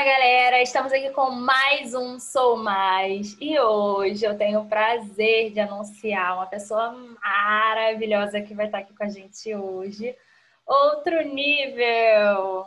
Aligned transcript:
Fala 0.00 0.12
galera, 0.12 0.62
estamos 0.62 0.92
aqui 0.94 1.10
com 1.10 1.30
mais 1.30 1.92
um 1.92 2.18
Sou 2.18 2.56
Mais 2.56 3.36
e 3.38 3.60
hoje 3.60 4.24
eu 4.24 4.34
tenho 4.34 4.60
o 4.60 4.66
prazer 4.66 5.52
de 5.52 5.60
anunciar 5.60 6.36
uma 6.36 6.46
pessoa 6.46 6.90
maravilhosa 7.22 8.40
que 8.40 8.54
vai 8.54 8.64
estar 8.64 8.78
aqui 8.78 8.94
com 8.96 9.04
a 9.04 9.10
gente 9.10 9.54
hoje. 9.54 10.16
Outro 10.64 11.20
nível! 11.20 12.64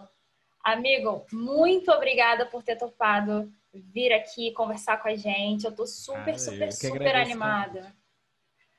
Amigo, 0.63 1.25
muito 1.33 1.89
obrigada 1.91 2.45
por 2.45 2.61
ter 2.61 2.75
topado 2.75 3.51
vir 3.73 4.13
aqui 4.13 4.51
conversar 4.51 4.97
com 4.97 5.07
a 5.07 5.15
gente. 5.15 5.65
Eu 5.65 5.75
tô 5.75 5.87
super, 5.87 6.35
ah, 6.35 6.37
super, 6.37 6.71
super 6.71 7.15
animada. 7.15 7.91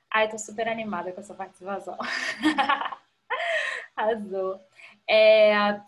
Ai, 0.09 0.29
tô 0.29 0.39
super 0.39 0.69
animada 0.69 1.11
com 1.11 1.21
essa 1.21 1.35
participação. 1.35 1.99
Arrasou. 3.97 4.61
É, 5.09 5.81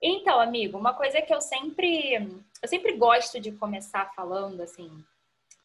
então, 0.00 0.40
amigo, 0.40 0.78
uma 0.78 0.94
coisa 0.94 1.20
que 1.20 1.34
eu 1.34 1.40
sempre, 1.40 2.14
eu 2.62 2.68
sempre 2.68 2.92
gosto 2.96 3.40
de 3.40 3.52
começar 3.52 4.12
falando, 4.14 4.60
assim, 4.60 5.04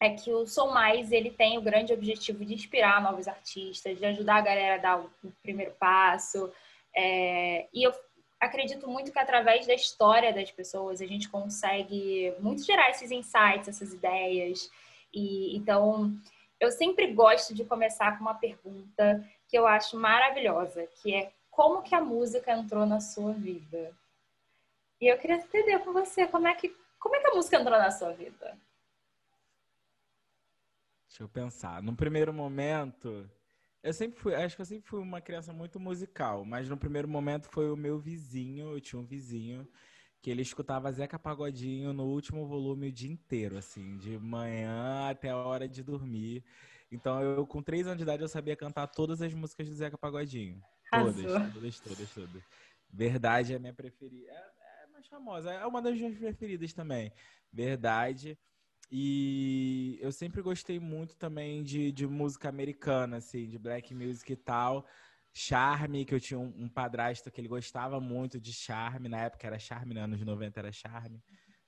é 0.00 0.10
que 0.10 0.32
o 0.32 0.46
Sou 0.46 0.72
Mais, 0.72 1.12
ele 1.12 1.30
tem 1.30 1.56
o 1.56 1.62
grande 1.62 1.92
objetivo 1.92 2.44
de 2.44 2.54
inspirar 2.54 3.02
novos 3.02 3.28
artistas, 3.28 3.98
de 3.98 4.04
ajudar 4.04 4.36
a 4.36 4.40
galera 4.42 4.74
a 4.74 4.78
dar 4.78 5.00
o 5.00 5.32
primeiro 5.42 5.72
passo. 5.78 6.52
É, 6.94 7.66
e 7.72 7.84
eu 7.84 7.92
acredito 8.40 8.88
muito 8.88 9.12
que 9.12 9.18
através 9.18 9.66
da 9.66 9.74
história 9.74 10.32
das 10.32 10.50
pessoas 10.50 11.00
a 11.00 11.06
gente 11.06 11.28
consegue 11.28 12.34
muito 12.40 12.64
gerar 12.64 12.90
esses 12.90 13.10
insights, 13.10 13.68
essas 13.68 13.92
ideias. 13.92 14.68
E 15.12 15.56
então, 15.56 16.12
eu 16.58 16.70
sempre 16.70 17.12
gosto 17.12 17.54
de 17.54 17.64
começar 17.64 18.18
com 18.18 18.24
uma 18.24 18.34
pergunta 18.34 19.24
que 19.48 19.56
eu 19.56 19.66
acho 19.66 19.96
maravilhosa, 19.96 20.88
que 21.00 21.14
é 21.14 21.30
como 21.50 21.82
que 21.82 21.94
a 21.94 22.00
música 22.00 22.52
entrou 22.52 22.84
na 22.84 23.00
sua 23.00 23.32
vida? 23.32 23.92
E 25.04 25.06
eu 25.06 25.18
queria 25.18 25.36
entender 25.36 25.78
com 25.80 25.92
você 25.92 26.26
como 26.26 26.48
é 26.48 26.54
que, 26.54 26.74
como 26.98 27.14
é 27.14 27.20
que 27.20 27.26
a 27.26 27.34
música 27.34 27.58
entrou 27.58 27.78
na 27.78 27.90
sua 27.90 28.14
vida? 28.14 28.58
Deixa 31.06 31.22
eu 31.22 31.28
pensar. 31.28 31.82
No 31.82 31.94
primeiro 31.94 32.32
momento, 32.32 33.30
eu 33.82 33.92
sempre 33.92 34.18
fui, 34.18 34.34
acho 34.34 34.56
que 34.56 34.62
eu 34.62 34.66
sempre 34.66 34.88
fui 34.88 35.00
uma 35.00 35.20
criança 35.20 35.52
muito 35.52 35.78
musical, 35.78 36.42
mas 36.46 36.70
no 36.70 36.78
primeiro 36.78 37.06
momento 37.06 37.50
foi 37.50 37.70
o 37.70 37.76
meu 37.76 37.98
vizinho, 37.98 38.72
eu 38.72 38.80
tinha 38.80 38.98
um 38.98 39.04
vizinho 39.04 39.68
que 40.22 40.30
ele 40.30 40.40
escutava 40.40 40.90
Zeca 40.90 41.18
Pagodinho 41.18 41.92
no 41.92 42.04
último 42.04 42.46
volume 42.46 42.88
o 42.88 42.92
dia 42.92 43.12
inteiro, 43.12 43.58
assim, 43.58 43.98
de 43.98 44.18
manhã 44.18 45.10
até 45.10 45.28
a 45.28 45.36
hora 45.36 45.68
de 45.68 45.82
dormir. 45.82 46.42
Então 46.90 47.20
eu, 47.20 47.46
com 47.46 47.62
três 47.62 47.86
anos 47.86 47.98
de 47.98 48.04
idade, 48.04 48.22
eu 48.22 48.28
sabia 48.28 48.56
cantar 48.56 48.86
todas 48.86 49.20
as 49.20 49.34
músicas 49.34 49.68
do 49.68 49.74
Zeca 49.74 49.98
Pagodinho. 49.98 50.62
Todas, 50.90 51.30
todas, 51.52 51.80
todas, 51.80 52.10
todas. 52.10 52.42
Verdade 52.88 53.52
é 53.52 53.56
a 53.56 53.58
minha 53.58 53.74
preferida. 53.74 54.53
É, 55.04 55.08
mais 55.08 55.08
famosa. 55.08 55.52
É 55.52 55.66
uma 55.66 55.82
das 55.82 55.96
minhas 55.96 56.16
preferidas 56.16 56.72
também. 56.72 57.12
Verdade. 57.52 58.38
E 58.90 59.98
eu 60.00 60.12
sempre 60.12 60.42
gostei 60.42 60.78
muito 60.78 61.16
também 61.16 61.62
de, 61.62 61.90
de 61.90 62.06
música 62.06 62.48
americana, 62.48 63.16
assim, 63.16 63.48
de 63.48 63.58
black 63.58 63.94
music 63.94 64.32
e 64.32 64.36
tal. 64.36 64.86
Charme, 65.32 66.04
que 66.04 66.14
eu 66.14 66.20
tinha 66.20 66.38
um, 66.38 66.52
um, 66.56 66.68
padrasto 66.68 67.30
que 67.30 67.40
ele 67.40 67.48
gostava 67.48 67.98
muito 67.98 68.38
de 68.38 68.52
Charme, 68.52 69.08
na 69.08 69.22
época 69.22 69.46
era 69.46 69.58
Charme, 69.58 69.92
nos 69.92 70.04
anos 70.04 70.22
90 70.22 70.60
era 70.60 70.70
Charme. 70.70 71.20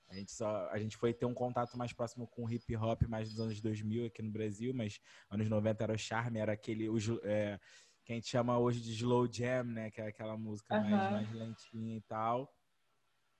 A 0.09 0.15
gente, 0.15 0.31
só, 0.31 0.69
a 0.69 0.77
gente 0.79 0.95
foi 0.95 1.13
ter 1.13 1.25
um 1.25 1.33
contato 1.33 1.77
mais 1.77 1.91
próximo 1.91 2.25
com 2.27 2.49
hip 2.49 2.73
hop 2.77 3.01
mais 3.09 3.29
dos 3.29 3.41
anos 3.41 3.59
2000 3.59 4.05
aqui 4.05 4.21
no 4.21 4.31
Brasil, 4.31 4.73
mas 4.73 5.01
anos 5.29 5.49
90 5.49 5.83
era 5.83 5.93
o 5.93 5.97
Charme, 5.97 6.39
era 6.39 6.53
aquele, 6.53 6.87
o, 6.87 6.97
é, 7.23 7.59
que 8.05 8.13
a 8.13 8.15
gente 8.15 8.29
chama 8.29 8.57
hoje 8.57 8.79
de 8.79 8.93
slow 8.93 9.27
jam, 9.29 9.65
né? 9.65 9.91
Que 9.91 9.99
é 9.99 10.07
aquela 10.07 10.37
música 10.37 10.73
uhum. 10.73 10.89
mais, 10.89 11.11
mais 11.11 11.31
lentinha 11.33 11.97
e 11.97 12.01
tal 12.01 12.56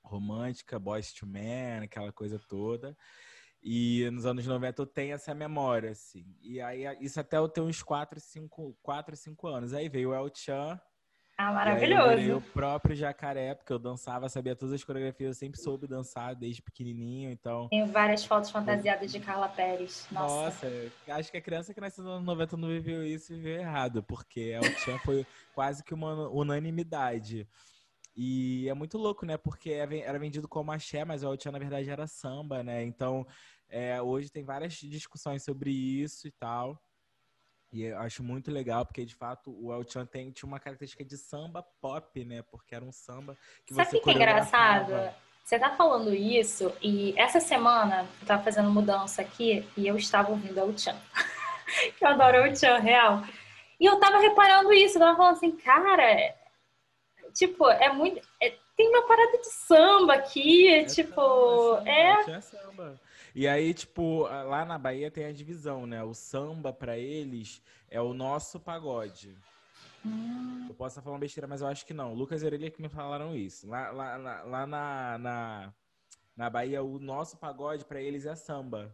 romântica, 0.07 0.79
Boys 0.79 1.13
to 1.13 1.27
Man, 1.27 1.83
aquela 1.83 2.11
coisa 2.11 2.39
toda. 2.39 2.97
E 3.61 4.09
nos 4.11 4.25
anos 4.25 4.45
90 4.45 4.81
eu 4.81 4.85
tenho 4.85 5.13
essa 5.13 5.33
memória, 5.33 5.91
assim. 5.91 6.25
E 6.41 6.61
aí, 6.61 6.85
isso 7.01 7.19
até 7.19 7.37
eu 7.37 7.49
ter 7.49 7.61
uns 7.61 7.81
4, 7.81 8.19
5, 8.19 8.77
4, 8.81 9.15
5 9.15 9.47
anos. 9.47 9.73
Aí 9.73 9.89
veio 9.89 10.11
o 10.11 10.15
El 10.15 10.31
Chan. 10.33 10.79
Ah, 11.39 11.51
maravilhoso. 11.51 12.19
eu 12.19 12.37
o 12.37 12.41
próprio 12.41 12.95
jacaré, 12.95 13.53
porque 13.53 13.71
eu 13.71 13.77
dançava, 13.77 14.27
sabia 14.27 14.55
todas 14.55 14.73
as 14.73 14.83
coreografias, 14.83 15.27
eu 15.27 15.39
sempre 15.39 15.61
soube 15.61 15.85
dançar 15.85 16.33
desde 16.33 16.63
pequenininho, 16.63 17.29
então... 17.29 17.67
Tenho 17.69 17.85
várias 17.85 18.25
fotos 18.25 18.49
fantasiadas 18.49 19.11
de 19.11 19.19
Carla 19.19 19.47
Pérez. 19.47 20.07
Nossa. 20.11 20.67
Nossa, 20.67 20.91
acho 21.09 21.29
que 21.29 21.37
a 21.37 21.41
criança 21.41 21.75
que 21.75 21.79
nasceu 21.79 22.03
nos 22.03 22.13
anos 22.13 22.25
90 22.25 22.57
não 22.57 22.69
viveu 22.69 23.05
isso 23.05 23.33
e 23.33 23.35
viveu 23.35 23.59
errado, 23.59 24.01
porque 24.01 24.39
El 24.55 24.63
Chan 24.79 24.97
foi 25.05 25.27
quase 25.53 25.83
que 25.83 25.93
uma 25.93 26.27
unanimidade. 26.27 27.47
E 28.19 28.67
é 28.67 28.73
muito 28.73 28.97
louco, 28.97 29.27
né? 29.27 29.37
Porque 29.37 29.69
é 29.69 29.99
era 29.99 30.17
vendido 30.17 30.47
como 30.47 30.71
axé, 30.71 31.05
mas 31.05 31.23
o 31.23 31.31
El 31.31 31.51
na 31.51 31.59
verdade 31.59 31.87
era 31.87 32.07
samba, 32.07 32.63
né? 32.63 32.83
Então, 32.83 33.27
é, 33.69 34.01
hoje 34.01 34.31
tem 34.31 34.43
várias 34.43 34.73
discussões 34.73 35.43
sobre 35.43 35.69
isso 35.69 36.27
e 36.27 36.31
tal. 36.31 36.81
E 37.71 37.83
eu 37.83 37.99
acho 37.99 38.23
muito 38.23 38.49
legal, 38.49 38.85
porque 38.85 39.05
de 39.05 39.13
fato 39.13 39.51
o 39.51 39.71
El 39.71 39.83
Chan 39.87 40.05
tem, 40.07 40.31
tinha 40.31 40.47
uma 40.47 40.59
característica 40.59 41.05
de 41.05 41.15
samba 41.15 41.61
pop, 41.79 42.25
né? 42.25 42.41
Porque 42.41 42.73
era 42.73 42.83
um 42.83 42.91
samba 42.91 43.37
que 43.63 43.75
Sabe 43.75 43.91
você 43.91 43.99
que 43.99 44.09
é 44.09 44.13
engraçado? 44.13 45.13
Você 45.43 45.59
tá 45.59 45.75
falando 45.75 46.13
isso 46.13 46.73
e 46.81 47.13
essa 47.17 47.39
semana 47.39 48.07
eu 48.19 48.27
tava 48.27 48.43
fazendo 48.43 48.69
mudança 48.71 49.21
aqui 49.21 49.63
e 49.77 49.85
eu 49.85 49.95
estava 49.95 50.31
ouvindo 50.31 50.57
El 50.59 50.75
Chan. 50.75 50.97
que 51.95 52.03
eu 52.03 52.09
adoro 52.09 52.37
El 52.37 52.55
Chan, 52.55 52.79
real. 52.79 53.23
E 53.79 53.85
eu 53.85 53.99
tava 53.99 54.17
reparando 54.17 54.73
isso, 54.73 54.97
eu 54.97 55.01
tava 55.01 55.15
falando 55.15 55.35
assim, 55.35 55.51
cara, 55.51 56.35
tipo, 57.37 57.69
é 57.69 57.91
muito. 57.93 58.19
É, 58.41 58.57
tem 58.75 58.89
uma 58.89 59.07
parada 59.07 59.37
de 59.37 59.49
samba 59.49 60.13
aqui, 60.15 60.67
é 60.67 60.83
tipo. 60.83 61.21
Samba, 61.21 61.89
é, 61.89 62.31
é 62.31 62.41
samba. 62.41 63.01
E 63.35 63.47
aí, 63.47 63.73
tipo, 63.73 64.23
lá 64.23 64.65
na 64.65 64.77
Bahia 64.77 65.11
tem 65.11 65.25
a 65.25 65.31
divisão, 65.31 65.85
né? 65.85 66.03
O 66.03 66.13
samba, 66.13 66.73
para 66.73 66.97
eles, 66.97 67.61
é 67.89 68.01
o 68.01 68.13
nosso 68.13 68.59
pagode. 68.59 69.37
Hum. 70.05 70.65
Eu 70.67 70.75
posso 70.75 70.93
estar 70.93 71.01
falando 71.01 71.19
besteira, 71.19 71.47
mas 71.47 71.61
eu 71.61 71.67
acho 71.67 71.85
que 71.85 71.93
não. 71.93 72.13
Lucas 72.13 72.41
e 72.41 72.45
Orelha 72.45 72.71
que 72.71 72.81
me 72.81 72.89
falaram 72.89 73.35
isso. 73.35 73.67
Lá, 73.67 73.91
lá, 73.91 74.17
lá, 74.17 74.43
lá 74.43 74.67
na, 74.67 75.17
na, 75.17 75.73
na 76.35 76.49
Bahia, 76.49 76.83
o 76.83 76.99
nosso 76.99 77.37
pagode 77.37 77.85
para 77.85 78.01
eles 78.01 78.25
é 78.25 78.35
samba. 78.35 78.91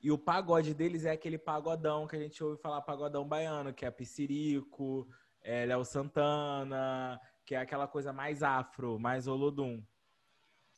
E 0.00 0.10
o 0.10 0.18
pagode 0.18 0.74
deles 0.74 1.04
é 1.04 1.12
aquele 1.12 1.38
pagodão 1.38 2.06
que 2.06 2.16
a 2.16 2.18
gente 2.18 2.42
ouve 2.42 2.60
falar, 2.60 2.82
pagodão 2.82 3.26
baiano, 3.26 3.72
que 3.72 3.84
é 3.84 3.90
Piscirico, 3.90 5.08
é 5.42 5.64
Léo 5.66 5.84
Santana, 5.84 7.20
que 7.52 7.56
é 7.56 7.58
aquela 7.58 7.86
coisa 7.86 8.14
mais 8.14 8.42
afro, 8.42 8.98
mais 8.98 9.26
olodum. 9.26 9.84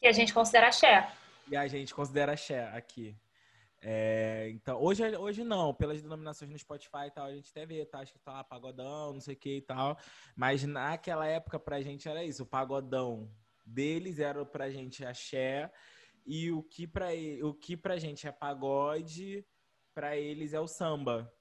Que 0.01 0.09
a 0.09 0.12
gente 0.12 0.35
considera 0.35 0.67
axé. 0.67 1.09
E 1.49 1.57
a 1.57 1.69
gente 1.69 1.95
considera 1.95 2.33
axé 2.33 2.67
aqui. 2.71 3.17
É, 3.81 4.51
então, 4.51 4.83
hoje, 4.83 5.17
hoje 5.17 5.45
não, 5.45 5.73
pelas 5.73 6.03
denominações 6.03 6.51
no 6.51 6.59
Spotify 6.59 7.07
e 7.07 7.11
tal, 7.12 7.27
a 7.27 7.33
gente 7.33 7.49
até 7.49 7.65
vê, 7.65 7.87
tá? 7.87 8.01
Acho 8.01 8.12
que 8.12 8.19
tá 8.19 8.33
lá 8.33 8.43
pagodão, 8.43 9.12
não 9.12 9.21
sei 9.21 9.35
o 9.35 9.37
que 9.37 9.59
e 9.59 9.62
tal. 9.62 9.97
Mas 10.35 10.65
naquela 10.65 11.29
época 11.29 11.61
pra 11.61 11.81
gente 11.81 12.09
era 12.09 12.25
isso, 12.25 12.43
o 12.43 12.47
pagodão 12.47 13.31
deles 13.65 14.19
era 14.19 14.45
pra 14.45 14.69
gente 14.69 15.06
axé 15.06 15.71
e 16.27 16.51
o 16.51 16.61
que 16.61 16.89
pra, 16.89 17.11
o 17.45 17.55
que 17.55 17.77
pra 17.77 17.99
gente 17.99 18.27
é 18.27 18.33
pagode, 18.33 19.47
pra 19.95 20.17
eles 20.17 20.53
é 20.53 20.59
o 20.59 20.67
samba. 20.67 21.33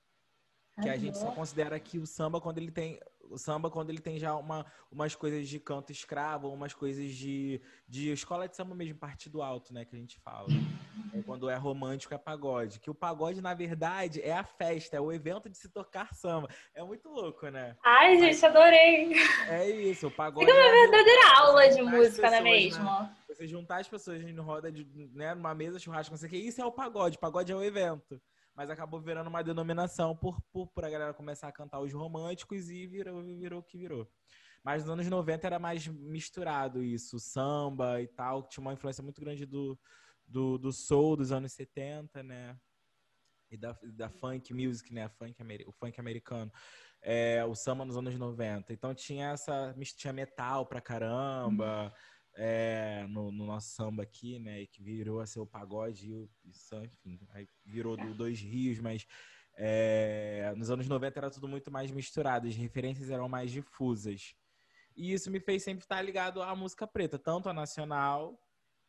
Que 0.79 0.89
a 0.89 0.97
gente 0.97 1.17
só 1.17 1.31
considera 1.31 1.79
que 1.79 1.97
o 1.97 2.05
samba 2.05 2.39
quando 2.39 2.59
ele 2.59 2.71
tem 2.71 2.99
o 3.33 3.37
samba 3.37 3.69
quando 3.69 3.89
ele 3.89 3.99
tem 3.99 4.19
já 4.19 4.35
uma, 4.35 4.65
umas 4.91 5.15
coisas 5.15 5.47
de 5.47 5.59
canto 5.59 5.91
escravo, 5.91 6.49
umas 6.49 6.73
coisas 6.73 7.11
de, 7.11 7.59
de 7.87 8.11
escola 8.11 8.47
de 8.47 8.55
samba 8.55 8.75
mesmo, 8.75 8.99
partido 8.99 9.41
alto, 9.41 9.73
né, 9.73 9.83
que 9.83 9.95
a 9.95 9.99
gente 9.99 10.19
fala. 10.19 10.47
É 11.13 11.21
quando 11.23 11.49
é 11.49 11.55
romântico 11.55 12.13
é 12.13 12.17
pagode. 12.17 12.79
Que 12.79 12.89
o 12.89 12.95
pagode, 12.95 13.41
na 13.41 13.53
verdade, 13.53 14.21
é 14.21 14.33
a 14.33 14.43
festa, 14.43 14.97
é 14.97 15.01
o 15.01 15.11
evento 15.11 15.49
de 15.49 15.57
se 15.57 15.69
tocar 15.69 16.13
samba. 16.13 16.47
É 16.75 16.83
muito 16.83 17.09
louco, 17.09 17.47
né? 17.47 17.75
Ai, 17.83 18.19
Mas, 18.19 18.19
gente, 18.19 18.45
adorei. 18.45 19.13
É 19.47 19.69
isso, 19.69 20.07
o 20.07 20.11
pagode. 20.11 20.45
Fica 20.45 20.57
uma 20.57 20.67
é 20.67 20.71
verdadeira 20.71 21.37
aula 21.37 21.69
de 21.69 21.81
música, 21.81 22.29
não 22.29 22.37
é 22.37 22.41
mesmo? 22.41 22.83
Né? 22.83 23.15
Você 23.27 23.47
juntar 23.47 23.77
as 23.77 23.87
pessoas 23.87 24.21
em 24.21 24.35
roda 24.37 24.71
de, 24.71 24.85
né, 25.13 25.33
numa 25.33 25.55
mesa 25.55 25.79
churrasco, 25.79 26.11
não 26.11 26.19
sei 26.19 26.27
o 26.27 26.29
que, 26.29 26.37
isso 26.37 26.61
é 26.61 26.65
o 26.65 26.71
pagode. 26.71 27.17
Pagode 27.17 27.51
é 27.51 27.55
o 27.55 27.63
evento 27.63 28.21
mas 28.55 28.69
acabou 28.69 29.01
virando 29.01 29.27
uma 29.27 29.43
denominação 29.43 30.15
por, 30.15 30.41
por, 30.51 30.67
por 30.67 30.85
a 30.85 30.89
galera 30.89 31.13
começar 31.13 31.47
a 31.47 31.51
cantar 31.51 31.79
os 31.79 31.91
românticos 31.93 32.69
e 32.69 32.85
virou, 32.87 33.21
virou 33.21 33.59
o 33.59 33.63
que 33.63 33.77
virou. 33.77 34.09
Mas 34.63 34.83
nos 34.83 34.91
anos 34.91 35.07
90 35.07 35.47
era 35.47 35.59
mais 35.59 35.87
misturado 35.87 36.83
isso, 36.83 37.19
samba 37.19 38.01
e 38.01 38.07
tal, 38.07 38.47
tinha 38.47 38.61
uma 38.61 38.73
influência 38.73 39.03
muito 39.03 39.19
grande 39.19 39.45
do, 39.45 39.77
do, 40.25 40.57
do 40.57 40.71
soul 40.71 41.17
dos 41.17 41.31
anos 41.31 41.51
70, 41.53 42.23
né? 42.23 42.57
E 43.51 43.57
da, 43.57 43.77
da 43.83 44.09
funk 44.09 44.53
music, 44.53 44.91
né? 44.93 45.09
Funk, 45.09 45.35
o 45.67 45.71
funk 45.71 45.99
americano. 45.99 46.51
É, 47.01 47.43
o 47.45 47.53
samba 47.53 47.85
nos 47.85 47.97
anos 47.97 48.17
90. 48.17 48.73
Então 48.73 48.95
tinha 48.95 49.31
essa. 49.31 49.75
Tinha 49.95 50.11
metal 50.13 50.65
pra 50.65 50.81
caramba. 50.81 51.85
Uhum 51.85 52.12
é, 52.35 53.05
no, 53.09 53.31
no, 53.31 53.45
nosso 53.45 53.69
samba 53.69 54.03
aqui, 54.03 54.39
né? 54.39 54.65
Que 54.65 54.81
virou 54.81 55.19
a 55.19 55.25
ser 55.25 55.39
o 55.39 55.45
pagode 55.45 56.09
e 56.09 56.13
o 56.13 56.29
enfim, 56.83 57.19
aí 57.29 57.47
virou 57.65 57.95
do 57.95 58.13
Dois 58.13 58.39
Rios, 58.39 58.79
mas 58.79 59.05
é, 59.55 60.53
nos 60.55 60.69
anos 60.69 60.87
90 60.87 61.19
era 61.19 61.29
tudo 61.29 61.47
muito 61.47 61.69
mais 61.71 61.91
misturado, 61.91 62.47
as 62.47 62.55
referências 62.55 63.09
eram 63.09 63.29
mais 63.29 63.51
difusas. 63.51 64.35
E 64.95 65.11
isso 65.13 65.29
me 65.31 65.39
fez 65.39 65.63
sempre 65.63 65.83
estar 65.83 66.01
ligado 66.01 66.41
à 66.41 66.55
música 66.55 66.85
preta, 66.85 67.17
tanto 67.17 67.49
a 67.49 67.53
nacional 67.53 68.39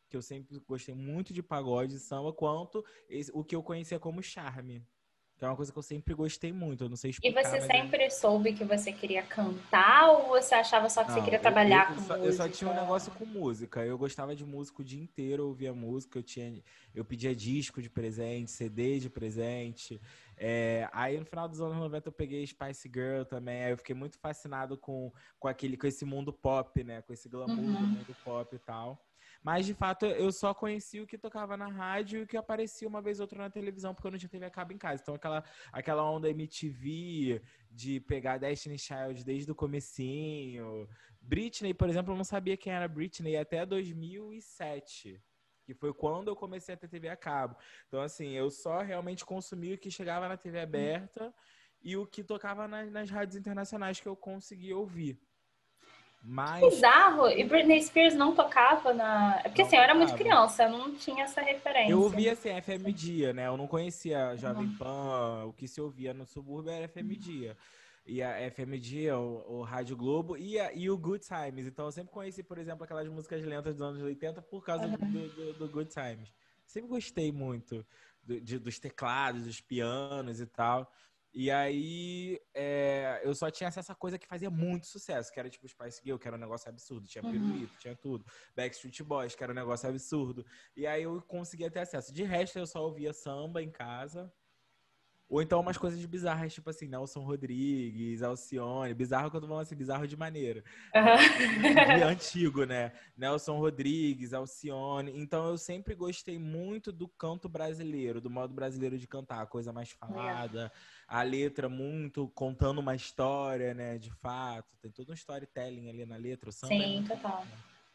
que 0.09 0.17
eu 0.17 0.23
sempre 0.23 0.59
gostei 0.61 0.95
muito 0.95 1.33
de 1.33 1.43
pagode 1.43 1.97
e 1.97 1.99
samba, 1.99 2.33
quanto 2.33 2.85
esse, 3.09 3.31
o 3.35 3.43
que 3.43 3.57
eu 3.57 3.63
conhecia 3.63 3.99
como 3.99 4.23
charme. 4.23 4.87
Que 5.37 5.45
é 5.45 5.49
uma 5.49 5.57
coisa 5.57 5.73
que 5.73 5.79
eu 5.79 5.83
sempre 5.83 6.15
gostei 6.15 6.53
muito, 6.53 6.85
eu 6.85 6.89
não 6.89 6.97
sei 6.97 7.11
explicar. 7.11 7.41
E 7.41 7.45
você 7.45 7.61
sempre 7.63 8.09
soube 8.09 8.53
que 8.53 8.65
você 8.65 8.93
queria 8.93 9.23
cantar 9.23 10.11
ou 10.11 10.29
você 10.29 10.55
achava 10.55 10.89
só 10.89 11.03
que 11.03 11.09
não, 11.11 11.17
você 11.17 11.25
queria 11.25 11.41
trabalhar 11.41 11.87
eu, 11.87 11.91
eu, 11.91 11.97
com 11.97 12.03
só, 12.03 12.17
música? 12.17 12.27
Eu 12.27 12.33
só 12.33 12.49
tinha 12.49 12.71
um 12.71 12.75
negócio 12.75 13.13
com 13.13 13.27
música. 13.27 13.85
Eu 13.85 13.99
gostava 13.99 14.37
de 14.37 14.45
música 14.45 14.81
o 14.81 14.85
dia 14.85 15.03
inteiro, 15.03 15.43
eu 15.43 15.49
ouvia 15.49 15.75
música, 15.75 16.21
eu 16.21 16.23
tinha, 16.23 16.63
eu 16.95 17.05
pedia 17.05 17.35
disco 17.35 17.83
de 17.83 17.91
presente, 17.91 18.53
CD 18.53 19.01
de 19.01 19.11
presente. 19.11 20.01
É, 20.37 20.89
aí 20.93 21.19
no 21.19 21.25
final 21.25 21.49
dos 21.49 21.61
anos 21.61 21.77
90 21.77 22.09
eu 22.09 22.13
peguei 22.13 22.47
Spice 22.47 22.89
Girl 22.93 23.25
também. 23.25 23.65
Aí 23.65 23.73
eu 23.73 23.77
fiquei 23.77 23.95
muito 23.95 24.17
fascinado 24.19 24.77
com, 24.77 25.13
com 25.41 25.49
aquele, 25.49 25.77
com 25.77 25.87
esse 25.89 26.05
mundo 26.05 26.33
pop, 26.33 26.85
né? 26.85 27.03
Com 27.03 27.13
esse 27.13 27.29
glamour 27.29 27.59
uhum. 27.59 27.73
do 27.73 27.81
mundo 27.81 28.17
pop 28.25 28.55
e 28.55 28.59
tal. 28.61 29.05
Mas, 29.45 29.67
de 29.67 29.75
fato, 29.75 30.07
eu 30.07 30.33
só 30.33 30.55
conheci 30.55 31.01
o 31.01 31.07
que 31.07 31.19
tocava 31.19 31.55
na 31.55 31.69
rádio 31.69 32.21
e 32.21 32.23
o 32.23 32.27
que 32.27 32.35
aparecia 32.35 32.89
uma 32.89 33.03
vez 33.03 33.21
ou 33.21 33.25
outra 33.25 33.39
na 33.39 33.51
televisão, 33.51 33.95
porque 33.95 34.07
eu 34.07 34.13
não 34.13 34.19
tinha 34.19 34.31
TV 34.31 34.47
a 34.47 34.51
cabo 34.51 34.73
em 34.73 34.79
casa. 34.79 35.03
Então, 35.03 35.15
aquela, 35.15 35.45
aquela 35.71 36.11
onda 36.11 36.31
MTV 36.31 37.43
de 37.71 38.01
pegar 38.01 38.39
Destiny 38.39 38.79
Child 38.79 39.23
desde 39.23 39.53
o 39.53 39.55
comecinho. 39.55 40.89
Britney, 41.21 41.75
por 41.75 41.91
exemplo, 41.91 42.15
eu 42.15 42.17
não 42.17 42.25
sabia 42.25 42.57
quem 42.57 42.73
era 42.73 42.89
Britney 42.89 43.37
até 43.37 43.67
2007 43.67 45.23
que 45.67 45.73
foi 45.73 45.95
quando 45.95 46.29
eu 46.29 46.37
comecei 46.37 46.75
a 46.75 46.77
ter 46.77 46.89
TV 46.89 47.09
a 47.09 47.17
cabo. 47.17 47.57
Então, 47.89 48.03
assim, 48.03 48.33
eu 48.33 48.51
só 48.51 48.83
realmente 48.83 49.25
consumi 49.25 49.73
o 49.73 49.79
que 49.79 49.91
chegava 49.91 50.29
na 50.29 50.37
TV 50.37 50.61
aberta 50.61 51.35
e 51.83 51.97
o 51.97 52.07
que 52.07 52.23
tocava 52.23 52.69
nas, 52.69 52.91
nas 52.91 53.11
rádios 53.11 53.37
internacionais 53.37 53.99
que 53.99 54.07
eu 54.07 54.15
conseguia 54.15 54.77
ouvir. 54.77 55.19
Mas... 56.27 56.65
Bizarro. 56.65 57.29
E 57.29 57.45
Britney 57.45 57.83
Spears 57.83 58.15
não 58.15 58.35
tocava 58.35 58.95
na. 58.95 59.41
É 59.45 59.49
porque 59.49 59.61
não 59.61 59.67
assim, 59.69 59.77
eu 59.77 59.83
era 59.83 59.95
muito 59.95 60.15
criança, 60.15 60.63
eu 60.65 60.71
não 60.71 60.95
tinha 60.95 61.25
essa 61.25 61.43
referência. 61.43 61.93
Eu 61.93 62.01
ouvia 62.01 62.33
assim, 62.33 62.49
FM 62.63 62.89
Dia, 62.95 63.35
né? 63.35 63.47
Eu 63.47 63.59
não 63.59 63.67
conhecia 63.67 64.35
Jovem. 64.37 64.75
Pan, 64.79 65.45
o 65.45 65.53
que 65.53 65.69
se 65.69 65.81
ouvia 65.81 66.15
no 66.15 66.25
subúrbio 66.25 66.73
era 66.73 66.89
FM. 66.89 67.13
Dia. 67.19 67.57
E 68.07 68.23
a 68.23 68.51
FM 68.51 68.81
Dia, 68.81 69.19
o, 69.19 69.61
o 69.61 69.63
Rádio 69.63 69.97
Globo 69.97 70.37
e, 70.37 70.59
a, 70.59 70.73
e 70.73 70.89
o 70.89 70.97
Good 70.97 71.27
Times. 71.27 71.67
Então 71.67 71.85
eu 71.85 71.93
sempre 71.93 72.13
conheci, 72.13 72.43
por 72.43 72.59
exemplo, 72.59 72.85
aquelas 72.85 73.09
músicas 73.09 73.45
lentas 73.45 73.75
dos 73.75 73.83
anos 73.83 74.03
80 74.03 74.41
por 74.43 74.65
causa 74.65 74.87
uhum. 74.87 74.97
do, 74.97 75.29
do, 75.29 75.53
do, 75.55 75.69
Good 75.69 75.91
Times. 75.91 76.33
Sempre 76.67 76.89
gostei 76.89 77.31
muito 77.33 77.85
do, 78.23 78.41
de, 78.41 78.59
dos 78.59 78.79
teclados, 78.79 79.45
dos 79.45 79.61
pianos 79.61 80.41
e 80.41 80.47
tal. 80.47 80.91
E 81.35 81.51
aí 81.51 82.41
é, 82.55 83.21
eu 83.25 83.35
só 83.35 83.51
tinha 83.51 83.69
acesso 83.69 83.91
a 83.91 83.95
coisa 83.95 84.17
que 84.17 84.27
fazia 84.27 84.49
muito 84.51 84.87
sucesso, 84.87 85.33
que 85.33 85.41
era 85.41 85.51
tipo 85.51 85.69
Spice 85.69 86.01
Girl, 86.05 86.17
que 86.17 86.29
era 86.29 86.37
um 86.37 86.41
negócio 86.41 86.69
absurdo. 86.69 87.09
Tinha 87.09 87.25
uhum. 87.25 87.33
Pirulito, 87.33 87.77
tinha 87.79 87.97
tudo. 87.97 88.25
Backstreet 88.57 89.03
Boys, 89.03 89.35
que 89.35 89.43
era 89.43 89.53
um 89.53 89.57
negócio 89.57 89.89
absurdo. 89.89 90.47
E 90.77 90.87
aí 90.87 91.03
eu 91.03 91.21
conseguia 91.23 91.71
ter 91.71 91.81
acesso. 91.81 92.13
De 92.13 92.23
resto, 92.23 92.59
eu 92.59 92.67
só 92.67 92.85
ouvia 92.85 93.13
samba 93.13 93.61
em 93.61 93.71
casa. 93.71 94.33
Ou 95.35 95.43
então 95.43 95.59
umas 95.59 95.77
coisas 95.77 95.99
bizarras, 96.07 96.55
tipo 96.55 96.71
assim, 96.71 96.87
Nelson 96.87 97.25
Rodrigues, 97.25 98.23
Alcione. 98.23 98.95
Bizarro 98.95 99.33
quando 99.33 99.49
vão 99.49 99.59
assim, 99.59 99.75
bizarro 99.75 100.07
de 100.07 100.17
maneira. 100.17 100.63
Uhum. 100.95 101.97
De 101.97 102.03
antigo, 102.07 102.65
né? 102.65 102.93
Nelson 103.17 103.59
Rodrigues, 103.59 104.33
Alcione. 104.33 105.11
Então 105.17 105.49
eu 105.49 105.59
sempre 105.59 105.93
gostei 105.97 106.39
muito 106.39 106.93
do 106.93 107.09
canto 107.09 107.49
brasileiro, 107.49 108.21
do 108.21 108.31
modo 108.31 108.55
brasileiro 108.55 108.97
de 108.97 109.09
cantar, 109.09 109.43
a 109.43 109.47
coisa 109.47 109.73
mais 109.73 109.91
falada, 109.91 110.71
a 111.09 111.25
letra 111.25 111.69
muito 111.69 112.29
contando 112.29 112.79
uma 112.79 112.95
história, 112.95 113.75
né? 113.75 113.99
De 113.99 114.13
fato. 114.13 114.69
Tem 114.81 114.93
todo 114.93 115.11
um 115.11 115.15
storytelling 115.15 115.89
ali 115.89 116.07
na 116.07 116.17
letra. 116.17 116.51
O 116.51 116.53
samba 116.53 116.75
é 116.75 116.79
Sim, 116.79 117.05
é 117.05 117.09
total. 117.09 117.45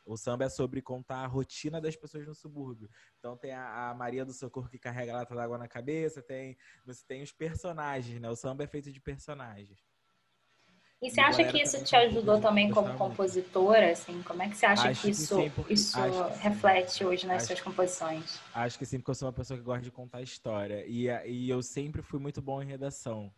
O 0.10 0.18
samba 0.18 0.46
é 0.46 0.50
sobre 0.50 0.82
contar 0.82 1.24
a 1.24 1.28
rotina 1.28 1.80
das 1.80 1.96
pessoas 1.96 2.26
no 2.26 2.34
subúrbio. 2.34 2.90
Então 3.20 3.38
tem 3.38 3.54
a, 3.54 3.92
a 3.92 3.94
Maria 3.94 4.26
do 4.26 4.34
Socorro 4.34 4.68
que 4.68 4.80
carrega 4.80 5.14
a 5.14 5.18
lata 5.18 5.36
d'água 5.36 5.58
na 5.58 5.68
cabeça, 5.68 6.20
tem, 6.20 6.58
você 6.84 7.06
tem 7.06 7.22
os 7.22 7.32
personagens, 7.32 8.20
né? 8.20 8.28
O 8.28 8.36
samba 8.36 8.64
é 8.64 8.68
feito 8.68 8.92
de 8.92 9.00
personagens. 9.00 9.80
E 11.00 11.10
você 11.12 11.22
acha 11.22 11.46
que 11.46 11.62
isso 11.62 11.82
te 11.84 11.96
ajudou 11.96 12.42
também 12.42 12.72
como 12.72 12.98
compositora? 12.98 13.92
Assim, 13.92 14.22
como 14.24 14.42
é 14.42 14.50
que 14.50 14.58
você 14.58 14.66
acha 14.66 14.90
acho 14.90 15.02
que 15.04 15.10
isso, 15.12 15.36
que 15.38 15.50
sim, 15.50 15.74
isso 15.74 15.98
que 15.98 16.40
reflete 16.40 17.06
hoje 17.06 17.28
nas 17.28 17.38
acho, 17.38 17.48
suas 17.48 17.62
composições? 17.62 18.40
Acho 18.54 18.80
que 18.80 18.86
sim, 18.86 18.98
porque 18.98 19.12
eu 19.12 19.16
sou 19.16 19.28
uma 19.28 19.34
pessoa 19.34 19.58
que 19.58 19.64
gosta 19.64 19.84
de 19.84 19.92
contar 19.92 20.22
história. 20.22 20.86
E, 20.88 21.08
e 21.28 21.50
eu 21.50 21.62
sempre 21.62 22.02
fui 22.02 22.20
muito 22.20 22.42
bom 22.42 22.62
em 22.62 22.66
redação. 22.66 23.32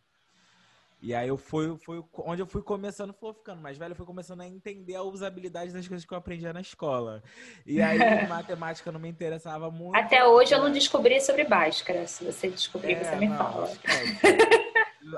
E 1.01 1.15
aí 1.15 1.27
eu 1.27 1.37
fui, 1.37 1.75
fui 1.79 2.03
onde 2.19 2.43
eu 2.43 2.45
fui 2.45 2.61
começando, 2.61 3.11
fui 3.11 3.33
ficando 3.33 3.59
mais 3.59 3.75
velho, 3.75 3.93
eu 3.93 3.95
fui 3.95 4.05
começando 4.05 4.41
a 4.41 4.47
entender 4.47 4.93
a 4.93 5.01
usabilidade 5.01 5.73
das 5.73 5.87
coisas 5.87 6.05
que 6.05 6.13
eu 6.13 6.17
aprendia 6.17 6.53
na 6.53 6.61
escola. 6.61 7.23
E 7.65 7.81
aí 7.81 7.97
matemática 8.29 8.91
não 8.91 8.99
me 8.99 9.09
interessava 9.09 9.71
muito. 9.71 9.97
Até 9.97 10.23
hoje 10.23 10.53
eu 10.53 10.59
não 10.59 10.71
descobri 10.71 11.19
sobre 11.19 11.43
Bhaskara. 11.43 12.05
Se 12.05 12.23
você 12.23 12.49
descobrir, 12.49 12.93
é, 12.93 13.03
você 13.03 13.15
me 13.15 13.27
não, 13.27 13.37
fala. 13.37 13.71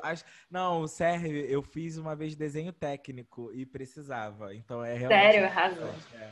Acho, 0.03 0.23
não, 0.49 0.87
serve. 0.87 1.45
Eu 1.49 1.61
fiz 1.61 1.97
uma 1.97 2.15
vez 2.15 2.33
desenho 2.33 2.71
técnico 2.71 3.51
e 3.53 3.65
precisava. 3.65 4.55
Então 4.55 4.85
é 4.85 4.93
realmente. 4.93 5.21
Sério, 5.21 5.49
razão. 5.49 5.93
É. 6.13 6.31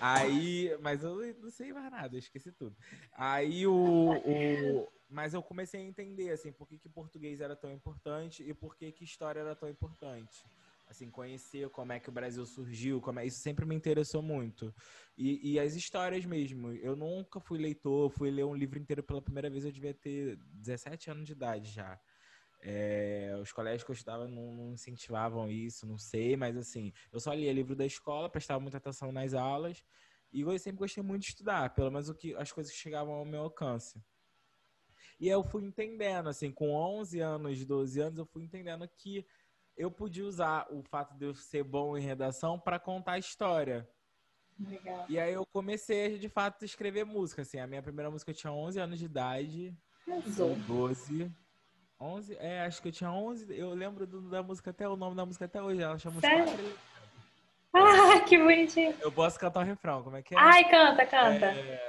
Aí, 0.00 0.76
mas 0.80 1.02
eu 1.02 1.16
não 1.40 1.50
sei 1.50 1.72
mais 1.72 1.90
nada, 1.90 2.16
eu 2.16 2.18
esqueci 2.18 2.52
tudo. 2.52 2.76
Aí 3.16 3.66
o, 3.66 4.10
o 4.24 4.88
mas 5.08 5.32
eu 5.32 5.42
comecei 5.42 5.80
a 5.80 5.84
entender, 5.84 6.30
assim, 6.30 6.52
por 6.52 6.68
que, 6.68 6.78
que 6.78 6.88
português 6.88 7.40
era 7.40 7.56
tão 7.56 7.72
importante 7.72 8.42
e 8.42 8.52
por 8.52 8.76
que, 8.76 8.92
que 8.92 9.04
história 9.04 9.40
era 9.40 9.56
tão 9.56 9.68
importante. 9.68 10.44
Assim, 10.86 11.10
conhecer 11.10 11.68
como 11.70 11.92
é 11.92 12.00
que 12.00 12.08
o 12.08 12.12
Brasil 12.12 12.44
surgiu, 12.46 13.00
como 13.00 13.18
é... 13.20 13.26
isso 13.26 13.40
sempre 13.40 13.66
me 13.66 13.74
interessou 13.74 14.22
muito. 14.22 14.74
E, 15.16 15.52
e 15.52 15.60
as 15.60 15.74
histórias 15.74 16.24
mesmo. 16.24 16.72
Eu 16.72 16.96
nunca 16.96 17.40
fui 17.40 17.58
leitor, 17.58 18.10
fui 18.10 18.30
ler 18.30 18.44
um 18.44 18.54
livro 18.54 18.78
inteiro 18.78 19.02
pela 19.02 19.20
primeira 19.20 19.50
vez, 19.50 19.64
eu 19.64 19.72
devia 19.72 19.92
ter 19.92 20.36
17 20.54 21.10
anos 21.10 21.26
de 21.26 21.32
idade 21.32 21.70
já. 21.70 22.00
É, 22.60 23.38
os 23.40 23.52
colégios 23.52 23.84
que 23.84 23.90
eu 23.90 23.94
estudava 23.94 24.26
não, 24.26 24.52
não, 24.52 24.72
incentivavam 24.72 25.50
isso, 25.50 25.86
não 25.86 25.96
sei, 25.96 26.36
mas 26.36 26.56
assim, 26.56 26.92
eu 27.12 27.20
só 27.20 27.32
lia 27.32 27.52
livro 27.52 27.76
da 27.76 27.86
escola, 27.86 28.28
prestava 28.28 28.58
muita 28.58 28.78
atenção 28.78 29.12
nas 29.12 29.32
aulas 29.32 29.84
e 30.32 30.40
eu 30.40 30.58
sempre 30.58 30.78
gostei 30.78 31.02
muito 31.02 31.22
de 31.22 31.28
estudar, 31.28 31.72
pelo 31.74 31.90
menos 31.90 32.08
o 32.08 32.14
que, 32.14 32.34
as 32.34 32.50
coisas 32.50 32.72
que 32.72 32.78
chegavam 32.78 33.14
ao 33.14 33.24
meu 33.24 33.42
alcance. 33.42 34.02
E 35.20 35.28
eu 35.28 35.42
fui 35.42 35.64
entendendo, 35.64 36.28
assim, 36.28 36.50
com 36.52 36.74
11 36.74 37.20
anos, 37.20 37.64
12 37.64 38.00
anos, 38.00 38.18
eu 38.18 38.26
fui 38.26 38.44
entendendo 38.44 38.88
que 38.88 39.26
eu 39.76 39.90
podia 39.90 40.24
usar 40.24 40.66
o 40.70 40.82
fato 40.82 41.14
de 41.16 41.24
eu 41.26 41.34
ser 41.34 41.62
bom 41.62 41.96
em 41.96 42.00
redação 42.00 42.58
para 42.58 42.78
contar 42.78 43.12
a 43.12 43.18
história. 43.18 43.88
Legal. 44.58 45.06
E 45.08 45.18
aí 45.18 45.32
eu 45.32 45.46
comecei, 45.46 46.18
de 46.18 46.28
fato, 46.28 46.62
a 46.62 46.64
escrever 46.64 47.04
música, 47.04 47.42
assim. 47.42 47.60
A 47.60 47.66
minha 47.66 47.82
primeira 47.82 48.10
música 48.10 48.30
eu 48.30 48.34
tinha 48.34 48.52
11 48.52 48.80
anos 48.80 48.98
de 48.98 49.04
idade. 49.04 49.76
Arrasou. 50.08 50.56
12. 50.66 51.30
11, 52.00 52.36
é, 52.38 52.60
acho 52.62 52.80
que 52.80 52.88
eu 52.88 52.92
tinha 52.92 53.10
11. 53.10 53.56
Eu 53.56 53.70
lembro 53.74 54.06
do, 54.06 54.20
da 54.28 54.42
música 54.42 54.70
até 54.70 54.88
o 54.88 54.96
nome 54.96 55.16
da 55.16 55.26
música 55.26 55.44
até 55.44 55.60
hoje. 55.60 55.82
Ela 55.82 55.98
chama 55.98 56.20
Sério? 56.20 56.76
Ah, 57.72 58.20
que 58.26 58.38
bonitinho. 58.38 58.94
Eu 59.00 59.12
posso 59.12 59.38
cantar 59.38 59.60
o 59.60 59.64
refrão, 59.64 60.02
como 60.02 60.16
é 60.16 60.22
que 60.22 60.34
é? 60.34 60.38
Ai, 60.38 60.68
canta, 60.68 61.04
canta. 61.06 61.46
É... 61.46 61.87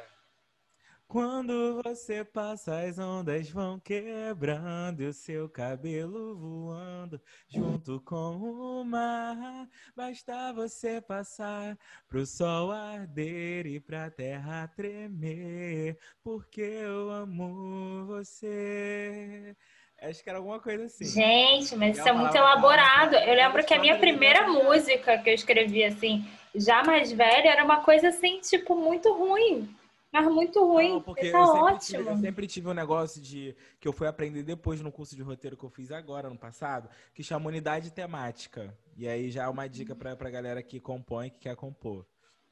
Quando 1.09 1.81
você 1.83 2.23
passa, 2.23 2.81
as 2.81 2.99
ondas 2.99 3.49
vão 3.49 3.79
quebrando 3.79 5.01
e 5.01 5.07
o 5.07 5.11
seu 5.13 5.49
cabelo 5.49 6.37
voando 6.37 7.19
junto 7.47 7.99
com 8.01 8.37
o 8.37 8.85
mar. 8.85 9.67
Basta 9.95 10.53
você 10.53 11.01
passar 11.01 11.75
pro 12.07 12.27
sol 12.27 12.71
arder 12.71 13.65
e 13.65 13.79
pra 13.79 14.11
terra 14.11 14.67
tremer, 14.67 15.97
porque 16.23 16.61
eu 16.61 17.09
amo 17.09 18.05
você. 18.05 19.55
Acho 20.03 20.23
que 20.23 20.29
era 20.29 20.37
alguma 20.37 20.59
coisa 20.59 20.85
assim. 20.85 21.05
Gente, 21.05 21.75
mas 21.75 21.97
isso 21.97 22.07
é 22.07 22.11
muito 22.11 22.37
elaborado. 22.37 23.15
Eu 23.15 23.33
lembro 23.33 23.65
que 23.65 23.73
a 23.73 23.79
minha 23.79 23.97
primeira 23.97 24.47
música 24.47 25.17
que 25.17 25.31
eu 25.31 25.33
escrevi 25.33 25.83
assim, 25.83 26.23
já 26.53 26.83
mais 26.83 27.11
velha, 27.11 27.49
era 27.49 27.65
uma 27.65 27.77
coisa 27.77 28.09
assim, 28.09 28.39
tipo, 28.41 28.75
muito 28.75 29.11
ruim. 29.11 29.75
Mas 30.11 30.25
muito 30.27 30.65
ruim. 30.65 30.93
Não, 30.93 31.01
porque 31.01 31.31
tá 31.31 31.37
eu, 31.37 31.45
sempre 31.45 31.61
ótimo. 31.61 31.97
Tive, 31.99 32.09
eu 32.09 32.17
sempre 32.17 32.47
tive 32.47 32.67
um 32.67 32.73
negócio 32.73 33.21
de 33.21 33.55
que 33.79 33.87
eu 33.87 33.93
fui 33.93 34.07
aprender 34.07 34.43
depois 34.43 34.81
no 34.81 34.91
curso 34.91 35.15
de 35.15 35.21
roteiro 35.21 35.55
que 35.55 35.63
eu 35.63 35.69
fiz 35.69 35.91
agora, 35.91 36.29
no 36.29 36.37
passado, 36.37 36.89
que 37.13 37.23
chama 37.23 37.47
unidade 37.47 37.91
temática. 37.91 38.75
E 38.97 39.07
aí 39.07 39.29
já 39.29 39.43
é 39.43 39.47
uma 39.47 39.67
dica 39.67 39.95
pra, 39.95 40.15
pra 40.15 40.29
galera 40.29 40.63
que 40.63 40.79
compõe, 40.79 41.29
que 41.29 41.39
quer 41.39 41.55
compor. 41.55 42.05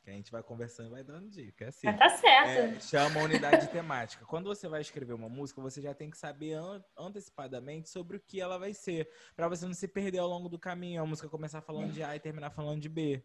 Que 0.04 0.12
a 0.12 0.14
gente 0.14 0.32
vai 0.32 0.42
conversando 0.42 0.88
e 0.88 0.92
vai 0.92 1.04
dando 1.04 1.30
dica. 1.30 1.66
É 1.66 1.68
assim. 1.68 1.88
Mas 1.88 1.98
tá 1.98 2.10
certo. 2.10 2.78
É, 2.78 2.80
chama 2.80 3.22
unidade 3.22 3.68
temática. 3.68 4.24
Quando 4.26 4.46
você 4.46 4.66
vai 4.68 4.80
escrever 4.80 5.14
uma 5.14 5.28
música, 5.28 5.60
você 5.60 5.82
já 5.82 5.94
tem 5.94 6.10
que 6.10 6.18
saber 6.18 6.54
an 6.54 6.82
antecipadamente 6.98 7.90
sobre 7.90 8.16
o 8.16 8.20
que 8.20 8.40
ela 8.40 8.58
vai 8.58 8.74
ser. 8.74 9.10
para 9.36 9.50
você 9.50 9.66
não 9.66 9.74
se 9.74 9.88
perder 9.88 10.20
ao 10.20 10.30
longo 10.30 10.48
do 10.48 10.58
caminho. 10.58 11.02
A 11.02 11.06
música 11.06 11.28
começar 11.28 11.60
falando 11.60 11.92
de 11.92 12.04
A 12.04 12.16
e 12.16 12.20
terminar 12.20 12.52
falando 12.52 12.80
de 12.80 12.88
B. 12.88 13.22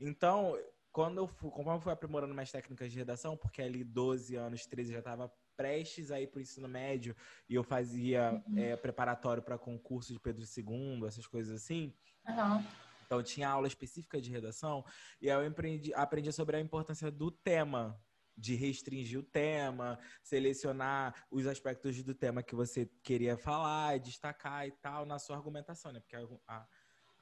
Então, 0.00 0.58
quando 0.92 1.18
eu 1.18 1.26
fui, 1.26 1.50
conforme 1.50 1.78
eu 1.78 1.82
fui 1.82 1.92
aprimorando 1.92 2.34
mais 2.34 2.50
técnicas 2.50 2.90
de 2.90 2.98
redação, 2.98 3.36
porque 3.36 3.62
ali 3.62 3.84
12 3.84 4.36
anos, 4.36 4.66
13 4.66 4.92
já 4.92 4.98
estava 4.98 5.32
prestes 5.56 6.10
a 6.10 6.20
ir 6.20 6.28
para 6.28 6.38
o 6.38 6.42
ensino 6.42 6.68
médio 6.68 7.16
e 7.48 7.54
eu 7.54 7.64
fazia 7.64 8.42
uhum. 8.46 8.58
é, 8.58 8.76
preparatório 8.76 9.42
para 9.42 9.58
concurso 9.58 10.12
de 10.12 10.20
Pedro 10.20 10.44
II, 10.44 11.06
essas 11.06 11.26
coisas 11.26 11.62
assim. 11.62 11.92
Uhum. 12.26 12.64
Então 13.04 13.22
tinha 13.22 13.48
aula 13.48 13.66
específica 13.66 14.20
de 14.20 14.30
redação 14.30 14.84
e 15.20 15.30
aí 15.30 15.36
eu 15.36 15.50
aprendi, 15.50 15.92
aprendi 15.94 16.32
sobre 16.32 16.56
a 16.56 16.60
importância 16.60 17.10
do 17.10 17.30
tema 17.30 17.98
de 18.36 18.54
restringir 18.54 19.18
o 19.18 19.22
tema, 19.22 19.98
selecionar 20.22 21.12
os 21.28 21.46
aspectos 21.46 22.00
do 22.04 22.14
tema 22.14 22.42
que 22.42 22.54
você 22.54 22.88
queria 23.02 23.36
falar, 23.36 23.98
destacar 23.98 24.66
e 24.66 24.70
tal 24.70 25.04
na 25.04 25.18
sua 25.18 25.36
argumentação, 25.36 25.90
né? 25.90 25.98
Porque 25.98 26.14
a, 26.14 26.20
a, 26.46 26.66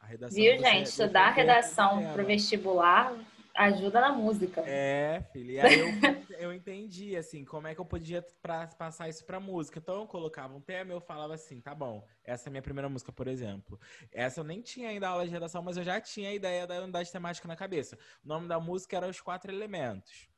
a 0.01 0.07
redação. 0.07 0.37
Viu, 0.37 0.59
gente? 0.59 0.89
Estudar 0.89 1.31
redação 1.31 2.13
para 2.13 2.23
o 2.23 2.27
vestibular 2.27 3.15
ajuda 3.57 4.01
na 4.01 4.13
música. 4.13 4.63
É, 4.67 5.23
filho. 5.33 5.53
E 5.53 5.61
aí 5.61 5.79
eu, 5.79 5.89
eu 6.39 6.53
entendi, 6.53 7.17
assim, 7.17 7.45
como 7.45 7.67
é 7.67 7.75
que 7.75 7.81
eu 7.81 7.85
podia 7.85 8.23
pra, 8.43 8.67
passar 8.67 9.09
isso 9.09 9.25
pra 9.25 9.41
música. 9.41 9.79
Então 9.79 10.01
eu 10.01 10.07
colocava 10.07 10.55
um 10.55 10.61
tema 10.61 10.93
eu 10.93 11.01
falava 11.01 11.35
assim, 11.35 11.61
tá 11.61 11.75
bom, 11.75 12.07
essa 12.25 12.49
é 12.49 12.51
a 12.51 12.53
minha 12.53 12.63
primeira 12.63 12.89
música, 12.89 13.11
por 13.11 13.27
exemplo. 13.27 13.81
Essa 14.13 14.41
eu 14.41 14.45
nem 14.45 14.61
tinha 14.61 14.91
ainda 14.91 15.09
aula 15.09 15.25
de 15.25 15.31
redação, 15.31 15.63
mas 15.63 15.77
eu 15.77 15.85
já 15.85 16.01
tinha 16.01 16.29
a 16.29 16.35
ideia 16.35 16.67
da 16.67 16.81
unidade 16.83 17.11
temática 17.11 17.49
na 17.49 17.57
cabeça. 17.57 17.99
O 18.25 18.29
nome 18.29 18.47
da 18.47 18.61
música 18.61 18.97
era 18.97 19.09
Os 19.09 19.21
Quatro 19.21 19.51
Elementos. 19.51 20.29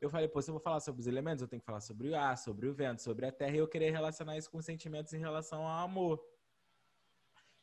Eu 0.00 0.08
falei, 0.08 0.28
pô, 0.28 0.40
se 0.40 0.48
eu 0.48 0.54
vou 0.54 0.62
falar 0.62 0.78
sobre 0.78 1.00
os 1.00 1.08
elementos, 1.08 1.42
eu 1.42 1.48
tenho 1.48 1.60
que 1.60 1.66
falar 1.66 1.80
sobre 1.80 2.10
o 2.10 2.16
ar, 2.16 2.38
sobre 2.38 2.68
o 2.68 2.72
vento, 2.72 3.02
sobre 3.02 3.26
a 3.26 3.32
terra, 3.32 3.56
e 3.56 3.58
eu 3.58 3.66
queria 3.66 3.90
relacionar 3.90 4.38
isso 4.38 4.50
com 4.50 4.62
sentimentos 4.62 5.12
em 5.12 5.18
relação 5.18 5.66
ao 5.66 5.84
amor. 5.84 6.22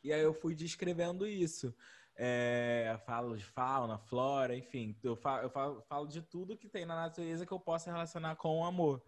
E 0.04 0.12
aí 0.12 0.20
eu 0.20 0.34
fui 0.34 0.54
descrevendo 0.54 1.26
isso. 1.26 1.74
É, 2.16 2.98
falo 3.04 3.36
de 3.36 3.44
fauna, 3.44 3.98
flora, 3.98 4.56
enfim. 4.56 4.98
Eu, 5.02 5.16
falo, 5.16 5.42
eu 5.42 5.50
falo, 5.50 5.82
falo, 5.82 6.06
de 6.06 6.22
tudo 6.22 6.56
que 6.56 6.68
tem 6.68 6.86
na 6.86 6.96
natureza 6.96 7.44
que 7.44 7.52
eu 7.52 7.60
possa 7.60 7.90
relacionar 7.90 8.36
com 8.36 8.60
o 8.60 8.64
amor. 8.64 9.02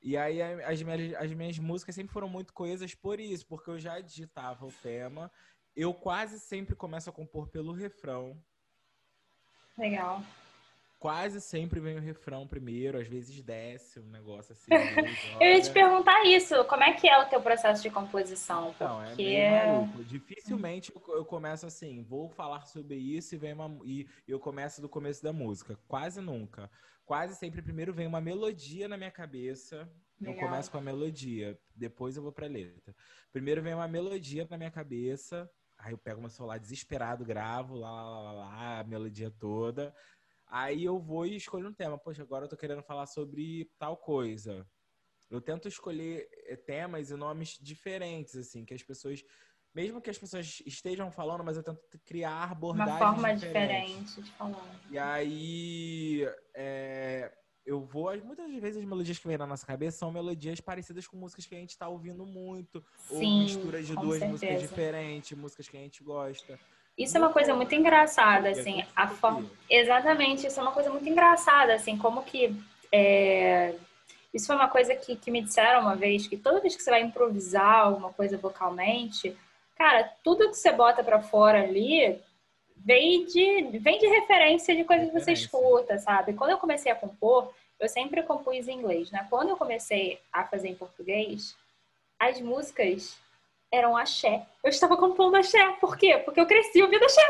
E 0.00 0.16
aí 0.16 0.42
as 0.42 0.82
minhas, 0.82 1.14
as 1.14 1.32
minhas 1.32 1.58
músicas 1.58 1.94
sempre 1.94 2.12
foram 2.12 2.28
muito 2.28 2.52
coesas 2.52 2.94
por 2.94 3.20
isso, 3.20 3.46
porque 3.46 3.70
eu 3.70 3.78
já 3.78 4.00
digitava 4.00 4.66
o 4.66 4.72
tema. 4.82 5.30
Eu 5.76 5.94
quase 5.94 6.40
sempre 6.40 6.74
começo 6.74 7.08
a 7.08 7.12
compor 7.12 7.48
pelo 7.48 7.72
refrão. 7.72 8.42
Legal 9.76 10.22
quase 11.02 11.40
sempre 11.40 11.80
vem 11.80 11.96
o 11.96 12.00
refrão 12.00 12.46
primeiro, 12.46 12.96
às 12.96 13.08
vezes 13.08 13.42
desce 13.42 13.98
um 13.98 14.08
negócio 14.08 14.52
assim. 14.52 14.70
eu 15.42 15.48
ia 15.48 15.60
te 15.60 15.72
perguntar 15.72 16.24
isso, 16.26 16.64
como 16.66 16.84
é 16.84 16.92
que 16.92 17.08
é 17.08 17.18
o 17.18 17.28
teu 17.28 17.42
processo 17.42 17.82
de 17.82 17.90
composição? 17.90 18.70
Então, 18.70 19.02
Porque... 19.08 19.24
é 19.34 19.84
Dificilmente 20.06 20.92
eu 21.08 21.24
começo 21.24 21.66
assim, 21.66 22.04
vou 22.04 22.28
falar 22.28 22.66
sobre 22.66 22.94
isso 22.94 23.34
e 23.34 23.38
vem 23.38 23.52
uma 23.52 23.68
e 23.84 24.06
eu 24.28 24.38
começo 24.38 24.80
do 24.80 24.88
começo 24.88 25.20
da 25.24 25.32
música, 25.32 25.76
quase 25.88 26.20
nunca. 26.20 26.70
Quase 27.04 27.34
sempre 27.34 27.60
primeiro 27.60 27.92
vem 27.92 28.06
uma 28.06 28.20
melodia 28.20 28.86
na 28.86 28.96
minha 28.96 29.10
cabeça. 29.10 29.90
Legal. 30.20 30.36
Eu 30.36 30.40
começo 30.40 30.70
com 30.70 30.78
a 30.78 30.82
melodia, 30.82 31.58
depois 31.74 32.16
eu 32.16 32.22
vou 32.22 32.30
pra 32.30 32.46
letra. 32.46 32.94
Primeiro 33.32 33.60
vem 33.60 33.74
uma 33.74 33.88
melodia 33.88 34.46
na 34.48 34.56
minha 34.56 34.70
cabeça, 34.70 35.50
aí 35.76 35.92
eu 35.92 35.98
pego 35.98 36.20
meu 36.20 36.30
celular 36.30 36.58
desesperado, 36.58 37.24
gravo 37.24 37.74
lá, 37.74 37.90
lá, 37.90 38.20
lá, 38.20 38.32
lá 38.32 38.78
a 38.78 38.84
melodia 38.84 39.32
toda. 39.32 39.92
Aí 40.54 40.84
eu 40.84 40.98
vou 40.98 41.24
e 41.24 41.34
escolho 41.34 41.66
um 41.66 41.72
tema. 41.72 41.96
Poxa, 41.96 42.22
agora 42.22 42.44
eu 42.44 42.48
tô 42.48 42.58
querendo 42.58 42.82
falar 42.82 43.06
sobre 43.06 43.72
tal 43.78 43.96
coisa. 43.96 44.68
Eu 45.30 45.40
tento 45.40 45.66
escolher 45.66 46.28
eh, 46.46 46.56
temas 46.56 47.10
e 47.10 47.16
nomes 47.16 47.56
diferentes, 47.58 48.36
assim, 48.36 48.62
que 48.62 48.74
as 48.74 48.82
pessoas. 48.82 49.24
Mesmo 49.74 50.02
que 50.02 50.10
as 50.10 50.18
pessoas 50.18 50.60
estejam 50.66 51.10
falando, 51.10 51.42
mas 51.42 51.56
eu 51.56 51.62
tento 51.62 51.80
criar 52.04 52.50
abordagens 52.52 53.00
Uma 53.00 53.14
forma 53.14 53.34
diferentes. 53.34 54.14
diferente 54.14 54.22
de 54.22 54.30
falar. 54.32 54.80
E 54.90 54.98
aí. 54.98 56.28
É, 56.54 57.32
eu 57.64 57.80
vou. 57.80 58.14
Muitas 58.22 58.52
vezes 58.60 58.76
as 58.76 58.84
melodias 58.84 59.18
que 59.18 59.26
vêm 59.26 59.38
na 59.38 59.46
nossa 59.46 59.66
cabeça 59.66 59.96
são 59.96 60.12
melodias 60.12 60.60
parecidas 60.60 61.06
com 61.06 61.16
músicas 61.16 61.46
que 61.46 61.54
a 61.54 61.58
gente 61.58 61.70
está 61.70 61.88
ouvindo 61.88 62.26
muito. 62.26 62.84
Sim, 62.98 63.32
ou 63.32 63.38
misturas 63.38 63.86
de 63.86 63.94
duas 63.94 64.18
certeza. 64.18 64.30
músicas 64.30 64.60
diferentes, 64.60 65.38
músicas 65.38 65.66
que 65.66 65.78
a 65.78 65.80
gente 65.80 66.04
gosta. 66.04 66.60
Isso 66.96 67.16
é 67.16 67.20
uma 67.20 67.32
coisa 67.32 67.54
muito 67.54 67.74
engraçada, 67.74 68.50
assim, 68.50 68.84
a 68.94 69.08
forma... 69.08 69.50
Exatamente, 69.68 70.46
isso 70.46 70.60
é 70.60 70.62
uma 70.62 70.72
coisa 70.72 70.90
muito 70.90 71.08
engraçada, 71.08 71.74
assim, 71.74 71.96
como 71.96 72.22
que... 72.22 72.54
É... 72.90 73.74
Isso 74.32 74.46
foi 74.46 74.56
uma 74.56 74.68
coisa 74.68 74.94
que, 74.94 75.16
que 75.16 75.30
me 75.30 75.42
disseram 75.42 75.80
uma 75.80 75.94
vez, 75.94 76.26
que 76.26 76.36
toda 76.36 76.60
vez 76.60 76.74
que 76.74 76.82
você 76.82 76.90
vai 76.90 77.02
improvisar 77.02 77.86
alguma 77.86 78.12
coisa 78.12 78.38
vocalmente, 78.38 79.36
cara, 79.76 80.10
tudo 80.24 80.48
que 80.48 80.56
você 80.56 80.72
bota 80.72 81.04
para 81.04 81.20
fora 81.20 81.62
ali 81.62 82.18
vem 82.76 83.26
de, 83.26 83.78
vem 83.78 83.98
de 83.98 84.06
referência 84.06 84.74
de 84.74 84.84
coisas 84.84 85.08
que 85.08 85.20
você 85.20 85.32
escuta, 85.32 85.98
sabe? 85.98 86.32
Quando 86.32 86.50
eu 86.50 86.58
comecei 86.58 86.90
a 86.90 86.96
compor, 86.96 87.52
eu 87.78 87.88
sempre 87.88 88.22
compus 88.22 88.68
em 88.68 88.78
inglês, 88.78 89.10
né? 89.10 89.26
Quando 89.28 89.50
eu 89.50 89.56
comecei 89.56 90.18
a 90.32 90.44
fazer 90.44 90.68
em 90.68 90.74
português, 90.74 91.56
as 92.18 92.40
músicas 92.40 93.18
eram 93.72 93.96
axé. 93.96 94.46
Eu 94.62 94.68
estava 94.68 94.96
compondo 94.98 95.34
axé. 95.36 95.72
Por 95.80 95.96
quê? 95.96 96.18
Porque 96.18 96.38
eu 96.38 96.46
cresci 96.46 96.82
ouvindo 96.82 97.04
axé. 97.04 97.22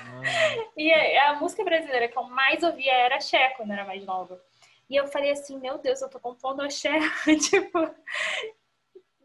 Ah. 0.00 0.22
e 0.76 0.92
a, 0.92 1.32
a, 1.32 1.34
música 1.34 1.64
brasileira 1.64 2.06
que 2.06 2.16
eu 2.16 2.22
mais 2.22 2.62
ouvia 2.62 2.92
era 2.92 3.16
axé 3.16 3.50
quando 3.50 3.72
era 3.72 3.84
mais 3.84 4.04
nova. 4.04 4.40
E 4.88 4.96
eu 4.96 5.08
falei 5.08 5.32
assim, 5.32 5.58
meu 5.58 5.76
Deus, 5.76 6.00
eu 6.00 6.08
tô 6.08 6.20
compondo 6.20 6.62
axé. 6.62 6.92
tipo, 7.50 7.94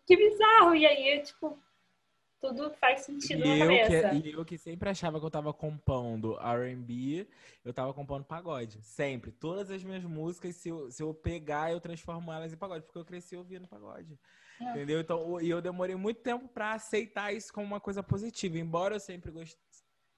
que 0.08 0.18
bizarro. 0.18 0.76
E 0.76 0.86
aí, 0.86 1.22
tipo, 1.22 1.58
tudo 2.42 2.72
faz 2.72 3.02
sentido 3.02 3.46
e 3.46 3.60
na 3.60 3.66
cabeça. 3.66 4.10
Que, 4.10 4.30
e 4.30 4.32
eu 4.34 4.44
que 4.44 4.58
sempre 4.58 4.90
achava 4.90 5.20
que 5.20 5.26
eu 5.26 5.32
tava 5.32 5.54
compondo 5.54 6.38
R&B, 6.40 7.28
eu 7.64 7.72
tava 7.72 7.94
compondo 7.94 8.26
pagode. 8.26 8.82
Sempre. 8.82 9.32
Todas 9.32 9.70
as 9.70 9.84
minhas 9.84 10.04
músicas, 10.04 10.56
se 10.56 10.70
eu, 10.70 10.92
se 10.92 11.04
eu 11.04 11.14
pegar, 11.14 11.72
eu 11.72 11.80
transformo 11.80 12.34
elas 12.34 12.52
em 12.52 12.58
pagode. 12.58 12.84
Porque 12.84 12.98
eu 12.98 13.06
cresci 13.06 13.38
ouvindo 13.38 13.68
pagode. 13.68 14.20
É. 14.60 14.72
Entendeu? 14.72 15.00
Então, 15.00 15.42
e 15.42 15.50
eu 15.50 15.62
demorei 15.62 15.96
muito 15.96 16.22
tempo 16.22 16.48
para 16.48 16.74
aceitar 16.74 17.34
isso 17.34 17.52
como 17.52 17.66
uma 17.66 17.80
coisa 17.80 18.04
positiva. 18.04 18.58
Embora 18.58 18.96
eu 18.96 19.00
sempre 19.00 19.32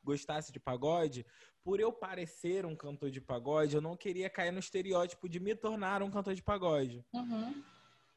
gostasse 0.03 0.51
de 0.51 0.59
pagode, 0.59 1.25
por 1.63 1.79
eu 1.79 1.91
parecer 1.91 2.65
um 2.65 2.75
cantor 2.75 3.09
de 3.09 3.21
pagode, 3.21 3.75
eu 3.75 3.81
não 3.81 3.97
queria 3.97 4.29
cair 4.29 4.51
no 4.51 4.59
estereótipo 4.59 5.27
de 5.27 5.39
me 5.39 5.55
tornar 5.55 6.03
um 6.03 6.11
cantor 6.11 6.35
de 6.35 6.43
pagode. 6.43 7.03
Uhum. 7.13 7.63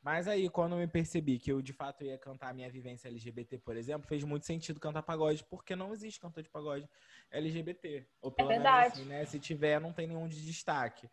Mas 0.02 0.28
aí, 0.28 0.48
quando 0.48 0.72
eu 0.72 0.78
me 0.78 0.86
percebi 0.86 1.38
que 1.38 1.50
eu 1.50 1.60
de 1.60 1.72
fato 1.72 2.04
ia 2.04 2.16
cantar 2.16 2.50
a 2.50 2.52
minha 2.52 2.70
vivência 2.70 3.08
LGBT, 3.08 3.58
por 3.58 3.76
exemplo, 3.76 4.06
fez 4.06 4.22
muito 4.22 4.46
sentido 4.46 4.78
cantar 4.78 5.02
pagode, 5.02 5.44
porque 5.50 5.74
não 5.74 5.92
existe 5.92 6.20
cantor 6.20 6.42
de 6.42 6.48
pagode 6.48 6.88
LGBT. 7.30 8.06
Ou 8.22 8.30
pelo 8.30 8.50
é 8.50 8.54
verdade. 8.54 8.78
menos 8.78 8.92
assim, 8.92 9.04
né? 9.08 9.24
Se 9.24 9.40
tiver, 9.40 9.80
não 9.80 9.92
tem 9.92 10.06
nenhum 10.06 10.28
de 10.28 10.44
destaque. 10.44 11.10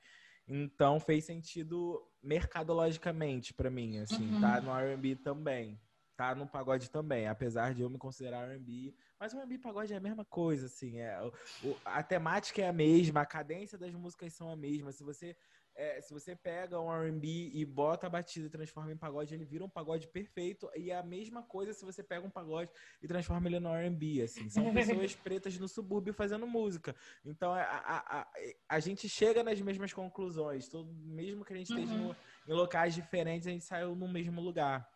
Então 0.47 0.99
fez 0.99 1.25
sentido 1.25 2.05
mercadologicamente 2.25 3.53
para 3.53 3.69
mim, 3.69 3.99
assim, 3.99 4.33
uhum. 4.33 4.41
tá? 4.41 4.59
No 4.59 4.71
R&B 4.71 5.15
também, 5.15 5.79
tá? 6.17 6.33
No 6.33 6.47
pagode 6.47 6.89
também, 6.89 7.27
apesar 7.27 7.73
de 7.73 7.81
eu 7.81 7.89
me 7.89 7.97
considerar 7.97 8.49
R&B, 8.49 8.93
mas 9.19 9.33
o 9.33 9.37
R&B 9.37 9.55
e 9.55 9.59
pagode 9.59 9.93
é 9.93 9.97
a 9.97 10.01
mesma 10.01 10.25
coisa, 10.25 10.65
assim, 10.65 10.99
é, 10.99 11.21
o, 11.63 11.77
a 11.85 12.01
temática 12.01 12.61
é 12.61 12.67
a 12.67 12.73
mesma, 12.73 13.21
a 13.21 13.25
cadência 13.25 13.77
das 13.77 13.93
músicas 13.93 14.33
são 14.33 14.49
a 14.49 14.55
mesma, 14.55 14.91
se 14.91 15.03
você 15.03 15.37
é, 15.75 15.99
se 15.99 16.13
você 16.13 16.35
pega 16.35 16.79
um 16.79 16.89
R&B 16.89 17.51
e 17.53 17.65
bota 17.65 18.07
a 18.07 18.09
batida 18.09 18.47
e 18.47 18.49
transforma 18.49 18.93
em 18.93 18.97
pagode, 18.97 19.33
ele 19.33 19.43
vira 19.43 19.63
um 19.63 19.69
pagode 19.69 20.07
perfeito. 20.07 20.69
E 20.75 20.89
é 20.89 20.97
a 20.97 21.03
mesma 21.03 21.43
coisa 21.43 21.73
se 21.73 21.83
você 21.83 22.01
pega 22.01 22.25
um 22.25 22.29
pagode 22.29 22.71
e 23.01 23.07
transforma 23.07 23.47
ele 23.47 23.59
no 23.59 23.69
R&B, 23.69 24.21
assim. 24.21 24.49
São 24.49 24.63
pessoas 24.73 25.15
pretas 25.15 25.57
no 25.57 25.67
subúrbio 25.67 26.13
fazendo 26.13 26.47
música. 26.47 26.95
Então, 27.25 27.55
é, 27.55 27.61
a, 27.61 27.77
a, 27.77 28.21
a, 28.21 28.27
a 28.69 28.79
gente 28.79 29.09
chega 29.09 29.43
nas 29.43 29.59
mesmas 29.59 29.91
conclusões. 29.91 30.69
Todo, 30.69 30.93
mesmo 30.93 31.43
que 31.43 31.53
a 31.53 31.57
gente 31.57 31.69
esteja 31.69 31.93
uhum. 31.93 32.07
no, 32.07 32.15
em 32.47 32.53
locais 32.53 32.95
diferentes, 32.95 33.47
a 33.47 33.51
gente 33.51 33.65
saiu 33.65 33.95
no 33.95 34.07
mesmo 34.07 34.41
lugar. 34.41 34.89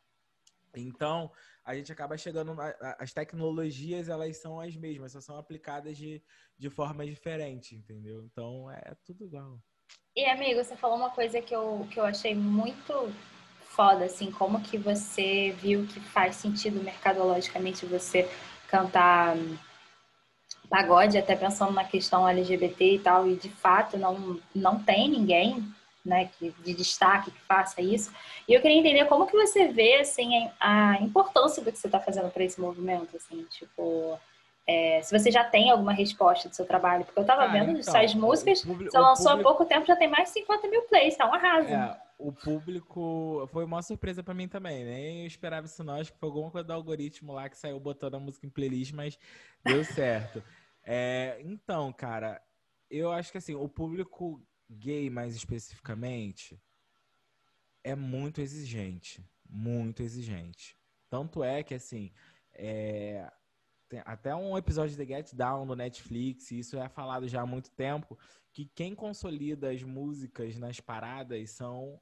Então, 0.75 1.31
a 1.65 1.75
gente 1.75 1.91
acaba 1.91 2.17
chegando. 2.17 2.55
As 2.97 3.11
tecnologias, 3.11 4.07
elas 4.07 4.37
são 4.37 4.59
as 4.59 4.75
mesmas, 4.75 5.11
só 5.11 5.19
são 5.19 5.37
aplicadas 5.37 5.97
de, 5.97 6.23
de 6.57 6.69
forma 6.69 7.05
diferente, 7.05 7.75
entendeu? 7.75 8.23
Então, 8.23 8.71
é 8.71 8.95
tudo 9.03 9.25
igual. 9.25 9.61
E, 10.15 10.25
amigo, 10.25 10.63
você 10.63 10.75
falou 10.75 10.97
uma 10.97 11.11
coisa 11.11 11.41
que 11.41 11.55
eu, 11.55 11.87
que 11.91 11.99
eu 11.99 12.05
achei 12.05 12.35
muito 12.35 13.13
foda, 13.69 14.05
assim, 14.05 14.31
como 14.31 14.61
que 14.61 14.77
você 14.77 15.55
viu 15.61 15.87
que 15.87 15.99
faz 15.99 16.35
sentido 16.35 16.83
mercadologicamente 16.83 17.85
você 17.85 18.29
cantar 18.67 19.37
pagode, 20.69 21.17
até 21.17 21.35
pensando 21.35 21.71
na 21.71 21.83
questão 21.83 22.27
LGBT 22.27 22.95
e 22.95 22.99
tal, 22.99 23.27
e 23.27 23.35
de 23.35 23.49
fato 23.49 23.97
não, 23.97 24.39
não 24.53 24.83
tem 24.83 25.09
ninguém 25.09 25.63
né, 26.05 26.29
que, 26.37 26.51
de 26.63 26.73
destaque 26.73 27.31
que 27.31 27.41
faça 27.41 27.81
isso. 27.81 28.11
E 28.47 28.53
eu 28.53 28.61
queria 28.61 28.77
entender 28.77 29.05
como 29.05 29.25
que 29.25 29.35
você 29.35 29.67
vê 29.67 29.95
assim, 29.95 30.49
a 30.59 30.97
importância 31.01 31.63
do 31.63 31.71
que 31.71 31.77
você 31.77 31.87
está 31.87 31.99
fazendo 31.99 32.29
para 32.29 32.43
esse 32.43 32.59
movimento, 32.59 33.15
assim, 33.15 33.43
tipo, 33.49 34.19
é, 34.69 35.01
se 35.01 35.17
você 35.17 35.31
já 35.31 35.43
tem 35.43 35.71
alguma 35.71 35.91
resposta 35.91 36.47
do 36.47 36.55
seu 36.55 36.63
trabalho, 36.63 37.03
porque 37.03 37.17
eu 37.17 37.23
estava 37.23 37.45
ah, 37.45 37.47
vendo 37.47 37.71
então, 37.71 37.81
suas 37.81 38.13
músicas, 38.13 38.61
público, 38.61 38.91
você 38.91 38.99
lançou 38.99 39.31
público... 39.31 39.49
há 39.49 39.51
pouco 39.51 39.65
tempo, 39.65 39.87
já 39.87 39.95
tem 39.95 40.07
mais 40.07 40.27
de 40.27 40.35
50 40.41 40.67
mil 40.67 40.83
plays, 40.83 41.17
tá 41.17 41.27
um 41.27 41.33
arraso. 41.33 41.67
É, 41.67 41.99
o 42.19 42.31
público 42.31 43.49
foi 43.51 43.65
uma 43.65 43.81
surpresa 43.81 44.21
para 44.21 44.35
mim 44.35 44.47
também, 44.47 44.85
nem 44.85 45.21
eu 45.21 45.25
esperava 45.25 45.65
isso 45.65 45.83
não, 45.83 45.95
acho 45.95 46.13
que 46.13 46.19
foi 46.19 46.29
alguma 46.29 46.51
coisa 46.51 46.67
do 46.67 46.73
algoritmo 46.73 47.33
lá 47.33 47.49
que 47.49 47.57
saiu 47.57 47.79
botando 47.79 48.13
a 48.13 48.19
música 48.19 48.45
em 48.45 48.49
playlist, 48.51 48.93
mas 48.93 49.17
deu 49.63 49.83
certo. 49.83 50.43
é, 50.83 51.41
então, 51.43 51.91
cara, 51.91 52.39
eu 52.91 53.11
acho 53.11 53.31
que 53.31 53.39
assim, 53.39 53.55
o 53.55 53.67
público 53.67 54.39
gay 54.69 55.09
mais 55.09 55.35
especificamente 55.35 56.61
é 57.83 57.95
muito 57.95 58.39
exigente, 58.39 59.25
muito 59.49 60.03
exigente. 60.03 60.77
Tanto 61.09 61.43
é 61.43 61.63
que 61.63 61.73
assim, 61.73 62.11
é, 62.53 63.31
tem 63.89 64.01
até 64.05 64.35
um 64.35 64.55
episódio 64.57 64.95
de 64.95 65.03
The 65.03 65.15
Get 65.17 65.33
Down 65.33 65.65
no 65.65 65.75
Netflix, 65.75 66.51
e 66.51 66.59
isso 66.59 66.77
é 66.77 66.87
falado 66.87 67.27
já 67.27 67.41
há 67.41 67.45
muito 67.45 67.71
tempo, 67.71 68.17
que 68.53 68.65
quem 68.65 68.93
consolida 68.93 69.71
as 69.71 69.81
músicas 69.83 70.57
nas 70.57 70.79
paradas 70.79 71.49
são 71.49 71.99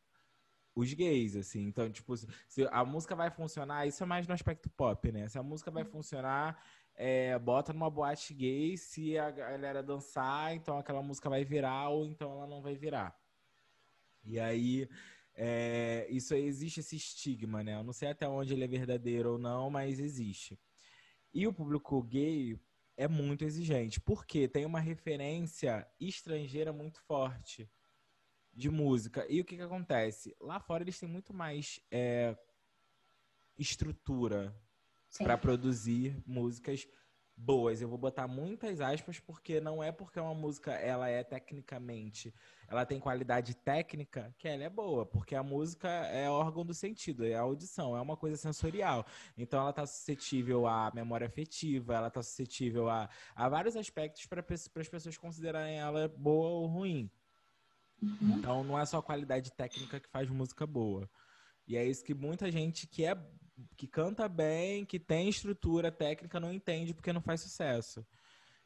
os 0.76 0.94
gays, 0.94 1.36
assim. 1.36 1.64
Então, 1.64 1.90
tipo, 1.90 2.16
se 2.16 2.68
a 2.72 2.86
música 2.86 3.16
vai 3.16 3.32
funcionar, 3.32 3.88
isso 3.88 4.04
é 4.04 4.06
mais 4.06 4.28
no 4.28 4.34
aspecto 4.34 4.70
pop, 4.70 5.12
né? 5.12 5.28
Se 5.30 5.40
a 5.40 5.44
música 5.44 5.72
vai 5.72 5.86
funcionar, 5.86 6.62
é, 6.94 7.40
bota 7.40 7.72
numa 7.74 7.90
boate 7.90 8.34
gay, 8.34 8.78
se 8.78 9.18
a 9.18 9.32
galera 9.32 9.82
dançar, 9.82 10.54
então 10.54 10.78
aquela 10.78 11.02
música 11.02 11.30
vai 11.30 11.44
virar, 11.46 11.90
ou 11.90 12.06
então 12.06 12.32
ela 12.32 12.48
não 12.48 12.62
vai 12.62 12.76
virar. 12.76 13.18
E 14.24 14.40
aí, 14.40 14.90
é, 15.34 16.06
isso 16.10 16.34
aí, 16.34 16.44
existe 16.44 16.82
esse 16.82 16.98
estigma, 16.98 17.64
né? 17.64 17.76
Eu 17.76 17.84
não 17.84 17.94
sei 17.94 18.10
até 18.10 18.28
onde 18.28 18.54
ele 18.54 18.66
é 18.66 18.68
verdadeiro 18.68 19.34
ou 19.34 19.38
não, 19.38 19.70
mas 19.70 20.00
existe. 20.00 20.60
E 21.38 21.46
o 21.46 21.54
público 21.54 22.02
gay 22.02 22.60
é 22.98 23.08
muito 23.08 23.46
exigente, 23.46 24.02
porque 24.02 24.48
tem 24.48 24.66
uma 24.66 24.80
referência 24.80 25.88
estrangeira 26.00 26.74
muito 26.74 27.00
forte 27.02 27.70
de 28.52 28.72
música. 28.72 29.24
E 29.30 29.40
o 29.40 29.46
que, 29.46 29.56
que 29.56 29.62
acontece? 29.62 30.36
Lá 30.42 30.60
fora 30.60 30.84
eles 30.84 30.98
têm 30.98 31.08
muito 31.08 31.36
mais 31.36 31.80
é, 31.92 32.36
estrutura 33.56 34.60
para 35.20 35.38
produzir 35.38 36.20
músicas 36.26 36.88
boas. 37.38 37.82
Eu 37.82 37.88
vou 37.88 37.98
botar 37.98 38.28
muitas 38.28 38.82
aspas 38.82 39.20
porque 39.20 39.62
não 39.62 39.84
é 39.84 39.92
porque 39.92 40.20
uma 40.20 40.34
música 40.34 40.72
ela 40.72 41.08
é 41.08 41.24
tecnicamente, 41.24 42.34
ela 42.68 42.86
tem 42.86 43.00
qualidade 43.00 43.56
técnica 43.56 44.34
que 44.38 44.48
ela 44.48 44.64
é 44.64 44.70
boa, 44.70 45.06
porque 45.06 45.36
a 45.36 45.44
música 45.44 45.88
é 45.88 46.28
órgão 46.30 46.66
do 46.66 46.74
sentido, 46.74 47.24
é 47.24 47.36
a 47.36 47.42
audição, 47.42 47.96
é 47.96 48.02
uma 48.02 48.18
coisa 48.18 48.36
sensorial. 48.36 49.06
Então 49.38 49.60
ela 49.60 49.70
está 49.70 49.86
suscetível 49.86 50.66
à 50.66 50.92
memória 50.94 51.28
afetiva, 51.28 51.96
ela 51.96 52.08
está 52.08 52.24
suscetível 52.24 52.90
a, 52.90 53.08
a 53.36 53.48
vários 53.48 53.76
aspectos 53.76 54.26
para 54.26 54.44
as 54.50 54.90
pessoas 54.90 55.18
considerarem 55.18 55.78
ela 55.78 56.08
boa 56.08 56.50
ou 56.50 56.66
ruim. 56.66 57.10
Uhum. 58.02 58.38
Então 58.38 58.64
não 58.64 58.80
é 58.80 58.86
só 58.86 58.98
a 58.98 59.04
qualidade 59.04 59.52
técnica 59.52 60.00
que 60.00 60.10
faz 60.10 60.30
música 60.30 60.66
boa. 60.66 61.10
E 61.68 61.76
é 61.76 61.86
isso 61.86 62.04
que 62.04 62.14
muita 62.14 62.50
gente 62.50 62.88
que 62.88 63.04
é 63.04 63.16
que 63.76 63.88
canta 63.88 64.28
bem, 64.28 64.86
que 64.86 65.00
tem 65.00 65.30
estrutura 65.30 65.92
técnica, 65.92 66.40
não 66.40 66.52
entende 66.52 66.94
porque 66.94 67.14
não 67.14 67.22
faz 67.22 67.42
sucesso. 67.42 68.06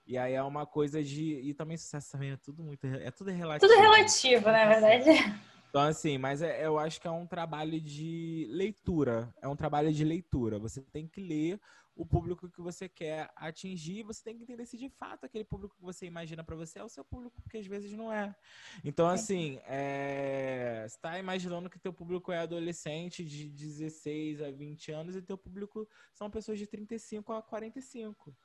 E 0.05 0.17
aí 0.17 0.33
é 0.33 0.43
uma 0.43 0.65
coisa 0.65 1.03
de. 1.03 1.39
E 1.41 1.53
também 1.53 1.77
sucesso 1.77 2.11
também 2.11 2.31
é 2.31 2.37
tudo 2.37 2.63
muito. 2.63 2.85
É 2.85 3.11
tudo 3.11 3.31
relativo. 3.31 3.71
Tudo 3.71 3.81
relativo, 3.81 4.45
na 4.45 4.65
verdade. 4.65 5.09
Então, 5.69 5.83
assim, 5.83 6.17
mas 6.17 6.41
é, 6.41 6.65
eu 6.65 6.77
acho 6.77 6.99
que 6.99 7.07
é 7.07 7.11
um 7.11 7.25
trabalho 7.25 7.79
de 7.79 8.45
leitura. 8.49 9.33
É 9.41 9.47
um 9.47 9.55
trabalho 9.55 9.93
de 9.93 10.03
leitura. 10.03 10.59
Você 10.59 10.81
tem 10.81 11.07
que 11.07 11.21
ler 11.21 11.61
o 11.95 12.05
público 12.05 12.49
que 12.49 12.61
você 12.61 12.87
quer 12.87 13.29
atingir, 13.35 14.03
você 14.03 14.23
tem 14.23 14.37
que 14.37 14.43
entender 14.43 14.65
se 14.65 14.77
de 14.77 14.89
fato 14.89 15.25
aquele 15.25 15.43
público 15.43 15.75
que 15.75 15.83
você 15.83 16.05
imagina 16.05 16.43
para 16.43 16.55
você 16.55 16.79
é 16.79 16.83
o 16.83 16.89
seu 16.89 17.03
público, 17.03 17.41
porque 17.41 17.57
às 17.57 17.67
vezes 17.67 17.93
não 17.93 18.11
é. 18.11 18.33
Então, 18.83 19.07
assim, 19.07 19.59
é... 19.65 20.85
você 20.87 20.97
tá 20.99 21.19
imaginando 21.19 21.69
que 21.69 21.79
teu 21.79 21.93
público 21.93 22.31
é 22.31 22.39
adolescente 22.39 23.23
de 23.23 23.49
16 23.49 24.41
a 24.41 24.51
20 24.51 24.91
anos 24.91 25.15
e 25.15 25.21
teu 25.21 25.37
público 25.37 25.87
são 26.13 26.29
pessoas 26.29 26.57
de 26.57 26.65
35 26.65 27.33
a 27.33 27.41
45. 27.41 28.35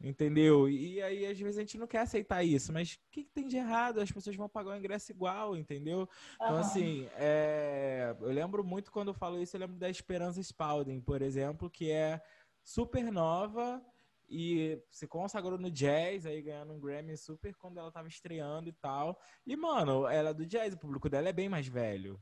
Entendeu? 0.00 0.68
E 0.68 1.00
aí, 1.00 1.24
às 1.24 1.38
vezes, 1.38 1.56
a 1.56 1.60
gente 1.60 1.78
não 1.78 1.86
quer 1.86 2.00
aceitar 2.00 2.42
isso, 2.42 2.72
mas 2.72 2.94
o 2.94 2.98
que, 3.10 3.24
que, 3.24 3.30
tem 3.30 3.46
de 3.46 3.56
errado? 3.56 4.00
As 4.00 4.10
pessoas 4.10 4.36
vão 4.36 4.48
pagar 4.48 4.72
o 4.72 4.76
ingresso 4.76 5.10
igual, 5.12 5.56
entendeu? 5.56 6.00
Uhum. 6.00 6.06
Então, 6.34 6.56
assim, 6.56 7.08
é... 7.16 8.14
eu 8.20 8.30
lembro 8.30 8.62
muito 8.64 8.90
quando 8.90 9.08
eu 9.08 9.14
falo 9.14 9.40
isso, 9.40 9.56
eu 9.56 9.60
lembro 9.60 9.76
da 9.76 9.88
Esperança 9.88 10.40
Spalding, 10.42 11.00
por 11.00 11.22
exemplo, 11.22 11.70
que 11.70 11.90
é 11.90 12.20
super 12.64 13.12
nova 13.12 13.80
e 14.28 14.82
se 14.90 15.06
consagrou 15.06 15.58
no 15.58 15.70
jazz, 15.70 16.26
aí 16.26 16.40
ganhando 16.40 16.72
um 16.72 16.80
Grammy 16.80 17.16
super 17.16 17.54
quando 17.54 17.78
ela 17.78 17.92
tava 17.92 18.08
estreando 18.08 18.68
e 18.68 18.72
tal. 18.72 19.20
E, 19.46 19.54
mano, 19.54 20.08
ela 20.08 20.30
é 20.30 20.34
do 20.34 20.46
jazz, 20.46 20.72
o 20.74 20.78
público 20.78 21.08
dela 21.08 21.28
é 21.28 21.32
bem 21.32 21.48
mais 21.48 21.68
velho. 21.68 22.18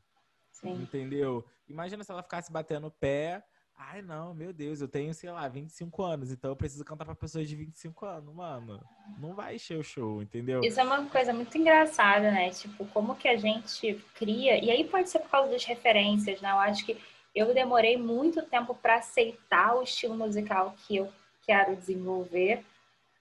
Sim. 0.50 0.82
Entendeu? 0.82 1.44
Imagina 1.68 2.04
se 2.04 2.10
ela 2.10 2.22
ficasse 2.22 2.52
batendo 2.52 2.88
o 2.88 2.90
pé. 2.90 3.42
Ai, 3.74 4.02
não, 4.02 4.34
meu 4.34 4.52
Deus, 4.52 4.80
eu 4.80 4.86
tenho, 4.86 5.14
sei 5.14 5.30
lá, 5.30 5.48
25 5.48 6.02
anos, 6.02 6.30
então 6.30 6.50
eu 6.50 6.56
preciso 6.56 6.84
cantar 6.84 7.04
pra 7.04 7.14
pessoas 7.14 7.48
de 7.48 7.56
25 7.56 8.04
anos, 8.04 8.34
mano. 8.34 8.80
Não 9.18 9.34
vai 9.34 9.56
encher 9.56 9.78
o 9.78 9.82
show, 9.82 10.22
entendeu? 10.22 10.60
Isso 10.62 10.78
é 10.78 10.84
uma 10.84 11.06
coisa 11.06 11.32
muito 11.32 11.56
engraçada, 11.56 12.30
né? 12.30 12.50
Tipo, 12.50 12.84
como 12.86 13.16
que 13.16 13.26
a 13.26 13.36
gente 13.36 13.94
cria. 14.14 14.62
E 14.62 14.70
aí 14.70 14.84
pode 14.84 15.08
ser 15.08 15.20
por 15.20 15.30
causa 15.30 15.50
das 15.50 15.64
referências, 15.64 16.40
né? 16.40 16.50
Eu 16.50 16.58
acho 16.58 16.84
que 16.84 17.00
eu 17.34 17.54
demorei 17.54 17.96
muito 17.96 18.42
tempo 18.42 18.74
para 18.74 18.96
aceitar 18.96 19.74
o 19.76 19.82
estilo 19.82 20.16
musical 20.16 20.74
que 20.86 20.96
eu 20.96 21.12
quero 21.46 21.74
desenvolver. 21.76 22.64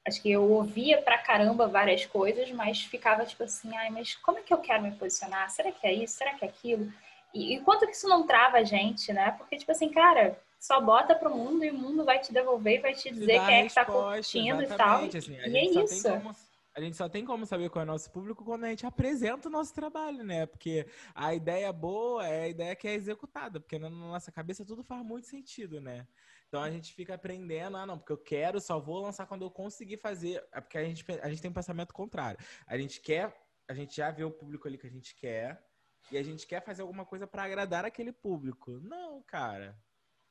Acho 0.06 0.21
que 0.21 0.32
eu 0.32 0.50
ouvia 0.50 1.02
pra 1.02 1.17
caramba 1.17 1.67
várias 1.67 2.06
coisas, 2.06 2.50
mas 2.52 2.82
ficava 2.82 3.26
tipo 3.26 3.43
assim, 3.43 3.76
ai, 3.76 3.89
mas 3.89 4.15
como 4.15 4.39
é 4.39 4.41
que 4.41 4.54
eu 4.54 4.58
quero 4.58 4.84
me 4.84 4.91
posicionar? 4.91 5.50
Será 5.50 5.71
que 5.71 5.86
é 5.86 5.93
isso? 5.93 6.17
Será 6.17 6.34
que 6.34 6.43
é 6.43 6.47
aquilo? 6.47 6.91
E, 7.34 7.56
e 7.56 7.60
quanto 7.62 7.86
que 7.86 7.93
isso 7.93 8.08
não 8.08 8.26
trava 8.26 8.58
a 8.58 8.63
gente, 8.63 9.13
né? 9.13 9.32
Porque, 9.38 9.58
tipo 9.58 9.71
assim, 9.71 9.89
cara, 9.89 10.38
só 10.60 10.82
bota 10.82 11.15
pro 11.15 11.36
mundo 11.36 11.63
e 11.63 11.71
o 11.71 11.78
mundo 11.78 12.04
vai 12.04 12.19
te 12.19 12.34
devolver 12.34 12.80
e 12.80 12.82
vai 12.82 12.93
te 12.93 13.10
dizer 13.12 13.45
quem 13.45 13.56
é 13.56 13.67
que 13.67 13.74
tá 13.74 13.86
curtindo 13.86 14.63
e 14.63 14.67
tal. 14.67 15.06
Assim, 15.06 15.34
e 15.34 15.58
é 15.58 15.65
isso. 15.65 16.10
Como 16.10 16.36
a 16.82 16.86
gente 16.86 16.98
só 16.98 17.08
tem 17.08 17.24
como 17.24 17.46
saber 17.46 17.70
qual 17.70 17.82
é 17.82 17.84
o 17.84 17.88
nosso 17.88 18.10
público 18.12 18.44
quando 18.44 18.63
a 18.63 18.70
gente 18.70 18.86
apresenta 18.86 19.48
o 19.48 19.52
nosso 19.52 19.74
trabalho, 19.74 20.24
né? 20.24 20.46
Porque 20.46 20.88
a 21.13 21.34
ideia 21.34 21.72
boa 21.72 22.28
é 22.28 22.44
a 22.44 22.48
ideia 22.48 22.76
que 22.76 22.88
é 22.88 22.94
executada, 22.94 23.60
porque 23.60 23.78
na 23.78 23.89
nossa 23.89 24.32
cabeça 24.32 24.65
tudo 24.65 24.84
faz 24.84 25.06
muito 25.06 25.28
sentido, 25.28 25.80
né? 25.80 26.08
Então 26.48 26.62
a 26.62 26.70
gente 26.70 26.94
fica 26.94 27.13
aprendendo, 27.13 27.78
ah, 27.78 27.86
não, 27.86 27.98
porque 27.98 28.12
eu 28.12 28.17
quero, 28.17 28.60
só 28.60 28.80
vou 28.80 29.02
lançar 29.02 29.26
quando 29.26 29.44
eu 29.44 29.52
conseguir 29.52 29.98
fazer. 29.98 30.44
É 30.52 30.60
porque 30.60 30.78
a 30.78 30.84
gente, 30.84 31.06
a 31.22 31.30
gente 31.30 31.41
tem 31.41 31.52
um 31.52 31.54
pensamento 31.54 31.94
contrário. 31.94 32.39
A 32.67 32.78
gente 32.78 33.00
quer, 33.00 33.34
a 33.67 33.74
gente 33.74 33.96
já 33.96 34.12
vê 34.12 34.24
o 34.24 34.32
público 34.32 34.67
ali 34.67 34.78
que 34.78 34.88
a 34.88 34.91
gente 34.91 35.15
quer, 35.15 35.63
e 36.12 36.17
a 36.17 36.24
gente 36.24 36.46
quer 36.46 36.62
fazer 36.62 36.82
alguma 36.82 37.06
coisa 37.06 37.26
para 37.26 37.44
agradar 37.44 37.86
aquele 37.86 38.12
público. 38.12 38.80
Não, 38.82 39.22
cara. 39.22 39.78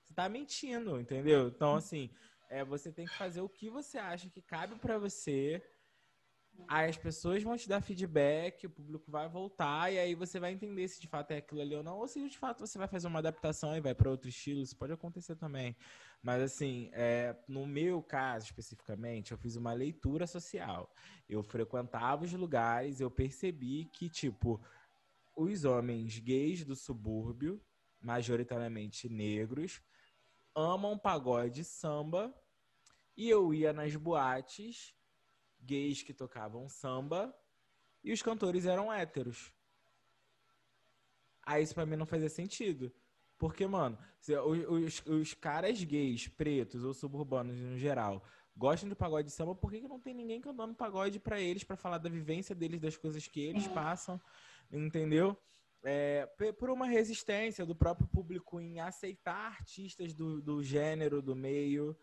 Você 0.05 0.13
tá 0.13 0.29
mentindo, 0.29 1.01
entendeu? 1.01 1.49
Então, 1.49 1.77
assim, 1.77 2.11
é, 2.51 2.65
você 2.65 2.91
tem 2.91 3.07
que 3.07 3.17
fazer 3.17 3.41
o 3.41 3.49
que 3.49 3.71
você 3.71 3.97
acha 3.97 4.29
que 4.29 4.43
cabe 4.43 4.75
para 4.77 4.99
você 4.99 5.63
Aí 6.69 6.89
as 6.89 6.97
pessoas 6.97 7.43
vão 7.43 7.57
te 7.57 7.69
dar 7.69 7.81
feedback, 7.81 8.67
o 8.67 8.71
público 8.71 9.11
vai 9.11 9.29
voltar, 9.29 9.93
e 9.93 9.99
aí 9.99 10.15
você 10.15 10.39
vai 10.39 10.53
entender 10.53 10.87
se 10.89 11.01
de 11.01 11.09
fato 11.09 11.33
é 11.33 11.39
aquilo 11.39 11.61
ali 11.61 11.75
ou 11.75 11.83
não, 11.83 11.99
ou 11.99 12.07
se 12.07 12.27
de 12.29 12.39
fato 12.39 12.67
você 12.67 12.79
vai 12.79 12.87
fazer 12.87 13.07
uma 13.07 13.19
adaptação 13.19 13.77
e 13.77 13.81
vai 13.81 13.95
para 13.95 14.11
outro 14.11 14.29
estilo, 14.29 14.61
isso 14.61 14.77
pode 14.77 14.93
acontecer 14.93 15.37
também. 15.37 15.77
Mas 16.23 16.43
assim, 16.43 16.91
é, 16.93 17.37
no 17.49 17.67
meu 17.67 18.03
caso 18.03 18.47
especificamente, 18.47 19.33
eu 19.33 19.39
fiz 19.39 19.57
uma 19.57 19.73
leitura 19.73 20.27
social. 20.27 20.93
Eu 21.29 21.43
frequentava 21.43 22.25
os 22.25 22.33
lugares, 22.33 23.01
eu 23.01 23.11
percebi 23.11 23.87
que, 23.87 24.09
tipo, 24.09 24.61
os 25.37 25.65
homens 25.65 26.19
gays 26.19 26.65
do 26.65 26.77
subúrbio, 26.77 27.61
majoritariamente 28.01 29.09
negros, 29.09 29.81
amam 30.55 30.99
pagode 30.99 31.65
samba, 31.65 32.35
e 33.17 33.29
eu 33.29 33.53
ia 33.53 33.73
nas 33.73 33.95
boates 33.97 34.95
gays 35.71 36.03
que 36.03 36.13
tocavam 36.13 36.69
samba 36.69 37.33
e 38.03 38.13
os 38.13 38.21
cantores 38.21 38.67
eram 38.67 38.93
héteros. 38.93 39.53
Aí 41.43 41.63
isso 41.63 41.75
pra 41.75 41.87
mim 41.87 41.97
não 41.97 42.07
fazia 42.07 42.29
sentido. 42.29 42.93
Porque, 43.39 43.67
mano, 43.67 43.97
os, 44.69 45.07
os 45.07 45.33
caras 45.33 45.83
gays, 45.83 46.29
pretos 46.29 46.85
ou 46.85 46.93
suburbanos 46.93 47.57
no 47.59 47.79
geral, 47.79 48.23
gostam 48.57 48.89
de 48.89 48.95
pagode 48.95 49.29
de 49.29 49.35
samba, 49.35 49.55
por 49.55 49.71
que, 49.71 49.81
que 49.81 49.89
não 49.89 50.01
tem 50.01 50.13
ninguém 50.13 50.41
cantando 50.41 50.75
pagode 50.75 51.19
para 51.19 51.41
eles, 51.41 51.65
para 51.65 51.77
falar 51.77 51.99
da 51.99 52.11
vivência 52.11 52.55
deles, 52.55 52.81
das 52.81 52.97
coisas 52.97 53.27
que 53.27 53.41
eles 53.41 53.67
é. 53.67 53.69
passam, 53.71 54.21
entendeu? 54.71 55.37
É, 55.83 56.27
por 56.59 56.69
uma 56.69 56.87
resistência 56.87 57.65
do 57.65 57.75
próprio 57.75 58.07
público 58.09 58.61
em 58.61 58.81
aceitar 58.81 59.47
artistas 59.47 60.13
do, 60.13 60.43
do 60.43 60.63
gênero, 60.63 61.23
do 61.23 61.35
meio, 61.35 61.97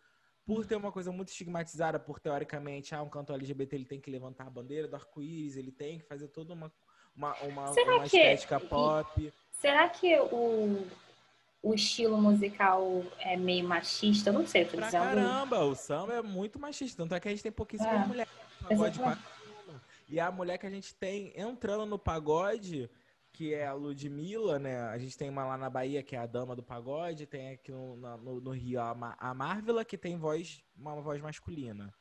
por 0.48 0.66
ter 0.66 0.78
uma 0.78 0.94
coisa 0.94 1.12
muito 1.12 1.28
estigmatizada, 1.28 2.00
por 2.00 2.22
teoricamente, 2.22 2.96
ah, 2.96 3.04
um 3.04 3.10
cantor 3.10 3.36
LGBT 3.36 3.76
ele 3.76 3.86
tem 3.86 4.00
que 4.00 4.10
levantar 4.10 4.48
a 4.48 4.50
bandeira 4.50 4.88
do 4.88 4.96
arco-íris, 4.96 5.58
ele 5.58 5.74
tem 5.74 6.00
que 6.00 6.06
fazer 6.06 6.30
toda 6.30 6.54
uma, 6.54 6.72
uma, 7.14 7.36
uma, 7.42 7.72
uma 7.72 8.06
estética 8.06 8.58
pop. 8.58 9.34
Será 9.52 9.90
que 9.90 10.18
o, 10.18 10.88
o 11.62 11.74
estilo 11.74 12.18
musical 12.18 13.04
é 13.20 13.36
meio 13.36 13.68
machista? 13.68 14.30
Eu 14.30 14.36
não 14.36 14.48
sei, 14.48 14.64
tô 14.64 14.78
pra 14.78 14.86
dizendo. 14.86 15.04
Caramba, 15.04 15.66
o 15.66 15.76
samba 15.76 16.14
é 16.14 16.22
muito 16.22 16.58
machista, 16.58 17.04
tanto 17.04 17.14
é 17.14 17.20
que 17.20 17.28
a 17.28 17.32
gente 17.32 17.44
tem 17.44 17.52
pouquíssimas 17.52 18.06
é, 18.06 18.08
mulheres 18.08 18.32
no 18.62 18.70
pagode. 18.70 19.20
E 20.08 20.18
a 20.18 20.32
mulher 20.32 20.58
que 20.58 20.66
a 20.66 20.70
gente 20.70 20.96
tem 20.96 21.34
entrando 21.36 21.86
no 21.86 22.00
pagode 22.00 22.90
que 23.38 23.54
é 23.54 23.68
a 23.68 23.74
Ludmilla, 23.74 24.58
né? 24.58 24.82
A 24.88 24.98
gente 24.98 25.16
tem 25.16 25.30
uma 25.30 25.46
lá 25.46 25.56
na 25.56 25.70
Bahia, 25.70 26.02
que 26.02 26.16
é 26.16 26.20
a 26.20 26.26
dama 26.26 26.56
do 26.56 26.64
pagode, 26.64 27.28
tem 27.28 27.52
aqui 27.52 27.72
no, 27.72 27.96
no, 27.96 28.42
no 28.42 28.50
Rio 28.50 28.82
a, 28.82 29.16
a 29.20 29.32
Marvela, 29.32 29.86
que 29.86 29.96
tem 29.96 30.18
voz, 30.18 30.64
uma 30.76 31.00
voz 31.00 31.22
masculina. 31.22 31.94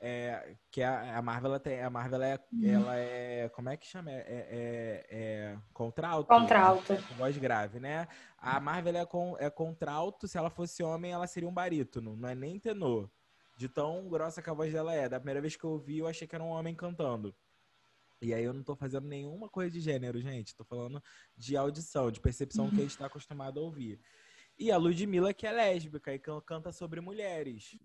É, 0.00 0.56
que 0.72 0.82
a, 0.82 1.16
a 1.16 1.22
Marvel 1.22 1.60
tem 1.60 1.80
a 1.80 1.88
Marvel 1.88 2.20
é, 2.20 2.36
uhum. 2.52 2.74
ela 2.74 2.96
é 2.96 3.48
como 3.50 3.68
é 3.68 3.76
que 3.76 3.86
chama 3.86 4.10
é, 4.10 4.14
é, 4.16 4.24
é, 4.26 5.04
é 5.12 5.58
contralto. 5.72 6.26
Contralto. 6.26 6.96
Com 6.96 7.14
voz 7.14 7.38
grave, 7.38 7.78
né? 7.78 8.08
A 8.36 8.58
Marvel 8.58 8.96
é, 8.96 9.06
com, 9.06 9.36
é 9.38 9.48
contralto. 9.48 10.26
Se 10.26 10.36
ela 10.36 10.50
fosse 10.50 10.82
homem, 10.82 11.12
ela 11.12 11.28
seria 11.28 11.48
um 11.48 11.54
barítono. 11.54 12.16
Não 12.16 12.28
é 12.28 12.34
nem 12.34 12.58
tenor. 12.58 13.08
De 13.56 13.68
tão 13.68 14.08
grossa 14.08 14.42
que 14.42 14.50
a 14.50 14.54
voz 14.54 14.72
dela 14.72 14.92
é. 14.92 15.08
Da 15.08 15.20
primeira 15.20 15.40
vez 15.40 15.54
que 15.54 15.62
eu 15.62 15.70
ouvi, 15.70 15.98
eu 15.98 16.08
achei 16.08 16.26
que 16.26 16.34
era 16.34 16.42
um 16.42 16.48
homem 16.48 16.74
cantando. 16.74 17.32
E 18.22 18.32
aí 18.32 18.44
eu 18.44 18.52
não 18.52 18.62
tô 18.62 18.76
fazendo 18.76 19.08
nenhuma 19.08 19.48
coisa 19.48 19.68
de 19.68 19.80
gênero, 19.80 20.20
gente. 20.20 20.54
Tô 20.54 20.64
falando 20.64 21.02
de 21.36 21.56
audição, 21.56 22.08
de 22.08 22.20
percepção 22.20 22.70
que 22.70 22.76
a 22.76 22.82
gente 22.82 22.96
tá 22.96 23.06
acostumado 23.06 23.58
a 23.58 23.62
ouvir. 23.64 24.00
E 24.56 24.70
a 24.70 24.76
Ludmilla, 24.76 25.34
que 25.34 25.44
é 25.44 25.50
lésbica 25.50 26.14
e 26.14 26.20
canta 26.20 26.70
sobre 26.70 27.00
mulheres. 27.00 27.76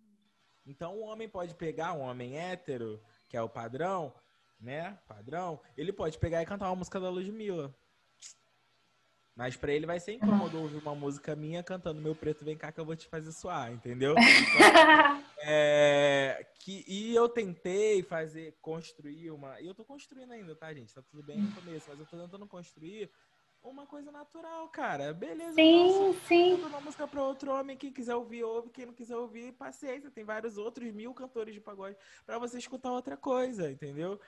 Então 0.63 0.95
o 0.95 1.05
homem 1.05 1.27
pode 1.27 1.55
pegar 1.55 1.93
um 1.93 2.01
homem 2.01 2.37
hétero, 2.37 3.01
que 3.27 3.35
é 3.35 3.41
o 3.41 3.49
padrão, 3.49 4.13
né? 4.59 4.99
Padrão, 5.07 5.59
ele 5.75 5.91
pode 5.91 6.19
pegar 6.19 6.43
e 6.43 6.45
cantar 6.45 6.69
uma 6.69 6.75
música 6.75 6.99
da 6.99 7.09
Ludmilla. 7.09 7.75
Mas 9.37 9.55
pra 9.55 9.71
ele 9.71 9.85
vai 9.85 9.99
ser 9.99 10.13
incômodo 10.13 10.59
ouvir 10.59 10.77
uma 10.77 10.95
música 10.95 11.35
minha 11.35 11.61
cantando 11.61 12.01
Meu 12.01 12.15
Preto 12.15 12.43
Vem 12.43 12.57
Cá 12.57 12.71
que 12.71 12.79
eu 12.79 12.85
vou 12.85 12.95
te 12.95 13.07
fazer 13.07 13.31
suar, 13.31 13.71
entendeu? 13.71 14.15
Então, 15.37 15.49
é, 15.49 16.47
que, 16.59 16.83
e 16.87 17.13
eu 17.13 17.29
tentei 17.29 18.01
fazer, 18.01 18.57
construir 18.59 19.29
uma... 19.29 19.61
E 19.61 19.67
eu 19.67 19.75
tô 19.75 19.85
construindo 19.85 20.31
ainda, 20.31 20.55
tá, 20.55 20.73
gente? 20.73 20.93
Tá 20.93 21.01
tudo 21.03 21.21
bem 21.21 21.37
no 21.37 21.51
começo, 21.51 21.85
mas 21.87 21.99
eu 21.99 22.05
tô 22.07 22.17
tentando 22.17 22.47
construir 22.47 23.11
uma 23.61 23.85
coisa 23.85 24.11
natural, 24.11 24.67
cara. 24.69 25.13
Beleza. 25.13 25.53
Sim, 25.53 26.19
sim. 26.27 26.53
Uma 26.55 26.81
música 26.81 27.07
para 27.07 27.21
outro 27.21 27.51
homem. 27.51 27.77
Quem 27.77 27.91
quiser 27.91 28.15
ouvir, 28.15 28.43
ouve. 28.43 28.69
Quem 28.71 28.87
não 28.87 28.93
quiser 28.93 29.15
ouvir, 29.15 29.51
paciência. 29.53 30.09
Tem 30.09 30.23
vários 30.23 30.57
outros 30.57 30.91
mil 30.91 31.13
cantores 31.13 31.53
de 31.53 31.61
pagode 31.61 31.95
para 32.25 32.39
você 32.39 32.57
escutar 32.57 32.91
outra 32.91 33.15
coisa, 33.15 33.71
entendeu? 33.71 34.19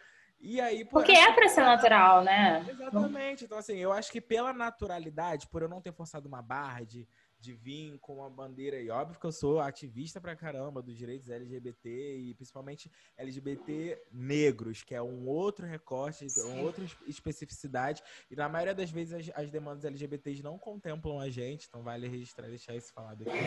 E 0.41 0.62
aí, 0.62 0.86
pô, 0.86 0.99
Porque 0.99 1.12
é 1.12 1.34
pra 1.34 1.49
ser 1.49 1.62
natural, 1.62 2.23
né? 2.23 2.65
Exatamente. 2.69 3.43
Então, 3.43 3.58
assim, 3.58 3.75
eu 3.75 3.91
acho 3.91 4.10
que 4.10 4.21
pela 4.21 4.54
naturalidade, 4.54 5.47
por 5.47 5.62
eu 5.62 5.67
não 5.67 5.82
ter 5.82 5.91
forçado 5.91 6.30
uma 6.30 6.41
barra 6.41 6.86
de, 6.86 7.06
de 7.38 7.54
vir 7.54 7.97
com 7.99 8.15
uma 8.15 8.30
bandeira, 8.30 8.80
e 8.80 8.89
óbvio 8.89 9.19
que 9.19 9.25
eu 9.25 9.34
sou 9.34 9.60
ativista 9.60 10.21
pra 10.21 10.38
caramba 10.38 10.82
dos 10.82 10.95
direitos 10.95 11.30
LGBT 11.30 12.17
e 12.17 12.34
principalmente 12.36 12.89
LGBT 13.17 14.02
negros, 14.13 14.82
que 14.82 14.95
é 14.95 15.02
um 15.02 15.28
outro 15.28 15.65
recorte, 15.65 16.25
uma 16.45 16.62
outra 16.62 16.86
especificidade. 17.06 18.02
E 18.32 18.36
na 18.36 18.47
maioria 18.47 18.73
das 18.73 18.89
vezes 18.89 19.30
as, 19.30 19.43
as, 19.43 19.52
demandas 19.52 19.84
LGBTs 19.84 20.41
não 20.41 20.58
contemplam 20.58 21.19
a 21.19 21.30
gente, 21.30 21.67
então 21.67 21.84
vale 21.84 22.08
registrar, 22.08 22.47
deixar 22.47 22.75
isso 22.75 22.93
falado 22.93 23.23
aqui. 23.23 23.38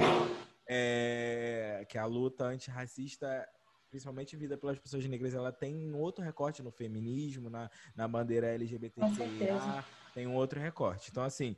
É, 0.69 1.87
que 1.89 1.97
a 1.97 2.05
luta 2.05 2.45
antirracista 2.45 3.49
principalmente 3.93 4.35
vida 4.37 4.57
pelas 4.57 4.79
pessoas 4.79 5.05
negras, 5.05 5.35
ela 5.35 5.53
tem 5.53 5.93
um 5.93 5.99
outro 5.99 6.25
recorte 6.25 6.63
no 6.63 6.71
feminismo, 6.71 7.51
na, 7.51 7.71
na 7.95 8.09
bandeira 8.09 8.47
LGBTQIA, 8.47 9.85
tem 10.15 10.27
um 10.27 10.35
outro 10.35 10.59
recorte. 10.59 11.11
Então, 11.11 11.23
assim, 11.23 11.55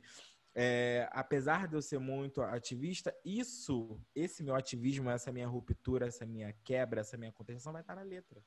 é, 0.53 1.07
apesar 1.13 1.65
de 1.65 1.75
eu 1.75 1.81
ser 1.81 1.97
muito 1.97 2.41
ativista, 2.41 3.15
isso, 3.23 3.97
esse 4.13 4.43
meu 4.43 4.53
ativismo, 4.53 5.09
essa 5.09 5.31
minha 5.31 5.47
ruptura, 5.47 6.07
essa 6.07 6.25
minha 6.25 6.51
quebra, 6.65 6.99
essa 6.99 7.15
minha 7.15 7.31
contenção 7.31 7.71
vai 7.71 7.81
estar 7.81 7.95
na 7.95 8.01
letra. 8.01 8.43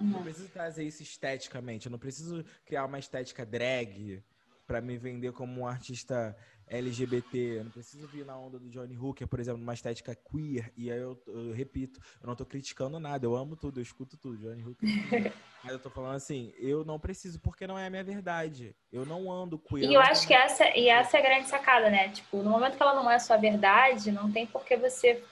Uhum. 0.00 0.08
Não 0.08 0.22
preciso 0.22 0.48
trazer 0.48 0.84
isso 0.84 1.02
esteticamente, 1.02 1.84
eu 1.84 1.92
não 1.92 1.98
preciso 1.98 2.42
criar 2.64 2.86
uma 2.86 2.98
estética 2.98 3.44
drag 3.44 4.24
para 4.66 4.80
me 4.80 4.96
vender 4.96 5.32
como 5.32 5.60
um 5.60 5.66
artista 5.66 6.34
LGBT. 6.68 7.58
Eu 7.58 7.64
não 7.64 7.70
preciso 7.70 8.06
vir 8.08 8.24
na 8.24 8.36
onda 8.36 8.58
do 8.58 8.68
Johnny 8.68 8.96
Hooker, 8.96 9.26
por 9.26 9.40
exemplo, 9.40 9.60
numa 9.60 9.74
estética 9.74 10.14
queer. 10.14 10.72
E 10.76 10.90
aí 10.90 10.98
eu, 10.98 11.20
eu 11.26 11.52
repito, 11.52 12.00
eu 12.20 12.26
não 12.26 12.34
tô 12.34 12.44
criticando 12.44 12.98
nada, 12.98 13.24
eu 13.24 13.36
amo 13.36 13.56
tudo, 13.56 13.78
eu 13.78 13.82
escuto 13.82 14.16
tudo, 14.16 14.38
Johnny 14.38 14.62
Hooker. 14.62 14.88
Mas 15.62 15.72
eu 15.72 15.78
tô 15.78 15.90
falando 15.90 16.16
assim, 16.16 16.52
eu 16.58 16.84
não 16.84 16.98
preciso 16.98 17.40
porque 17.40 17.66
não 17.66 17.78
é 17.78 17.86
a 17.86 17.90
minha 17.90 18.04
verdade. 18.04 18.74
Eu 18.92 19.04
não 19.04 19.30
ando 19.30 19.58
queer. 19.58 19.90
E 19.90 19.94
eu 19.94 20.00
acho 20.00 20.26
que 20.26 20.34
essa, 20.34 20.68
e 20.76 20.88
essa 20.88 21.16
é 21.16 21.20
a 21.20 21.22
grande 21.22 21.48
sacada, 21.48 21.90
né? 21.90 22.08
Tipo, 22.10 22.42
no 22.42 22.50
momento 22.50 22.76
que 22.76 22.82
ela 22.82 22.94
não 22.94 23.10
é 23.10 23.16
a 23.16 23.20
sua 23.20 23.36
verdade, 23.36 24.12
não 24.12 24.30
tem 24.30 24.46
por 24.46 24.64
que 24.64 24.76
você 24.76 25.22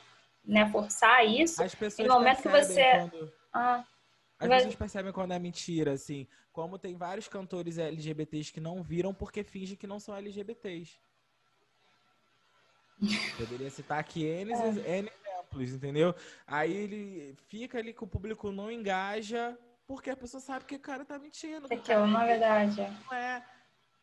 né, 0.45 0.69
forçar 0.71 1.27
isso. 1.27 1.63
As 1.63 1.75
pessoas 1.75 2.07
no 2.07 2.15
momento 2.15 2.43
que 2.43 2.49
você. 2.49 2.85
Quando... 3.11 3.33
Ah. 3.53 3.85
As 4.39 4.49
pessoas 4.49 4.75
percebem 4.75 5.13
quando 5.13 5.33
é 5.33 5.39
mentira, 5.39 5.93
assim. 5.93 6.27
Como 6.53 6.79
tem 6.79 6.95
vários 6.95 7.29
cantores 7.29 7.79
LGBTs 7.79 8.53
que 8.53 8.61
não 8.61 8.83
viram 8.83 9.15
porque 9.15 9.43
fingem 9.43 9.77
que 9.77 9.87
não 9.87 9.99
são 9.99 10.15
LGBTs. 10.15 10.99
Poderia 13.37 13.71
citar 13.71 13.99
aqui 13.99 14.25
N, 14.25 14.53
é. 14.53 14.99
N 14.99 15.11
exemplos, 15.55 15.73
entendeu? 15.73 16.15
Aí 16.47 16.73
ele 16.73 17.35
fica 17.49 17.79
ali 17.79 17.93
que 17.93 18.05
o 18.05 18.07
público 18.07 18.51
não 18.51 18.71
engaja 18.71 19.57
porque 19.87 20.11
a 20.11 20.17
pessoa 20.17 20.41
sabe 20.41 20.65
que 20.65 20.77
o 20.77 20.81
cara 20.81 21.05
tá 21.05 21.19
mentindo. 21.19 21.67
É 21.71 21.77
que 21.77 21.93
é 21.93 21.99
uma 21.99 22.25
verdade. 22.25 22.81
Não 22.81 23.17
é. 23.17 23.45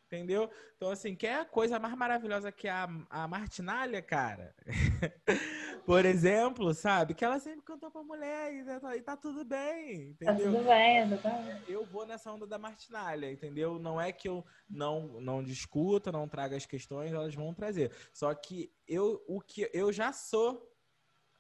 Entendeu? 0.08 0.50
Então, 0.76 0.90
assim, 0.90 1.16
quer 1.16 1.46
coisa 1.46 1.80
mais 1.80 1.96
maravilhosa 1.96 2.52
que 2.52 2.68
a, 2.68 2.88
a 3.10 3.28
Martinalha, 3.28 4.02
cara? 4.02 4.54
Por 5.92 6.06
exemplo, 6.06 6.74
sabe? 6.74 7.14
Que 7.14 7.26
ela 7.26 7.38
sempre 7.38 7.64
cantou 7.64 7.92
pra 7.92 8.02
mulher 8.02 8.54
e 8.54 8.80
tá, 8.80 8.96
e 8.96 9.02
tá 9.02 9.18
tudo 9.18 9.44
bem, 9.44 10.12
entendeu? 10.12 10.54
Tá 10.54 10.58
tudo 10.58 10.64
bem, 10.64 11.00
exatamente. 11.00 11.70
Eu 11.70 11.86
vou 11.86 12.06
nessa 12.06 12.32
onda 12.32 12.48
da 12.48 12.58
Martinalha, 12.58 13.30
entendeu? 13.30 13.78
Não 13.78 14.00
é 14.00 14.14
que 14.14 14.30
eu 14.30 14.46
não, 14.70 15.20
não 15.20 15.44
discuta, 15.44 16.10
não 16.10 16.30
traga 16.30 16.56
as 16.56 16.66
questões, 16.66 17.12
elas 17.12 17.36
vão 17.36 17.54
trazer. 17.54 17.92
Só 18.14 18.34
que 18.34 18.72
eu, 18.88 19.22
o 19.28 19.42
que 19.42 19.70
eu 19.74 19.92
já 19.92 20.14
sou 20.14 20.66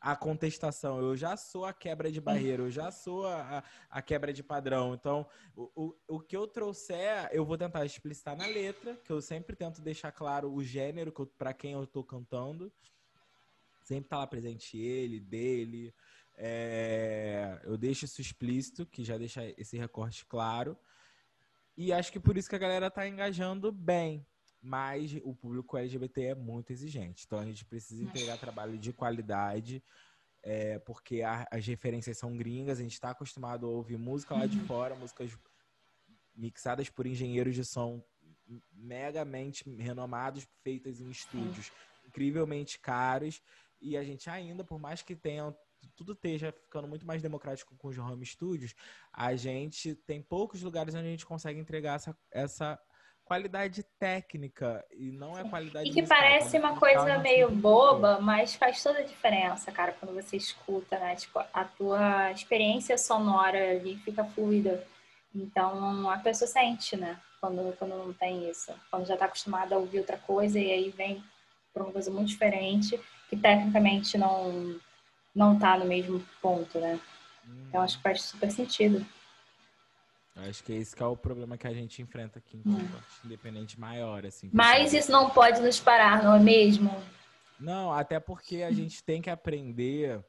a 0.01 0.17
contestação, 0.17 0.99
eu 0.99 1.15
já 1.15 1.37
sou 1.37 1.63
a 1.63 1.71
quebra 1.71 2.11
de 2.11 2.19
barreira, 2.19 2.63
eu 2.63 2.71
já 2.71 2.91
sou 2.91 3.25
a, 3.25 3.63
a 3.89 4.01
quebra 4.01 4.33
de 4.33 4.43
padrão. 4.43 4.93
Então, 4.93 5.25
o, 5.55 5.71
o, 5.73 6.15
o 6.17 6.19
que 6.19 6.35
eu 6.35 6.45
trouxer, 6.45 7.29
eu 7.31 7.45
vou 7.45 7.57
tentar 7.57 7.85
explicitar 7.85 8.35
na 8.35 8.47
letra, 8.47 8.97
que 8.97 9.13
eu 9.13 9.21
sempre 9.21 9.55
tento 9.55 9.81
deixar 9.81 10.11
claro 10.11 10.51
o 10.51 10.61
gênero 10.61 11.13
para 11.37 11.53
quem 11.53 11.71
eu 11.71 11.85
estou 11.85 12.03
cantando. 12.03 12.69
Sempre 13.91 14.09
tá 14.09 14.19
lá 14.19 14.25
presente 14.25 14.77
ele, 14.77 15.19
dele. 15.19 15.93
É, 16.37 17.59
eu 17.65 17.77
deixo 17.77 18.05
isso 18.05 18.21
explícito, 18.21 18.85
que 18.85 19.03
já 19.03 19.17
deixa 19.17 19.43
esse 19.57 19.77
recorte 19.77 20.25
claro. 20.25 20.77
E 21.75 21.91
acho 21.91 22.09
que 22.09 22.21
por 22.21 22.37
isso 22.37 22.47
que 22.47 22.55
a 22.55 22.59
galera 22.59 22.89
tá 22.89 23.05
engajando 23.05 23.69
bem 23.69 24.25
mas 24.63 25.15
o 25.23 25.33
público 25.33 25.75
LGBT 25.75 26.25
é 26.25 26.35
muito 26.35 26.71
exigente. 26.71 27.23
Então 27.25 27.39
a 27.39 27.45
gente 27.45 27.65
precisa 27.65 28.03
entregar 28.03 28.37
trabalho 28.37 28.77
de 28.77 28.93
qualidade, 28.93 29.83
é, 30.43 30.77
porque 30.77 31.23
a, 31.23 31.47
as 31.49 31.65
referências 31.65 32.19
são 32.19 32.37
gringas, 32.37 32.77
a 32.77 32.83
gente 32.83 32.93
está 32.93 33.09
acostumado 33.09 33.65
a 33.65 33.69
ouvir 33.69 33.97
música 33.97 34.35
lá 34.35 34.45
de 34.45 34.59
uhum. 34.59 34.65
fora, 34.67 34.93
músicas 34.93 35.35
mixadas 36.35 36.89
por 36.91 37.07
engenheiros 37.07 37.55
de 37.55 37.65
som 37.65 38.03
megamente 38.71 39.67
renomados, 39.77 40.47
feitas 40.61 41.01
em 41.01 41.09
estúdios 41.09 41.71
incrivelmente 42.11 42.79
caros, 42.79 43.41
e 43.81 43.97
a 43.97 44.03
gente 44.03 44.29
ainda, 44.29 44.63
por 44.63 44.79
mais 44.79 45.01
que 45.01 45.15
tenha 45.15 45.53
tudo 45.95 46.13
esteja 46.13 46.51
ficando 46.51 46.87
muito 46.87 47.05
mais 47.05 47.21
democrático 47.21 47.75
com 47.75 47.87
os 47.87 47.97
home 47.97 48.25
studios, 48.25 48.75
a 49.11 49.35
gente 49.35 49.95
tem 49.95 50.21
poucos 50.21 50.61
lugares 50.61 50.93
onde 50.93 51.07
a 51.07 51.11
gente 51.11 51.25
consegue 51.25 51.59
entregar 51.59 51.95
essa, 51.95 52.15
essa 52.31 52.79
qualidade 53.23 53.83
técnica 53.97 54.85
e 54.91 55.11
não 55.11 55.37
é 55.37 55.47
qualidade 55.47 55.89
E 55.89 55.93
que 55.93 56.01
musical, 56.01 56.19
parece 56.19 56.57
uma 56.57 56.77
coisa 56.77 57.17
meio 57.19 57.49
boba, 57.49 58.19
mas 58.19 58.55
faz 58.55 58.83
toda 58.83 58.99
a 58.99 59.05
diferença, 59.05 59.71
cara, 59.71 59.93
quando 59.93 60.13
você 60.13 60.35
escuta, 60.35 60.99
né? 60.99 61.15
Tipo, 61.15 61.39
a 61.39 61.63
tua 61.63 62.31
experiência 62.31 62.97
sonora 62.97 63.71
ali 63.71 63.97
fica 63.97 64.23
fluida. 64.23 64.85
Então, 65.33 66.09
a 66.09 66.17
pessoa 66.17 66.47
sente, 66.47 66.97
né? 66.97 67.19
Quando, 67.39 67.75
quando 67.77 67.97
não 67.97 68.13
tem 68.13 68.49
isso. 68.49 68.73
Quando 68.89 69.07
já 69.07 69.13
está 69.13 69.25
acostumada 69.25 69.75
a 69.75 69.77
ouvir 69.77 69.99
outra 69.99 70.17
coisa 70.17 70.59
e 70.59 70.69
aí 70.69 70.89
vem 70.89 71.23
para 71.73 71.83
uma 71.83 71.91
coisa 71.93 72.11
muito 72.11 72.27
diferente, 72.27 72.99
que 73.31 73.37
tecnicamente 73.37 74.17
não, 74.17 74.75
não 75.33 75.57
tá 75.57 75.77
no 75.77 75.85
mesmo 75.85 76.21
ponto, 76.41 76.77
né? 76.77 76.99
Hum. 77.47 77.63
Então, 77.69 77.81
acho 77.81 77.95
que 77.95 78.03
faz 78.03 78.23
super 78.23 78.51
sentido. 78.51 79.05
Acho 80.35 80.61
que 80.65 80.73
esse 80.73 80.93
que 80.93 81.01
é 81.01 81.05
o 81.05 81.15
problema 81.15 81.57
que 81.57 81.65
a 81.65 81.73
gente 81.73 82.01
enfrenta 82.01 82.39
aqui 82.39 82.57
enquanto 82.57 82.93
hum. 82.93 83.01
independente 83.23 83.79
maior, 83.79 84.25
assim. 84.25 84.49
Mas 84.51 84.93
isso 84.93 85.09
não 85.09 85.29
pode 85.29 85.61
nos 85.61 85.79
parar, 85.79 86.21
não 86.21 86.35
é 86.35 86.39
mesmo? 86.39 86.93
Não, 87.57 87.93
até 87.93 88.19
porque 88.19 88.63
a 88.63 88.71
gente 88.71 89.01
tem 89.01 89.21
que 89.21 89.29
aprender 89.29 90.21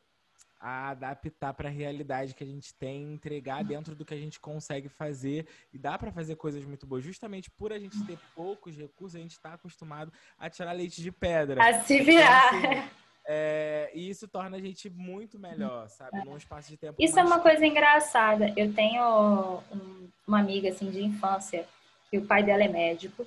a 0.62 0.90
adaptar 0.90 1.52
para 1.52 1.68
a 1.68 1.72
realidade 1.72 2.34
que 2.34 2.44
a 2.44 2.46
gente 2.46 2.72
tem, 2.74 3.12
entregar 3.12 3.64
dentro 3.64 3.96
do 3.96 4.04
que 4.04 4.14
a 4.14 4.16
gente 4.16 4.38
consegue 4.38 4.88
fazer 4.88 5.48
e 5.72 5.78
dá 5.78 5.98
para 5.98 6.12
fazer 6.12 6.36
coisas 6.36 6.64
muito 6.64 6.86
boas. 6.86 7.02
Justamente 7.02 7.50
por 7.50 7.72
a 7.72 7.78
gente 7.80 8.00
ter 8.04 8.16
poucos 8.32 8.76
recursos, 8.76 9.16
a 9.16 9.20
gente 9.20 9.32
está 9.32 9.54
acostumado 9.54 10.12
a 10.38 10.48
tirar 10.48 10.70
leite 10.72 11.02
de 11.02 11.10
pedra. 11.10 11.60
A 11.60 11.82
se 11.82 12.00
virar. 12.00 12.54
Então, 12.54 12.70
assim, 12.70 12.90
é, 13.26 13.90
e 13.92 14.08
isso 14.08 14.28
torna 14.28 14.56
a 14.56 14.60
gente 14.60 14.88
muito 14.88 15.36
melhor, 15.36 15.88
sabe? 15.88 16.20
É. 16.20 16.24
Num 16.24 16.36
espaço 16.36 16.70
de 16.70 16.76
tempo. 16.76 16.94
Isso 16.96 17.18
é 17.18 17.24
uma 17.24 17.40
coisa 17.40 17.66
engraçada. 17.66 18.52
Eu 18.56 18.72
tenho 18.72 19.62
um, 19.72 20.08
uma 20.28 20.38
amiga 20.38 20.68
assim 20.68 20.90
de 20.90 21.02
infância 21.02 21.66
que 22.08 22.18
o 22.18 22.24
pai 22.24 22.44
dela 22.44 22.62
é 22.62 22.68
médico 22.68 23.26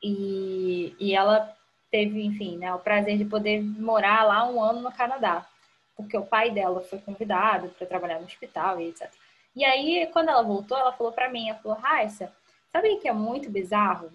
e, 0.00 0.94
e 1.00 1.14
ela 1.14 1.52
teve, 1.90 2.22
enfim, 2.22 2.58
né, 2.58 2.72
o 2.74 2.78
prazer 2.78 3.18
de 3.18 3.24
poder 3.24 3.60
morar 3.60 4.22
lá 4.24 4.48
um 4.48 4.62
ano 4.62 4.82
no 4.82 4.92
Canadá, 4.92 5.46
porque 5.96 6.16
o 6.16 6.26
pai 6.26 6.50
dela 6.50 6.80
foi 6.82 6.98
convidado 6.98 7.68
para 7.70 7.86
trabalhar 7.86 8.18
no 8.18 8.26
hospital 8.26 8.80
e 8.80 8.88
etc. 8.88 9.10
E 9.54 9.64
aí, 9.64 10.06
quando 10.12 10.28
ela 10.28 10.42
voltou, 10.42 10.76
ela 10.76 10.92
falou 10.92 11.12
para 11.12 11.30
mim, 11.30 11.48
ela 11.48 11.58
falou, 11.58 11.78
Raissa, 11.78 12.32
Sabe 12.76 12.92
o 12.92 13.00
que 13.00 13.08
é 13.08 13.12
muito 13.12 13.48
bizarro? 13.48 14.12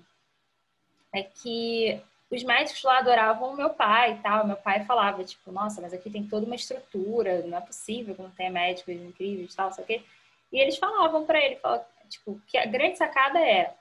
É 1.12 1.24
que 1.24 2.00
os 2.30 2.44
médicos 2.44 2.84
lá 2.84 3.00
adoravam 3.00 3.52
o 3.52 3.58
meu 3.58 3.72
pai 3.72 4.14
e 4.14 4.18
tal. 4.20 4.46
Meu 4.46 4.56
pai 4.56 4.86
falava, 4.86 5.24
tipo, 5.24 5.52
nossa, 5.52 5.82
mas 5.82 5.92
aqui 5.92 6.12
tem 6.12 6.28
toda 6.28 6.46
uma 6.46 6.54
estrutura, 6.54 7.42
não 7.42 7.58
é 7.58 7.62
possível 7.62 8.14
que 8.14 8.22
não 8.22 8.30
tenha 8.30 8.52
médicos 8.52 8.94
incríveis 8.94 9.52
e 9.52 9.56
tal, 9.56 9.72
sei 9.72 9.84
o 9.84 9.88
quê. 9.88 10.04
E 10.52 10.60
eles 10.60 10.78
falavam 10.78 11.26
para 11.26 11.44
ele, 11.44 11.56
falavam, 11.56 11.84
tipo, 12.08 12.40
que 12.46 12.56
a 12.56 12.68
grande 12.68 13.00
sacada 13.00 13.40
é 13.40 13.74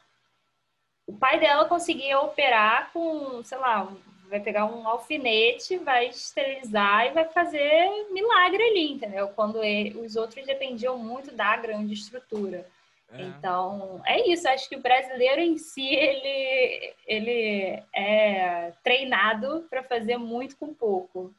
o 1.06 1.14
pai 1.14 1.38
dela 1.38 1.66
conseguia 1.66 2.18
operar 2.18 2.90
com, 2.92 3.44
sei 3.44 3.58
lá, 3.58 3.86
vai 4.30 4.40
pegar 4.40 4.64
um 4.64 4.86
alfinete, 4.86 5.76
vai 5.78 6.08
esterilizar 6.08 7.06
e 7.06 7.10
vai 7.10 7.24
fazer 7.26 7.90
milagre 8.12 8.62
ali, 8.62 8.92
entendeu? 8.92 9.28
Quando 9.28 9.62
ele, 9.62 9.98
os 9.98 10.14
outros 10.14 10.46
dependiam 10.46 10.96
muito 10.96 11.34
da 11.34 11.56
grande 11.56 11.94
estrutura. 11.94 12.64
É. 13.12 13.22
Então, 13.22 14.00
é 14.06 14.30
isso. 14.30 14.48
Acho 14.48 14.68
que 14.68 14.76
o 14.76 14.80
brasileiro 14.80 15.40
em 15.40 15.58
si, 15.58 15.84
ele, 15.84 16.94
ele 17.06 17.82
é 17.92 18.72
treinado 18.84 19.66
para 19.68 19.82
fazer 19.82 20.16
muito 20.16 20.56
com 20.56 20.72
pouco. 20.72 21.34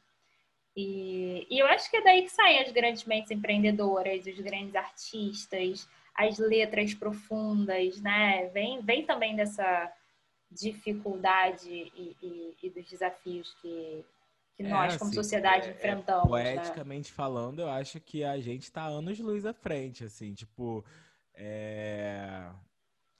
E, 0.76 1.46
e 1.50 1.58
eu 1.58 1.66
acho 1.66 1.90
que 1.90 1.96
é 1.96 2.02
daí 2.02 2.22
que 2.22 2.30
saem 2.30 2.60
as 2.60 2.70
grandes 2.70 3.04
mentes 3.04 3.30
empreendedoras, 3.30 4.26
os 4.26 4.40
grandes 4.40 4.74
artistas, 4.74 5.88
as 6.14 6.38
letras 6.38 6.92
profundas, 6.92 8.00
né? 8.02 8.50
Vem, 8.52 8.80
vem 8.82 9.04
também 9.04 9.34
dessa 9.34 9.90
dificuldade 10.52 11.70
e, 11.70 12.16
e, 12.22 12.56
e 12.62 12.70
dos 12.70 12.88
desafios 12.88 13.54
que, 13.60 14.04
que 14.56 14.62
nós, 14.62 14.94
é, 14.94 14.98
como 14.98 15.10
assim, 15.10 15.20
sociedade, 15.20 15.68
é, 15.68 15.70
é 15.70 15.74
enfrentamos. 15.74 16.24
É, 16.24 16.28
poeticamente 16.28 17.10
né? 17.10 17.16
falando, 17.16 17.60
eu 17.60 17.68
acho 17.68 18.00
que 18.00 18.24
a 18.24 18.38
gente 18.40 18.62
está 18.62 18.86
anos 18.86 19.18
luz 19.18 19.44
à 19.46 19.52
frente, 19.52 20.04
assim, 20.04 20.34
tipo 20.34 20.84
é... 21.34 22.50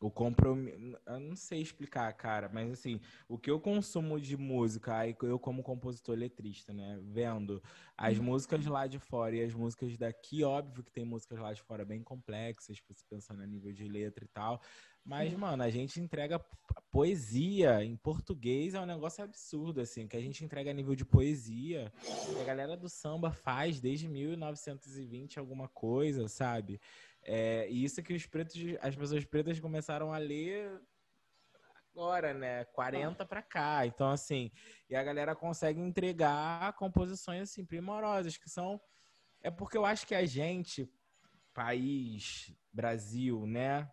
O 0.00 0.10
compromisso. 0.10 0.98
Eu 1.06 1.20
não 1.20 1.36
sei 1.36 1.62
explicar, 1.62 2.12
cara, 2.14 2.50
mas 2.52 2.72
assim, 2.72 3.00
o 3.28 3.38
que 3.38 3.48
eu 3.48 3.60
consumo 3.60 4.20
de 4.20 4.36
música, 4.36 4.96
aí 4.96 5.16
eu 5.22 5.38
como 5.38 5.62
compositor 5.62 6.16
letrista, 6.16 6.72
né? 6.72 6.98
Vendo 7.04 7.62
as 7.96 8.18
uhum. 8.18 8.24
músicas 8.24 8.66
lá 8.66 8.88
de 8.88 8.98
fora 8.98 9.36
e 9.36 9.44
as 9.44 9.54
músicas 9.54 9.96
daqui, 9.96 10.42
óbvio 10.42 10.82
que 10.82 10.90
tem 10.90 11.04
músicas 11.04 11.38
lá 11.38 11.52
de 11.52 11.62
fora 11.62 11.84
bem 11.84 12.02
complexas, 12.02 12.80
você 12.80 13.04
pensando 13.08 13.42
a 13.42 13.46
nível 13.46 13.72
de 13.72 13.86
letra 13.86 14.24
e 14.24 14.28
tal. 14.28 14.60
Mas, 15.04 15.32
mano, 15.34 15.62
a 15.62 15.70
gente 15.70 16.00
entrega 16.00 16.38
poesia 16.90 17.82
em 17.82 17.96
português 17.96 18.74
é 18.74 18.80
um 18.80 18.86
negócio 18.86 19.24
absurdo, 19.24 19.80
assim, 19.80 20.06
que 20.06 20.16
a 20.16 20.20
gente 20.20 20.44
entrega 20.44 20.70
a 20.70 20.74
nível 20.74 20.94
de 20.94 21.04
poesia. 21.04 21.92
a 22.40 22.44
galera 22.44 22.76
do 22.76 22.88
samba 22.88 23.32
faz 23.32 23.80
desde 23.80 24.06
1920 24.06 25.38
alguma 25.38 25.68
coisa, 25.68 26.28
sabe? 26.28 26.80
É, 27.22 27.68
e 27.68 27.84
isso 27.84 28.02
que 28.02 28.14
os 28.14 28.26
pretos, 28.26 28.60
as 28.80 28.94
pessoas 28.94 29.24
pretas 29.24 29.58
começaram 29.58 30.12
a 30.12 30.18
ler 30.18 30.80
agora, 31.92 32.32
né? 32.32 32.64
40 32.66 33.24
para 33.26 33.42
cá. 33.42 33.86
Então, 33.86 34.08
assim, 34.10 34.50
e 34.88 34.94
a 34.94 35.02
galera 35.02 35.34
consegue 35.34 35.80
entregar 35.80 36.72
composições 36.74 37.42
assim 37.42 37.64
primorosas, 37.64 38.36
que 38.36 38.48
são 38.48 38.80
é 39.42 39.50
porque 39.50 39.76
eu 39.76 39.84
acho 39.84 40.06
que 40.06 40.14
a 40.14 40.24
gente, 40.24 40.88
país, 41.52 42.54
Brasil, 42.72 43.44
né? 43.46 43.90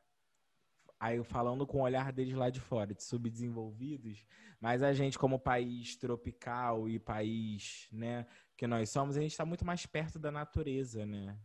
Aí 0.99 1.23
falando 1.23 1.65
com 1.65 1.79
o 1.79 1.83
olhar 1.83 2.11
deles 2.11 2.33
lá 2.33 2.49
de 2.49 2.59
fora, 2.59 2.93
de 2.93 3.01
subdesenvolvidos, 3.01 4.25
mas 4.59 4.83
a 4.83 4.91
gente 4.91 5.17
como 5.17 5.39
país 5.39 5.95
tropical 5.95 6.89
e 6.89 6.99
país, 6.99 7.87
né, 7.89 8.27
que 8.57 8.67
nós 8.67 8.89
somos, 8.89 9.15
a 9.15 9.21
gente 9.21 9.31
está 9.31 9.45
muito 9.45 9.65
mais 9.65 9.85
perto 9.85 10.19
da 10.19 10.29
natureza, 10.29 11.05
né? 11.05 11.37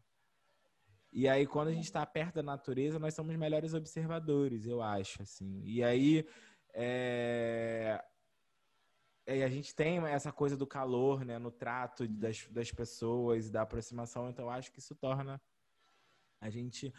E 1.13 1.29
aí, 1.29 1.47
quando 1.47 1.69
a 1.69 1.73
gente 1.73 1.85
está 1.85 2.05
perto 2.05 2.35
da 2.35 2.43
natureza, 2.43 2.99
nós 2.99 3.15
somos 3.15 3.37
melhores 3.37 3.73
observadores, 3.73 4.67
eu 4.67 4.83
acho, 4.83 5.23
assim. 5.23 5.63
E 5.65 5.85
aí, 5.85 6.27
é... 6.73 8.05
a 9.25 9.49
gente 9.49 9.73
tem 9.73 9.99
essa 10.07 10.33
coisa 10.33 10.57
do 10.57 10.67
calor, 10.67 11.25
né, 11.25 11.39
no 11.39 11.53
trato 11.53 12.09
das, 12.09 12.49
das 12.49 12.73
pessoas, 12.73 13.49
da 13.49 13.63
aproximação, 13.63 14.29
então 14.29 14.47
eu 14.47 14.51
acho 14.51 14.73
que 14.73 14.81
isso 14.81 14.97
torna 14.97 15.41
a 16.45 16.51
gente. 16.51 16.93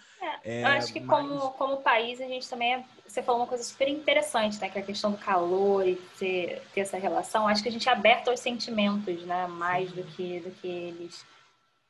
É, 0.44 0.60
é, 0.60 0.64
eu 0.64 0.68
acho 0.70 0.92
que 0.92 1.00
mais... 1.00 1.30
como, 1.30 1.52
como 1.52 1.78
país 1.78 2.20
a 2.20 2.26
gente 2.26 2.50
também. 2.50 2.74
É, 2.74 2.84
você 3.08 3.22
falou 3.22 3.42
uma 3.42 3.48
coisa 3.48 3.64
super 3.64 3.88
interessante, 3.88 4.60
né? 4.60 4.70
Que 4.70 4.80
é 4.80 4.82
a 4.82 4.86
questão 4.86 5.12
do 5.12 5.18
calor 5.18 5.88
e 5.88 5.96
ter, 6.18 6.64
ter 6.74 6.82
essa 6.82 6.98
relação. 6.98 7.48
Acho 7.48 7.62
que 7.62 7.70
a 7.70 7.72
gente 7.72 7.88
é 7.88 7.92
aberto 7.92 8.30
aos 8.30 8.40
sentimentos, 8.40 9.24
né? 9.24 9.46
Mais 9.46 9.92
do 9.92 10.04
que, 10.04 10.40
do 10.40 10.50
que 10.50 10.68
eles 10.68 11.24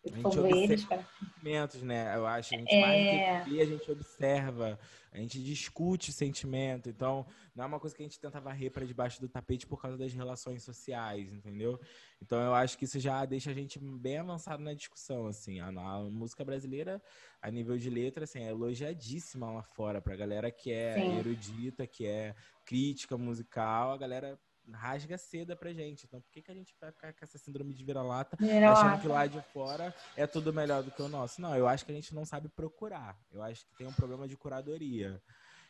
a 0.05 0.09
gente 0.09 0.27
observa 0.27 0.57
eles, 0.57 0.87
sentimentos, 1.19 1.81
né? 1.81 2.15
Eu 2.15 2.27
acho. 2.27 2.53
A 2.53 2.57
gente 2.57 2.75
é... 2.75 2.81
mais 2.81 3.45
do 3.45 3.49
que 3.49 3.61
a 3.61 3.65
gente 3.65 3.91
observa, 3.91 4.79
a 5.15 5.21
gente 5.21 5.41
discute 5.41 6.11
sentimento. 6.11 6.89
Então, 6.89 7.25
não 7.55 7.63
é 7.63 7.67
uma 7.67 7.79
coisa 7.79 7.95
que 7.95 8.03
a 8.03 8.05
gente 8.05 8.19
tenta 8.19 8.41
varrer 8.41 8.69
para 8.69 8.85
debaixo 8.85 9.21
do 9.21 9.29
tapete 9.29 9.65
por 9.65 9.81
causa 9.81 9.97
das 9.97 10.13
relações 10.13 10.61
sociais, 10.61 11.31
entendeu? 11.31 11.79
Então, 12.21 12.37
eu 12.41 12.53
acho 12.53 12.77
que 12.77 12.83
isso 12.83 12.99
já 12.99 13.23
deixa 13.23 13.51
a 13.51 13.53
gente 13.53 13.79
bem 13.79 14.17
avançado 14.17 14.61
na 14.61 14.73
discussão, 14.73 15.25
assim. 15.25 15.61
A, 15.61 15.67
a 15.67 16.03
música 16.03 16.43
brasileira, 16.43 17.01
a 17.41 17.49
nível 17.49 17.77
de 17.77 17.89
letra, 17.89 18.25
assim, 18.25 18.39
é 18.39 18.49
elogiadíssima 18.49 19.49
lá 19.49 19.63
fora 19.63 20.01
pra 20.01 20.17
galera 20.17 20.51
que 20.51 20.71
é 20.71 20.95
Sim. 20.95 21.17
erudita, 21.17 21.87
que 21.87 22.05
é 22.05 22.35
crítica 22.65 23.17
musical, 23.17 23.93
a 23.93 23.97
galera 23.97 24.37
rasga 24.73 25.17
seda 25.17 25.55
pra 25.55 25.73
gente. 25.73 26.05
Então, 26.05 26.21
por 26.21 26.31
que, 26.31 26.41
que 26.41 26.51
a 26.51 26.55
gente 26.55 26.75
vai 26.79 26.91
ficar 26.91 27.13
com 27.13 27.23
essa 27.23 27.37
síndrome 27.37 27.73
de 27.73 27.83
vira-lata 27.83 28.37
vira 28.39 28.71
achando 28.71 29.01
que 29.01 29.07
lá 29.07 29.27
de 29.27 29.41
fora 29.53 29.93
é 30.15 30.25
tudo 30.25 30.53
melhor 30.53 30.83
do 30.83 30.91
que 30.91 31.01
o 31.01 31.07
nosso? 31.07 31.41
Não, 31.41 31.55
eu 31.55 31.67
acho 31.67 31.85
que 31.85 31.91
a 31.91 31.95
gente 31.95 32.13
não 32.13 32.25
sabe 32.25 32.49
procurar. 32.49 33.17
Eu 33.31 33.41
acho 33.41 33.65
que 33.65 33.75
tem 33.77 33.87
um 33.87 33.93
problema 33.93 34.27
de 34.27 34.35
curadoria. 34.35 35.21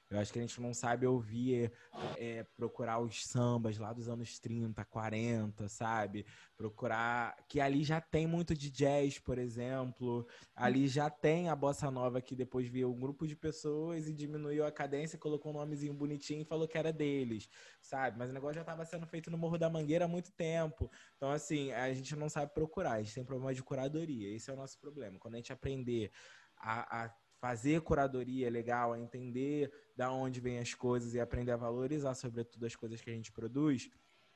Eu 0.09 0.19
acho 0.19 0.31
que 0.31 0.37
a 0.37 0.41
gente 0.41 0.61
não 0.61 0.73
sabe 0.73 1.07
ouvir, 1.07 1.71
é, 2.17 2.43
procurar 2.55 2.99
os 2.99 3.25
sambas 3.25 3.77
lá 3.79 3.91
dos 3.91 4.07
anos 4.07 4.37
30, 4.37 4.85
40, 4.85 5.67
sabe? 5.67 6.25
Procurar. 6.55 7.35
Que 7.47 7.59
ali 7.59 7.83
já 7.83 7.99
tem 7.99 8.27
muito 8.27 8.53
de 8.53 8.69
jazz, 8.69 9.17
por 9.17 9.39
exemplo. 9.39 10.27
Ali 10.55 10.87
já 10.87 11.09
tem 11.09 11.49
a 11.49 11.55
bossa 11.55 11.89
nova 11.89 12.21
que 12.21 12.35
depois 12.35 12.67
veio 12.67 12.91
um 12.91 12.99
grupo 12.99 13.25
de 13.25 13.35
pessoas 13.35 14.07
e 14.07 14.13
diminuiu 14.13 14.63
a 14.65 14.71
cadência, 14.71 15.17
colocou 15.17 15.51
um 15.51 15.55
nomezinho 15.55 15.93
bonitinho 15.93 16.41
e 16.41 16.45
falou 16.45 16.67
que 16.67 16.77
era 16.77 16.93
deles, 16.93 17.49
sabe? 17.81 18.17
Mas 18.17 18.29
o 18.29 18.33
negócio 18.33 18.55
já 18.55 18.61
estava 18.61 18.85
sendo 18.85 19.07
feito 19.07 19.31
no 19.31 19.37
Morro 19.37 19.57
da 19.57 19.69
Mangueira 19.69 20.05
há 20.05 20.07
muito 20.07 20.31
tempo. 20.31 20.89
Então, 21.17 21.31
assim, 21.31 21.71
a 21.71 21.91
gente 21.91 22.15
não 22.15 22.29
sabe 22.29 22.53
procurar, 22.53 22.93
a 22.93 23.01
gente 23.01 23.15
tem 23.15 23.25
problema 23.25 23.53
de 23.55 23.63
curadoria. 23.63 24.35
Esse 24.35 24.51
é 24.51 24.53
o 24.53 24.57
nosso 24.57 24.79
problema. 24.79 25.17
Quando 25.17 25.33
a 25.33 25.37
gente 25.37 25.51
aprender 25.51 26.11
a, 26.57 27.05
a 27.05 27.15
fazer 27.39 27.81
curadoria 27.81 28.49
legal, 28.49 28.93
a 28.93 28.99
entender 28.99 29.71
da 29.95 30.11
onde 30.11 30.39
vêm 30.39 30.59
as 30.59 30.73
coisas 30.73 31.13
e 31.13 31.19
aprender 31.19 31.51
a 31.51 31.57
valorizar, 31.57 32.13
sobretudo, 32.15 32.65
as 32.65 32.75
coisas 32.75 33.01
que 33.01 33.09
a 33.09 33.13
gente 33.13 33.31
produz. 33.31 33.89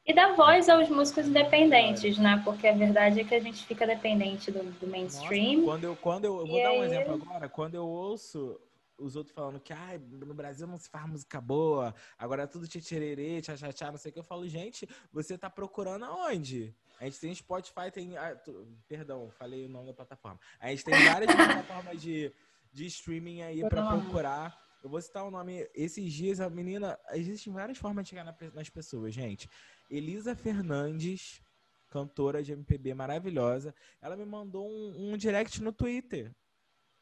E 0.05 0.13
dar 0.13 0.35
voz 0.35 0.69
aos 0.69 0.89
músicos 0.89 1.27
independentes, 1.27 2.17
né? 2.17 2.41
Porque 2.43 2.67
a 2.67 2.73
verdade 2.73 3.19
é 3.19 3.23
que 3.23 3.35
a 3.35 3.39
gente 3.39 3.65
fica 3.65 3.85
dependente 3.85 4.51
do, 4.51 4.63
do 4.79 4.87
mainstream. 4.87 5.61
Nossa, 5.61 5.65
quando 5.65 5.83
eu, 5.83 5.95
quando 5.95 6.25
eu, 6.25 6.39
eu 6.39 6.47
vou 6.47 6.63
dar 6.63 6.71
um 6.71 6.83
exemplo 6.83 7.13
agora, 7.13 7.49
quando 7.49 7.75
eu 7.75 7.85
ouço 7.85 8.59
os 8.97 9.15
outros 9.15 9.33
falando 9.33 9.59
que 9.59 9.71
ah, 9.71 9.99
no 10.09 10.33
Brasil 10.33 10.67
não 10.67 10.77
se 10.77 10.89
faz 10.89 11.05
música 11.07 11.39
boa, 11.39 11.93
agora 12.17 12.43
é 12.43 12.47
tudo 12.47 12.67
tchê 12.67 12.81
tchá, 12.81 13.91
não 13.91 13.97
sei 13.97 14.09
o 14.09 14.13
que. 14.13 14.19
Eu 14.19 14.23
falo, 14.23 14.47
gente, 14.47 14.87
você 15.11 15.37
tá 15.37 15.49
procurando 15.49 16.05
aonde? 16.05 16.75
A 16.99 17.05
gente 17.05 17.19
tem 17.19 17.33
Spotify, 17.33 17.89
tem. 17.91 18.17
Ah, 18.17 18.35
tu, 18.35 18.67
perdão, 18.87 19.29
falei 19.31 19.65
o 19.65 19.69
nome 19.69 19.87
da 19.87 19.93
plataforma. 19.93 20.39
A 20.59 20.69
gente 20.69 20.83
tem 20.83 20.93
várias 21.05 21.31
plataformas 21.33 22.01
de, 22.01 22.33
de 22.73 22.85
streaming 22.87 23.41
aí 23.41 23.61
para 23.61 23.87
procurar. 23.87 24.68
Eu 24.81 24.89
vou 24.89 25.01
citar 25.01 25.25
o 25.25 25.31
nome. 25.31 25.69
Esses 25.73 26.11
dias, 26.13 26.39
a 26.39 26.49
menina. 26.49 26.97
Existem 27.11 27.51
várias 27.51 27.77
formas 27.77 28.05
de 28.05 28.09
chegar 28.09 28.35
nas 28.53 28.69
pessoas, 28.69 29.13
gente. 29.13 29.49
Elisa 29.89 30.35
Fernandes, 30.35 31.41
cantora 31.89 32.41
de 32.41 32.53
MPB 32.53 32.93
maravilhosa, 32.93 33.73
ela 34.01 34.15
me 34.15 34.25
mandou 34.25 34.69
um, 34.69 35.13
um 35.13 35.17
direct 35.17 35.61
no 35.61 35.73
Twitter. 35.73 36.33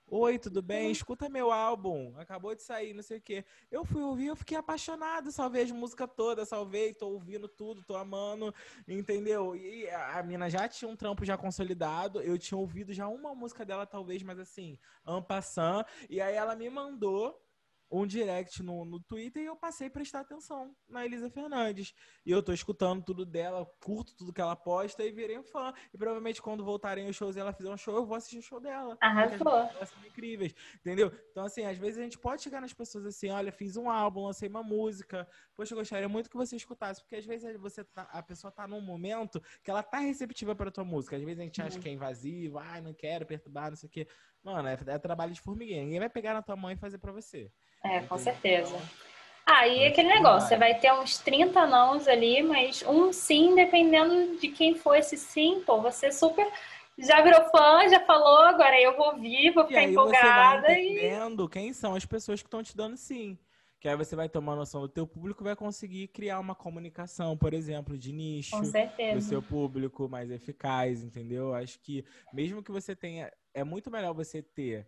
Oi, 0.10 0.40
tudo 0.40 0.62
bem? 0.62 0.86
Uhum. 0.86 0.92
Escuta 0.92 1.28
meu 1.28 1.52
álbum. 1.52 2.13
Acabou 2.18 2.56
de 2.56 2.63
sair, 2.63 2.94
não 2.94 3.04
sei 3.04 3.18
o 3.18 3.22
quê. 3.22 3.44
Eu 3.70 3.84
fui 3.84 4.02
ouvir, 4.02 4.28
eu 4.28 4.38
fiquei 4.38 4.58
apaixonado. 4.58 5.34
Salvei 5.34 5.63
as 5.63 5.72
músicas 5.72 6.10
todas, 6.16 6.48
salvei, 6.48 6.94
tô 6.94 7.10
ouvindo 7.10 7.50
tudo, 7.50 7.84
tô 7.84 7.94
amando, 7.94 8.56
entendeu? 8.88 9.54
E 9.54 9.90
a 9.90 10.24
mina 10.24 10.50
já 10.50 10.66
tinha 10.66 10.90
um 10.90 10.96
trampo 10.96 11.26
já 11.26 11.38
consolidado. 11.38 12.22
Eu 12.22 12.38
tinha 12.38 12.58
ouvido 12.58 12.94
já 12.94 13.06
uma 13.10 13.36
música 13.36 13.66
dela, 13.66 13.86
talvez, 13.86 14.24
mas 14.24 14.40
assim, 14.40 14.80
ampassant. 15.06 15.86
E 16.10 16.22
aí 16.22 16.36
ela 16.36 16.56
me 16.56 16.70
mandou 16.70 17.38
um 17.89 18.06
direct 18.06 18.62
no, 18.62 18.84
no 18.86 19.00
Twitter 19.00 19.43
e 19.43 19.45
eu 19.45 19.56
passei 19.56 19.88
a 19.88 19.91
prestar 19.91 20.21
atenção 20.21 20.76
na 20.88 21.06
Elisa 21.06 21.30
Fernandes. 21.30 21.93
E 22.26 22.32
eu 22.32 22.43
tô 22.43 22.52
escutando 22.52 23.04
tudo 23.04 23.26
dela, 23.26 23.65
curto 23.82 24.15
tudo 24.15 24.34
que 24.34 24.41
ela 24.41 24.56
posta 24.56 25.04
e 25.04 25.12
virei 25.12 25.38
um 25.38 25.43
fã. 25.43 25.73
E 25.93 25.97
provavelmente 25.97 26.41
quando 26.41 26.63
voltarem 26.63 27.08
os 27.08 27.15
shows 27.15 27.36
e 27.36 27.39
ela 27.39 27.54
fizer 27.54 27.69
um 27.69 27.78
show, 27.78 27.95
eu 27.95 28.06
vou 28.06 28.17
assistir 28.17 28.39
o 28.39 28.41
show 28.41 28.60
dela. 28.60 28.97
Arrasou. 29.00 29.47
Elas 29.47 29.89
são 29.89 30.06
incríveis, 30.06 30.54
entendeu? 30.76 31.12
Então, 31.32 31.45
assim, 31.45 31.65
às 31.65 31.78
vezes 31.78 31.97
a 31.97 32.04
gente 32.04 32.17
pode 32.17 32.41
chegar 32.41 32.62
nas 32.62 32.73
pessoas 32.73 33.06
assim, 33.06 33.30
olha, 33.30 33.52
fiz 33.52 33.78
um 33.78 33.89
álbum, 33.89 34.26
lancei 34.26 34.50
uma 34.50 34.63
música. 34.63 35.28
Poxa, 35.56 35.73
eu 35.73 35.78
gostaria 35.78 36.10
muito 36.10 36.30
que 36.30 36.38
você 36.38 36.56
escutasse, 36.56 37.02
porque 37.02 37.15
às 37.15 37.26
vezes 37.26 37.58
você 37.58 37.84
tá, 37.84 38.04
a 38.12 38.21
pessoa 38.21 38.52
tá 38.52 38.67
num 38.67 38.82
momento 38.82 39.41
que 39.63 39.71
ela 39.71 39.84
tá 39.84 40.00
receptiva 40.00 40.56
pra 40.56 40.71
tua 40.71 40.84
música. 40.84 41.15
Às 41.15 41.23
vezes 41.23 41.39
a 41.39 41.43
gente 41.43 41.62
acha 41.62 41.80
que 41.80 41.88
é 41.88 41.91
invasivo, 41.91 42.58
ai, 42.58 42.82
não 42.82 42.93
quero 42.93 43.26
perturbar, 43.26 43.69
não 43.69 43.78
sei 43.78 43.88
o 43.88 43.91
quê. 43.91 44.08
Mano, 44.43 44.67
é, 44.67 44.78
é, 44.88 44.97
trabalho 44.97 45.34
de 45.34 45.41
formiguinha. 45.41 45.84
Ninguém 45.84 46.00
vai 46.00 46.10
pegar 46.10 46.34
na 46.34 46.41
tua 46.41 46.56
mão 46.56 46.71
e 46.71 46.78
fazer 46.78 46.97
pra 46.97 47.12
você. 47.12 47.52
É, 47.84 48.02
com 48.02 48.17
certeza. 48.17 48.76
Aí 49.45 49.86
ah, 49.86 49.88
aquele 49.88 50.10
negócio, 50.10 50.50
você 50.50 50.58
vai 50.58 50.78
ter 50.78 50.91
uns 50.91 51.17
30 51.19 51.65
nãos 51.67 52.08
ali, 52.08 52.43
mas 52.43 52.84
um 52.86 53.13
sim, 53.13 53.56
dependendo 53.56 54.38
de 54.38 54.50
quem 54.50 54.76
for 54.76 54.95
esse 54.95 55.15
sim, 55.15 55.63
pô, 55.65 55.82
você 55.82 56.12
super 56.12 56.52
já 56.97 57.21
virou 57.21 57.43
fã, 57.52 57.88
já 57.88 58.00
falou, 58.06 58.39
agora 58.39 58.80
eu 58.82 58.97
vou 58.97 59.13
ouvir, 59.13 59.52
vou 59.52 59.65
ficar 59.67 59.82
e 59.82 59.86
aí 59.86 59.91
empolgada. 59.91 60.62
Você 60.62 60.67
vai 60.67 60.88
entendendo 60.88 61.45
e... 61.45 61.50
quem 61.50 61.71
são 61.71 61.93
as 61.93 62.06
pessoas 62.06 62.41
que 62.41 62.47
estão 62.47 62.63
te 62.63 62.76
dando 62.76 62.97
sim. 62.97 63.38
Que 63.80 63.88
aí 63.88 63.95
você 63.95 64.15
vai 64.15 64.28
tomar 64.28 64.56
noção 64.56 64.82
do 64.82 64.89
teu 64.89 65.06
público 65.06 65.43
vai 65.43 65.56
conseguir 65.56 66.08
criar 66.08 66.39
uma 66.39 66.56
comunicação, 66.56 67.38
por 67.38 67.54
exemplo, 67.54 67.95
de 67.95 68.12
nicho 68.12 68.60
do 68.60 69.21
seu 69.21 69.41
público 69.41 70.10
mais 70.10 70.32
eficaz, 70.32 71.04
entendeu? 71.04 71.54
Acho 71.54 71.80
que 71.80 72.04
mesmo 72.34 72.63
que 72.63 72.71
você 72.71 72.95
tenha. 72.95 73.32
É 73.58 73.63
muito 73.63 73.89
melhor 73.89 74.13
você 74.13 74.39
ter. 74.39 74.88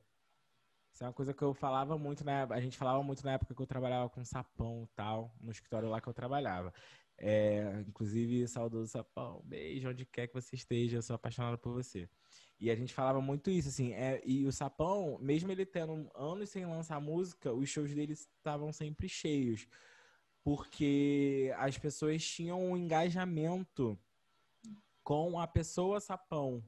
Isso 0.93 1.03
é 1.03 1.07
uma 1.07 1.13
coisa 1.13 1.33
que 1.33 1.41
eu 1.41 1.55
falava 1.55 1.97
muito 1.97 2.23
na 2.23 2.43
A 2.43 2.61
gente 2.61 2.77
falava 2.77 3.01
muito 3.01 3.25
na 3.25 3.33
época 3.33 3.55
que 3.55 3.61
eu 3.61 3.65
trabalhava 3.65 4.07
com 4.09 4.23
sapão 4.23 4.83
e 4.83 4.87
tal, 4.95 5.33
no 5.41 5.51
escritório 5.51 5.89
lá 5.89 5.99
que 5.99 6.07
eu 6.07 6.13
trabalhava. 6.13 6.71
É, 7.17 7.83
inclusive, 7.87 8.47
saudoso 8.47 8.91
sapão, 8.91 9.41
beijo 9.43 9.89
onde 9.89 10.05
quer 10.05 10.27
que 10.27 10.35
você 10.35 10.55
esteja, 10.55 10.97
eu 10.97 11.01
sou 11.01 11.15
apaixonado 11.15 11.57
por 11.57 11.73
você. 11.73 12.07
E 12.59 12.69
a 12.69 12.75
gente 12.75 12.93
falava 12.93 13.19
muito 13.19 13.49
isso, 13.49 13.69
assim. 13.69 13.93
É, 13.93 14.21
e 14.23 14.45
o 14.45 14.51
Sapão, 14.51 15.17
mesmo 15.19 15.51
ele 15.51 15.65
tendo 15.65 16.11
anos 16.13 16.49
sem 16.49 16.65
lançar 16.65 16.99
música, 17.01 17.51
os 17.53 17.69
shows 17.69 17.91
dele 17.95 18.13
estavam 18.13 18.71
sempre 18.71 19.09
cheios. 19.09 19.65
Porque 20.43 21.51
as 21.57 21.77
pessoas 21.77 22.23
tinham 22.23 22.61
um 22.61 22.77
engajamento 22.77 23.97
com 25.03 25.39
a 25.39 25.47
pessoa 25.47 25.99
Sapão. 25.99 26.63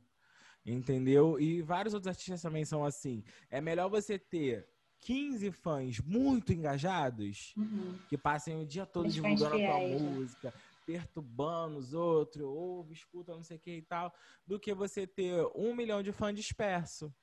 Entendeu? 0.65 1.39
E 1.39 1.61
vários 1.61 1.93
outros 1.93 2.09
artistas 2.09 2.41
também 2.41 2.63
são 2.65 2.85
assim. 2.85 3.23
É 3.49 3.59
melhor 3.59 3.89
você 3.89 4.19
ter 4.19 4.67
15 5.01 5.51
fãs 5.51 5.99
muito 5.99 6.53
engajados, 6.53 7.53
uhum. 7.57 7.97
que 8.07 8.17
passem 8.17 8.61
o 8.61 8.65
dia 8.65 8.85
todo 8.85 9.09
divulgando 9.09 9.45
a 9.45 9.49
tua 9.49 9.79
né? 9.79 9.99
música, 9.99 10.53
perturbando 10.85 11.77
os 11.79 11.93
outros, 11.93 12.45
ouve, 12.45 12.93
escuta, 12.93 13.33
não 13.33 13.43
sei 13.43 13.57
o 13.57 13.59
que 13.59 13.77
e 13.77 13.81
tal, 13.81 14.13
do 14.45 14.59
que 14.59 14.73
você 14.73 15.07
ter 15.07 15.43
um 15.55 15.75
milhão 15.75 16.03
de 16.03 16.11
fãs 16.11 16.35
disperso. 16.35 17.13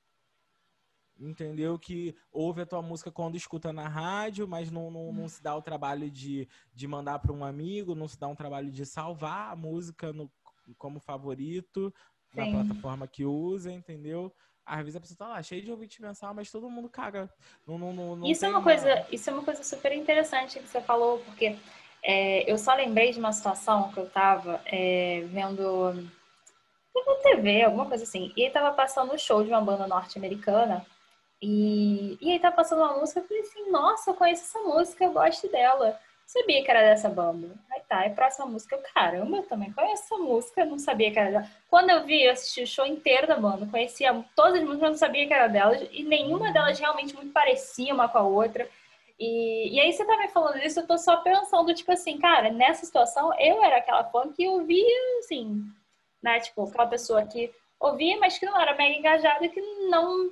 Entendeu? 1.21 1.77
Que 1.79 2.15
ouve 2.31 2.63
a 2.63 2.67
tua 2.67 2.81
música 2.81 3.11
quando 3.11 3.37
escuta 3.37 3.73
na 3.73 3.89
rádio, 3.89 4.47
mas 4.47 4.71
não, 4.71 4.89
não, 4.89 5.13
não 5.13 5.29
se 5.29 5.43
dá 5.43 5.57
o 5.57 5.63
trabalho 5.63 6.09
de, 6.09 6.49
de 6.73 6.87
mandar 6.87 7.19
para 7.19 7.33
um 7.33 7.45
amigo, 7.45 7.95
não 7.95 8.07
se 8.07 8.19
dá 8.19 8.29
um 8.29 8.37
trabalho 8.37 8.71
de 8.71 8.87
salvar 8.87 9.53
a 9.53 9.57
música 9.57 10.13
no, 10.13 10.31
como 10.77 11.01
favorito 11.01 11.93
Sim. 12.33 12.53
na 12.53 12.65
plataforma 12.65 13.07
que 13.07 13.25
usa, 13.25 13.73
entendeu? 13.73 14.33
Às 14.65 14.81
vezes 14.81 14.97
a 14.97 15.01
pessoa 15.01 15.17
tá 15.17 15.29
lá, 15.29 15.43
cheia 15.43 15.63
de 15.63 15.71
ouvinte 15.71 16.03
mensal, 16.03 16.35
mas 16.35 16.51
todo 16.51 16.69
mundo 16.69 16.89
caga. 16.89 17.29
Não, 17.67 17.79
não, 17.79 18.17
não, 18.17 18.27
isso, 18.27 18.45
é 18.45 18.49
uma 18.51 18.63
coisa, 18.63 19.07
isso 19.11 19.31
é 19.31 19.33
uma 19.33 19.43
coisa 19.43 19.63
super 19.63 19.93
interessante 19.93 20.59
que 20.59 20.69
você 20.69 20.81
falou, 20.81 21.21
porque 21.21 21.57
é, 22.03 22.51
eu 22.51 22.59
só 22.59 22.75
lembrei 22.75 23.13
de 23.13 23.19
uma 23.19 23.33
situação 23.33 23.91
que 23.91 23.99
eu 23.99 24.09
tava 24.11 24.61
é, 24.67 25.23
vendo 25.27 25.95
na 26.95 27.15
TV, 27.23 27.63
alguma 27.63 27.87
coisa 27.87 28.05
assim. 28.05 28.33
E 28.37 28.45
aí 28.45 28.51
tava 28.51 28.75
passando 28.75 29.11
o 29.11 29.15
um 29.15 29.19
show 29.19 29.43
de 29.43 29.49
uma 29.49 29.61
banda 29.61 29.87
norte-americana. 29.87 30.85
E, 31.41 32.19
e 32.21 32.33
aí 32.33 32.39
tava 32.39 32.57
passando 32.57 32.83
uma 32.83 32.99
música, 32.99 33.21
eu 33.21 33.29
falei 33.29 33.43
assim, 33.43 33.71
nossa, 33.71 34.11
eu 34.11 34.15
conheço 34.15 34.43
essa 34.43 34.59
música, 34.61 35.05
eu 35.05 35.13
gosto 35.13 35.49
dela. 35.49 35.99
Sabia 36.29 36.63
que 36.63 36.71
era 36.71 36.83
dessa 36.83 37.09
banda. 37.09 37.49
Aí 37.73 37.81
tá, 37.89 38.07
e 38.07 38.11
próxima 38.11 38.45
música, 38.45 38.77
eu, 38.77 38.83
caramba, 38.93 39.39
eu 39.39 39.43
também 39.45 39.73
conheço 39.73 40.03
essa 40.03 40.17
música, 40.19 40.63
não 40.67 40.79
sabia 40.79 41.11
que 41.11 41.19
era 41.19 41.31
dela. 41.31 41.51
Quando 41.71 41.89
eu 41.89 42.05
vi, 42.05 42.23
eu 42.23 42.33
assisti 42.33 42.63
o 42.63 42.67
show 42.67 42.85
inteiro 42.85 43.27
da 43.27 43.35
banda, 43.35 43.67
conhecia 43.71 44.13
todas 44.37 44.61
as 44.61 44.63
músicas, 44.63 44.91
não 44.91 44.99
sabia 44.99 45.27
que 45.27 45.33
era 45.33 45.49
delas, 45.49 45.89
e 45.91 46.03
nenhuma 46.03 46.53
delas 46.53 46.79
realmente 46.79 47.15
muito 47.15 47.33
parecia 47.33 47.95
uma 47.95 48.11
com 48.11 48.19
a 48.19 48.23
outra. 48.23 48.69
E, 49.19 49.75
e 49.75 49.81
aí 49.81 49.91
você 49.91 50.05
tá 50.05 50.19
me 50.19 50.29
falando 50.29 50.61
disso, 50.61 50.81
eu 50.81 50.87
tô 50.87 50.99
só 50.99 51.17
pensando, 51.17 51.75
tipo 51.75 51.91
assim, 51.91 52.19
cara, 52.19 52.51
nessa 52.51 52.85
situação 52.85 53.33
eu 53.41 53.65
era 53.65 53.79
aquela 53.79 54.05
fã 54.05 54.31
que 54.31 54.47
ouvia, 54.47 55.19
assim, 55.21 55.65
né? 56.23 56.41
Tipo, 56.41 56.69
aquela 56.69 56.87
pessoa 56.89 57.25
que 57.25 57.51
ouvia, 57.81 58.19
mas 58.19 58.37
que 58.37 58.45
não 58.45 58.61
era 58.61 58.77
mega 58.77 58.99
engajada, 58.99 59.49
que 59.49 59.63
não, 59.89 60.31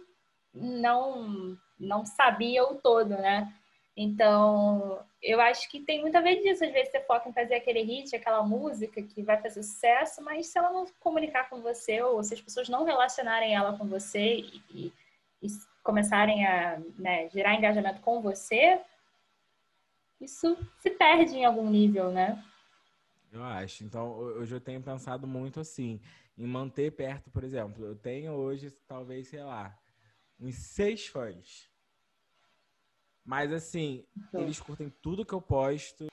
não, 0.53 1.57
não 1.81 2.05
sabia 2.05 2.65
o 2.65 2.75
todo, 2.75 3.17
né? 3.17 3.51
Então, 3.97 5.01
eu 5.23 5.41
acho 5.41 5.69
que 5.71 5.81
tem 5.81 6.01
muito 6.01 6.17
a 6.17 6.21
ver 6.21 6.43
disso. 6.43 6.65
Às 6.65 6.73
vezes 6.73 6.91
você 6.91 7.01
foca 7.01 7.29
em 7.29 7.33
fazer 7.33 7.55
aquele 7.55 7.83
hit, 7.83 8.15
aquela 8.15 8.43
música 8.43 9.03
que 9.03 9.23
vai 9.23 9.41
fazer 9.41 9.63
sucesso, 9.63 10.23
mas 10.23 10.47
se 10.47 10.59
ela 10.59 10.73
não 10.73 10.87
comunicar 11.01 11.49
com 11.49 11.61
você, 11.61 12.03
ou 12.03 12.23
se 12.23 12.35
as 12.35 12.41
pessoas 12.41 12.69
não 12.69 12.85
relacionarem 12.85 13.55
ela 13.55 13.77
com 13.77 13.87
você 13.87 14.37
e, 14.37 14.63
e, 14.71 14.93
e 15.43 15.49
começarem 15.83 16.47
a 16.47 16.81
né, 16.99 17.29
gerar 17.31 17.55
engajamento 17.55 18.01
com 18.01 18.21
você, 18.21 18.81
isso 20.21 20.57
se 20.79 20.91
perde 20.91 21.37
em 21.37 21.45
algum 21.45 21.69
nível, 21.69 22.11
né? 22.11 22.43
Eu 23.33 23.43
acho. 23.43 23.85
Então, 23.85 24.13
hoje 24.13 24.55
eu 24.55 24.61
tenho 24.61 24.83
pensado 24.83 25.27
muito 25.27 25.61
assim, 25.61 26.01
em 26.39 26.47
manter 26.47 26.93
perto, 26.93 27.31
por 27.31 27.45
exemplo, 27.45 27.85
eu 27.85 27.97
tenho 27.97 28.33
hoje, 28.33 28.71
talvez, 28.87 29.29
sei 29.29 29.43
lá, 29.43 29.79
uns 30.39 30.55
seis 30.57 31.07
fãs. 31.07 31.69
Mas 33.27 33.53
assim, 33.53 34.05
então. 34.17 34.41
eles 34.41 34.61
curtem 34.61 34.89
tudo 35.03 35.27
que 35.27 35.35
eu 35.35 35.41
posto. 35.43 36.07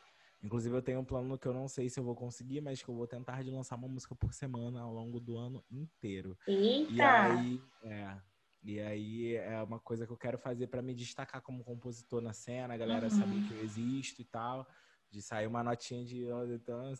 Inclusive, 0.43 0.76
eu 0.76 0.82
tenho 0.82 0.99
um 0.99 1.06
plano 1.06 1.38
que 1.38 1.47
eu 1.47 1.54
não 1.54 1.69
sei 1.69 1.88
se 1.88 1.99
eu 1.99 2.04
vou 2.04 2.15
conseguir, 2.15 2.60
mas 2.60 2.82
que 2.82 2.89
eu 2.89 2.95
vou 2.95 3.08
tentar 3.08 3.41
de 3.43 3.52
lançar 3.52 3.76
uma 3.76 3.88
música 3.88 4.13
por 4.13 4.34
semana 4.34 4.82
ao 4.82 4.91
longo 4.91 5.19
do 5.19 5.38
ano 5.38 5.63
inteiro. 5.71 6.38
Eita! 6.45 6.91
E 6.91 7.02
aí, 7.02 7.62
é, 7.84 8.17
e 8.63 8.80
aí 8.80 9.36
é 9.36 9.62
uma 9.62 9.80
coisa 9.80 10.06
que 10.06 10.12
eu 10.12 10.17
quero 10.17 10.38
fazer 10.38 10.67
para 10.67 10.82
me 10.82 10.93
destacar 10.93 11.41
como 11.41 11.63
compositor 11.63 12.19
na 12.19 12.34
cena, 12.34 12.73
a 12.73 12.78
galera 12.78 13.06
uhum. 13.06 13.10
saber 13.12 13.47
que 13.47 13.54
eu 13.54 13.63
existo 13.63 14.21
e 14.21 14.26
tal. 14.26 14.67
De 15.10 15.21
sair 15.21 15.45
uma 15.45 15.63
notinha 15.63 16.04
de. 16.04 16.26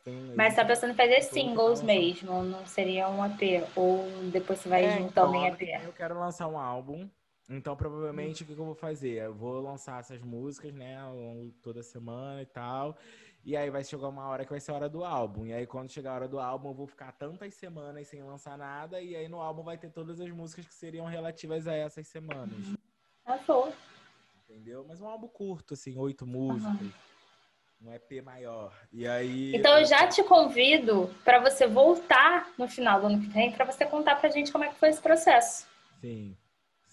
Tem, 0.04 0.36
Mas 0.36 0.56
tá 0.56 0.64
pensando 0.64 0.92
em 0.92 0.96
fazer 0.96 1.20
singles 1.22 1.82
mesmo, 1.82 2.44
não 2.44 2.64
seria 2.64 3.10
um 3.10 3.26
EP? 3.26 3.68
Ou 3.76 4.08
depois 4.32 4.60
você 4.60 4.70
vai 4.70 4.86
é, 4.86 4.98
juntando 5.00 5.36
então, 5.36 5.36
em 5.36 5.48
EP? 5.48 5.84
Eu 5.84 5.94
quero 5.94 6.20
lançar 6.20 6.48
um 6.48 6.60
álbum. 6.60 7.10
Então, 7.50 7.76
provavelmente, 7.76 8.44
hum. 8.44 8.46
o 8.46 8.48
que, 8.48 8.56
que 8.56 8.62
eu 8.62 8.66
vou 8.66 8.76
fazer? 8.76 9.24
Eu 9.24 9.34
vou 9.34 9.62
lançar 9.62 10.00
essas 10.00 10.22
músicas, 10.22 10.74
né, 10.74 10.98
ao 10.98 11.16
longo 11.16 11.52
toda 11.62 11.84
semana 11.84 12.42
e 12.42 12.46
tal. 12.46 12.98
E 13.46 13.58
aí 13.58 13.70
vai 13.70 13.84
chegar 13.84 14.08
uma 14.08 14.26
hora 14.28 14.46
que 14.46 14.52
vai 14.52 14.60
ser 14.62 14.72
a 14.72 14.76
hora 14.76 14.90
do 14.90 15.04
álbum. 15.04 15.46
E 15.46 15.54
aí, 15.54 15.68
quando 15.68 15.92
chegar 15.92 16.12
a 16.12 16.16
hora 16.16 16.28
do 16.30 16.40
álbum, 16.40 16.70
eu 16.70 16.74
vou 16.74 16.88
ficar 16.88 17.12
tantas 17.12 17.54
semanas 17.56 18.08
sem 18.08 18.24
lançar 18.24 18.58
nada. 18.58 19.02
E 19.02 19.16
aí 19.16 19.28
no 19.28 19.42
álbum 19.42 19.64
vai 19.64 19.78
ter 19.78 19.90
todas 19.90 20.22
as 20.22 20.32
músicas 20.32 20.66
que 20.66 20.74
seriam 20.74 21.06
relativas 21.06 21.68
a 21.68 21.74
essas 21.74 22.08
semanas. 22.08 22.74
Passou. 23.26 23.74
Entendeu? 24.50 24.86
Mas 24.88 25.02
um 25.02 25.08
álbum 25.08 25.28
curto, 25.28 25.74
assim, 25.74 25.98
oito 25.98 26.26
músicas. 26.26 26.82
Uhum. 26.82 26.92
Um 27.82 27.94
EP 27.94 28.24
maior. 28.24 28.74
E 28.94 29.06
aí. 29.06 29.54
Então 29.54 29.78
eu 29.78 29.86
já 29.86 30.08
te 30.08 30.24
convido 30.24 31.14
para 31.26 31.40
você 31.40 31.68
voltar 31.68 32.50
no 32.58 32.66
final 32.66 33.02
do 33.02 33.08
ano 33.08 33.20
que 33.20 33.28
vem 33.28 33.52
para 33.52 33.66
você 33.66 33.86
contar 33.86 34.16
pra 34.16 34.30
gente 34.30 34.54
como 34.54 34.64
é 34.64 34.70
que 34.70 34.80
foi 34.80 34.88
esse 34.88 35.02
processo. 35.02 35.68
Sim. 36.00 36.38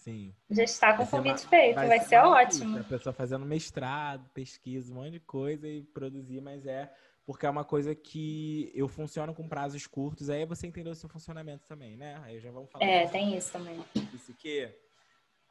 Sim. 0.00 0.34
Já 0.50 0.62
está 0.62 0.96
com 0.96 1.02
o 1.02 1.06
convite 1.06 1.46
feito, 1.46 1.74
vai, 1.74 1.88
vai 1.88 2.00
ser, 2.00 2.08
ser 2.08 2.18
ótimo. 2.20 2.78
A 2.78 2.84
pessoa 2.84 3.12
fazendo 3.12 3.44
mestrado, 3.44 4.26
pesquisa, 4.30 4.90
um 4.90 4.96
monte 4.96 5.12
de 5.12 5.20
coisa 5.20 5.68
e 5.68 5.82
produzir, 5.82 6.40
mas 6.40 6.64
é 6.64 6.90
porque 7.26 7.44
é 7.44 7.50
uma 7.50 7.64
coisa 7.64 7.94
que 7.94 8.72
eu 8.74 8.88
funciono 8.88 9.34
com 9.34 9.46
prazos 9.46 9.86
curtos, 9.86 10.30
aí 10.30 10.46
você 10.46 10.66
entendeu 10.66 10.92
o 10.92 10.96
seu 10.96 11.08
funcionamento 11.08 11.66
também, 11.68 11.96
né? 11.96 12.18
Aí 12.24 12.40
já 12.40 12.50
vamos 12.50 12.70
falar. 12.70 12.84
É, 12.84 13.06
tem 13.06 13.36
isso 13.36 13.52
também. 13.52 13.84
Isso 14.14 14.32
que 14.34 14.74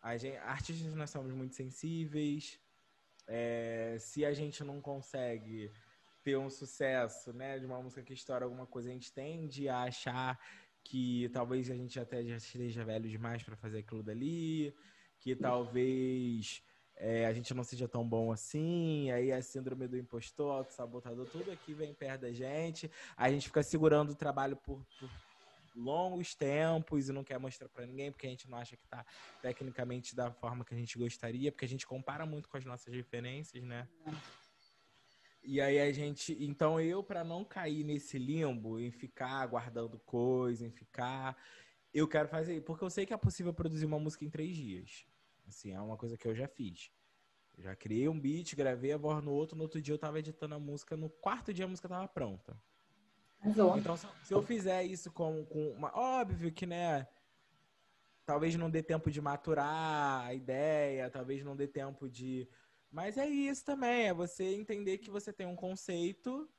a 0.02 0.18
gente, 0.18 0.38
artistas 0.38 0.96
nós 0.96 1.12
somos 1.12 1.32
muito 1.32 1.56
sensíveis. 1.56 2.60
É, 3.28 3.98
se 4.00 4.26
a 4.26 4.34
gente 4.34 4.64
não 4.64 4.82
consegue 4.82 5.72
ter 6.24 6.38
um 6.38 6.50
sucesso, 6.50 7.32
né, 7.34 7.60
de 7.60 7.68
uma 7.68 7.80
música 7.82 8.02
que 8.02 8.14
estoura 8.14 8.46
alguma 8.46 8.66
coisa, 8.66 8.90
a 8.90 8.92
gente 8.92 9.14
tende 9.14 9.70
a 9.70 9.84
achar 9.84 10.40
que 10.84 11.30
talvez 11.30 11.70
a 11.70 11.76
gente 11.76 12.00
até 12.00 12.24
já 12.24 12.38
esteja 12.38 12.84
velho 12.84 13.10
demais 13.10 13.44
para 13.44 13.56
fazer 13.56 13.80
aquilo 13.80 14.04
dali, 14.04 14.74
que 15.20 15.36
talvez 15.36 16.64
é, 16.96 17.26
a 17.26 17.34
gente 17.34 17.54
não 17.54 17.64
seja 17.64 17.88
tão 17.88 18.08
bom 18.08 18.32
assim, 18.32 19.12
aí 19.12 19.32
a 19.32 19.42
síndrome 19.42 19.88
do 19.88 19.98
impostor, 19.98 20.52
auto-sabotador, 20.52 21.26
tudo 21.28 21.52
aqui 21.52 21.74
vem 21.74 21.94
perto 21.94 22.22
da 22.22 22.32
gente, 22.32 22.90
a 23.16 23.30
gente 23.30 23.48
fica 23.48 23.64
segurando 23.64 24.12
o 24.12 24.16
trabalho 24.16 24.58
por, 24.58 24.86
por 25.00 25.10
longos 25.76 26.36
tempos 26.36 27.08
e 27.08 27.14
não 27.14 27.24
quer 27.24 27.40
mostrar 27.40 27.70
para 27.70 27.86
ninguém 27.86 28.12
porque 28.12 28.28
a 28.28 28.30
gente 28.30 28.50
não 28.50 28.58
acha 28.58 28.76
que 28.76 28.84
está 28.84 29.06
tecnicamente 29.42 30.16
da 30.16 30.32
forma 30.32 30.66
que 30.66 30.74
a 30.74 30.78
gente 30.78 30.98
gostaria, 30.98 31.52
porque 31.52 31.66
a 31.66 31.70
gente 31.70 31.88
compara 31.88 32.26
muito 32.26 32.50
com 32.50 32.58
as 32.58 32.66
nossas 32.66 32.94
referências, 32.94 33.64
né? 33.64 33.88
E 35.52 35.60
aí 35.60 35.80
a 35.80 35.92
gente, 35.92 36.38
então 36.40 36.80
eu 36.80 37.04
para 37.04 37.24
não 37.24 37.44
cair 37.44 37.84
nesse 37.84 38.20
limbo, 38.20 38.80
em 38.80 38.92
ficar 38.92 39.44
guardando 39.48 39.98
coisa, 39.98 40.64
em 40.64 40.70
ficar, 40.70 41.36
eu 41.92 42.08
quero 42.08 42.28
fazer, 42.28 42.62
porque 42.62 42.84
eu 42.84 42.90
sei 42.92 43.04
que 43.04 43.16
é 43.16 43.18
possível 43.18 43.52
produzir 43.52 43.88
uma 43.88 43.98
música 43.98 44.24
em 44.24 44.30
três 44.30 44.56
dias. 44.56 45.08
Assim, 45.48 45.72
é 45.72 45.82
uma 45.82 45.98
coisa 45.98 46.16
que 46.16 46.28
eu 46.28 46.36
já 46.36 46.48
fiz. 46.48 46.92
Eu 47.58 47.64
já 47.64 47.76
criei 47.76 48.08
um 48.08 48.20
beat, 48.20 48.56
gravei 48.56 48.94
a 48.94 48.98
voz 48.98 49.24
no 49.24 49.32
outro, 49.32 49.58
no 49.58 49.64
outro 49.64 49.82
dia 49.82 49.92
eu 49.92 49.98
tava 49.98 50.20
editando 50.20 50.54
a 50.54 50.60
música, 50.60 50.96
no 50.96 51.10
quarto 51.10 51.52
dia 51.52 51.66
a 51.66 51.68
música 51.68 51.90
tava 51.90 52.08
pronta. 52.08 52.56
Então, 53.44 53.74
se 54.22 54.32
eu 54.32 54.44
fizer 54.44 54.84
isso 54.84 55.12
com, 55.12 55.44
com 55.46 55.72
uma. 55.72 55.92
Óbvio 55.98 56.52
que, 56.52 56.68
né? 56.68 57.08
talvez 58.24 58.56
não 58.56 58.70
dê 58.70 58.84
tempo 58.84 59.10
de 59.10 59.20
maturar 59.20 60.28
a 60.28 60.34
ideia, 60.36 61.10
talvez 61.10 61.44
não 61.44 61.56
dê 61.56 61.68
tempo 61.68 62.08
de. 62.08 62.48
Mas 62.92 63.18
é 63.18 63.28
isso 63.28 63.64
também, 63.64 64.08
é 64.08 64.14
você 64.14 64.56
entender 64.56 64.98
que 64.98 65.12
você 65.12 65.32
tem 65.32 65.46
um 65.46 65.56
conceito 65.56 66.50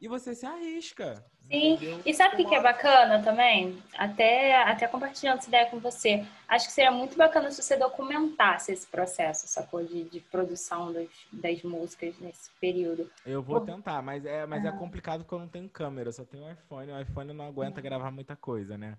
e 0.00 0.06
você 0.06 0.34
se 0.34 0.46
arrisca. 0.46 1.24
Sim, 1.50 1.74
entendeu? 1.74 2.02
e 2.04 2.14
sabe 2.14 2.34
o 2.34 2.36
que, 2.36 2.44
que 2.44 2.54
é 2.54 2.62
bacana 2.62 3.22
também? 3.22 3.82
Até, 3.96 4.62
até 4.62 4.86
compartilhando 4.86 5.38
essa 5.38 5.48
ideia 5.48 5.66
com 5.66 5.78
você. 5.78 6.24
Acho 6.46 6.66
que 6.66 6.72
seria 6.72 6.90
muito 6.90 7.16
bacana 7.16 7.50
se 7.50 7.62
você 7.62 7.76
documentasse 7.76 8.72
esse 8.72 8.86
processo, 8.86 9.48
sacou? 9.48 9.84
De, 9.84 10.04
de 10.04 10.20
produção 10.20 10.92
das, 10.92 11.08
das 11.32 11.62
músicas 11.62 12.18
nesse 12.18 12.50
período. 12.60 13.10
Eu 13.24 13.42
vou 13.42 13.60
Por... 13.60 13.66
tentar, 13.66 14.02
mas, 14.02 14.24
é, 14.24 14.46
mas 14.46 14.64
é 14.64 14.72
complicado 14.72 15.20
porque 15.20 15.34
eu 15.34 15.40
não 15.40 15.48
tenho 15.48 15.68
câmera, 15.68 16.08
eu 16.08 16.12
só 16.12 16.24
tenho 16.24 16.50
iPhone. 16.50 16.92
O 16.92 17.00
iPhone 17.00 17.32
não 17.32 17.46
aguenta 17.46 17.80
gravar 17.80 18.10
muita 18.10 18.36
coisa, 18.36 18.76
né? 18.76 18.96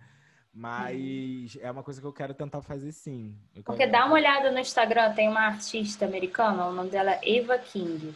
Mas 0.60 1.58
é 1.62 1.72
uma 1.72 1.82
coisa 1.82 2.02
que 2.02 2.06
eu 2.06 2.12
quero 2.12 2.34
tentar 2.34 2.62
fazer 2.62 2.92
sim. 2.92 3.34
Porque 3.64 3.88
dá 3.88 4.04
uma 4.06 4.16
olhada 4.16 4.52
no 4.52 4.60
Instagram, 4.60 5.14
tem 5.14 5.30
uma 5.30 5.46
artista 5.46 6.04
americana, 6.04 6.66
o 6.66 6.74
nome 6.74 6.90
dela 6.90 7.12
é 7.12 7.38
Eva 7.38 7.58
King. 7.58 8.14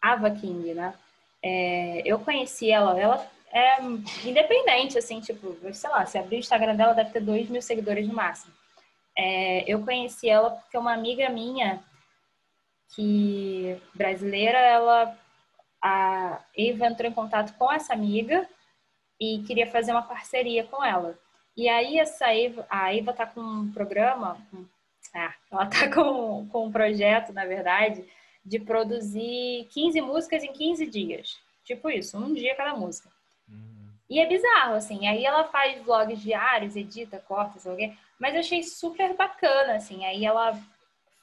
Ava 0.00 0.30
King, 0.30 0.72
né? 0.72 0.94
É, 1.42 2.00
eu 2.06 2.18
conheci 2.18 2.70
ela, 2.70 2.98
ela 2.98 3.30
é 3.52 3.82
independente, 4.26 4.96
assim, 4.96 5.20
tipo, 5.20 5.54
sei 5.74 5.90
lá, 5.90 6.06
se 6.06 6.16
abrir 6.16 6.36
o 6.36 6.38
Instagram 6.38 6.74
dela, 6.74 6.94
deve 6.94 7.10
ter 7.10 7.20
2 7.20 7.50
mil 7.50 7.60
seguidores 7.60 8.08
no 8.08 8.14
máximo. 8.14 8.54
É, 9.14 9.70
eu 9.70 9.84
conheci 9.84 10.26
ela 10.26 10.52
porque 10.52 10.78
uma 10.78 10.94
amiga 10.94 11.28
minha, 11.28 11.84
que 12.94 13.78
brasileira, 13.94 14.58
ela, 14.58 15.14
a 15.82 16.40
Eva 16.56 16.86
entrou 16.86 17.10
em 17.10 17.14
contato 17.14 17.54
com 17.58 17.70
essa 17.70 17.92
amiga 17.92 18.48
e 19.20 19.42
queria 19.46 19.70
fazer 19.70 19.92
uma 19.92 20.02
parceria 20.02 20.64
com 20.64 20.82
ela. 20.82 21.22
E 21.56 21.68
aí 21.68 21.98
essa 21.98 22.34
Eva, 22.34 22.66
a 22.68 22.94
Eva 22.94 23.12
tá 23.12 23.26
com 23.26 23.40
um 23.40 23.72
programa, 23.72 24.36
ah, 25.14 25.34
ela 25.50 25.66
tá 25.66 25.88
com, 25.94 26.48
com 26.48 26.66
um 26.66 26.72
projeto, 26.72 27.32
na 27.32 27.44
verdade, 27.44 28.04
de 28.44 28.58
produzir 28.58 29.66
15 29.70 30.00
músicas 30.00 30.42
em 30.42 30.52
15 30.52 30.86
dias. 30.86 31.38
Tipo 31.64 31.88
isso, 31.88 32.18
um 32.18 32.34
dia 32.34 32.54
cada 32.54 32.74
música. 32.74 33.08
Uhum. 33.48 33.88
E 34.10 34.20
é 34.20 34.26
bizarro, 34.26 34.74
assim. 34.74 35.06
Aí 35.06 35.24
ela 35.24 35.44
faz 35.44 35.80
vlogs 35.82 36.20
diários, 36.20 36.76
edita, 36.76 37.18
corta, 37.26 37.58
sei 37.58 37.88
lá 37.88 37.94
Mas 38.18 38.34
eu 38.34 38.40
achei 38.40 38.62
super 38.62 39.14
bacana, 39.16 39.76
assim. 39.76 40.04
Aí 40.04 40.24
ela 40.24 40.60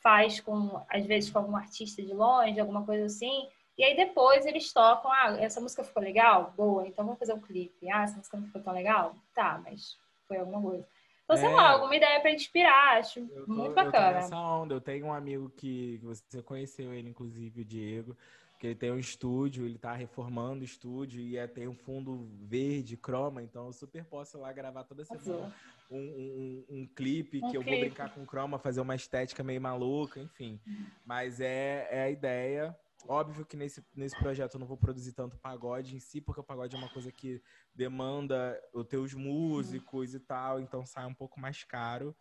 faz 0.01 0.39
com, 0.39 0.81
às 0.89 1.05
vezes, 1.05 1.29
com 1.29 1.39
algum 1.39 1.55
artista 1.55 2.01
de 2.01 2.13
longe, 2.13 2.59
alguma 2.59 2.83
coisa 2.83 3.05
assim. 3.05 3.47
E 3.77 3.83
aí 3.83 3.95
depois 3.95 4.45
eles 4.45 4.71
tocam, 4.73 5.11
ah, 5.11 5.37
essa 5.39 5.61
música 5.61 5.83
ficou 5.83 6.01
legal? 6.01 6.53
Boa, 6.57 6.87
então 6.87 7.05
vamos 7.05 7.19
fazer 7.19 7.33
um 7.33 7.39
clipe. 7.39 7.91
Ah, 7.91 8.03
essa 8.03 8.17
música 8.17 8.37
não 8.37 8.45
ficou 8.45 8.61
tão 8.61 8.73
legal? 8.73 9.15
Tá, 9.33 9.61
mas 9.63 9.97
foi 10.31 10.37
alguma 10.37 10.61
coisa. 10.61 10.87
Então, 11.25 11.37
sei 11.37 11.49
é, 11.49 11.53
lá, 11.53 11.69
alguma 11.71 11.95
ideia 11.95 12.19
para 12.21 12.31
inspirar, 12.31 12.97
acho 12.97 13.25
tô, 13.27 13.45
muito 13.47 13.73
bacana. 13.73 14.21
Eu 14.21 14.37
onda, 14.37 14.73
eu 14.75 14.81
tenho 14.81 15.05
um 15.07 15.13
amigo 15.13 15.49
que, 15.49 15.97
que 15.99 16.05
você 16.05 16.41
conheceu 16.41 16.93
ele, 16.93 17.09
inclusive, 17.09 17.61
o 17.61 17.65
Diego, 17.65 18.17
que 18.59 18.67
ele 18.67 18.75
tem 18.75 18.91
um 18.91 18.99
estúdio, 18.99 19.65
ele 19.65 19.77
tá 19.77 19.93
reformando 19.93 20.61
o 20.61 20.65
estúdio 20.65 21.21
e 21.21 21.37
é, 21.37 21.47
tem 21.47 21.67
um 21.67 21.75
fundo 21.75 22.29
verde, 22.41 22.95
croma, 22.95 23.41
então 23.41 23.67
eu 23.67 23.73
super 23.73 24.05
posso 24.05 24.37
ir 24.37 24.41
lá 24.41 24.51
gravar 24.53 24.83
toda 24.83 25.03
semana 25.03 25.53
um, 25.89 25.97
um, 25.97 26.65
um, 26.69 26.87
clipe 26.87 27.41
um 27.43 27.49
que 27.49 27.57
eu 27.57 27.61
vou 27.61 27.77
brincar 27.77 28.13
com 28.13 28.25
croma, 28.25 28.57
fazer 28.57 28.79
uma 28.79 28.95
estética 28.95 29.43
meio 29.43 29.61
maluca, 29.61 30.19
enfim. 30.19 30.59
Mas 31.05 31.41
é, 31.41 31.87
é 31.91 32.03
a 32.03 32.09
ideia. 32.09 32.75
Óbvio 33.07 33.45
que 33.45 33.57
nesse, 33.57 33.83
nesse 33.95 34.17
projeto 34.17 34.55
eu 34.55 34.59
não 34.59 34.67
vou 34.67 34.77
produzir 34.77 35.13
tanto 35.13 35.37
pagode 35.37 35.95
em 35.95 35.99
si, 35.99 36.21
porque 36.21 36.41
o 36.41 36.43
pagode 36.43 36.75
é 36.75 36.79
uma 36.79 36.89
coisa 36.89 37.11
que 37.11 37.41
demanda 37.73 38.59
os 38.73 38.85
teus 38.85 39.13
músicos 39.13 40.13
e 40.13 40.19
tal, 40.19 40.59
então 40.59 40.85
sai 40.85 41.05
um 41.05 41.13
pouco 41.13 41.39
mais 41.39 41.63
caro. 41.63 42.15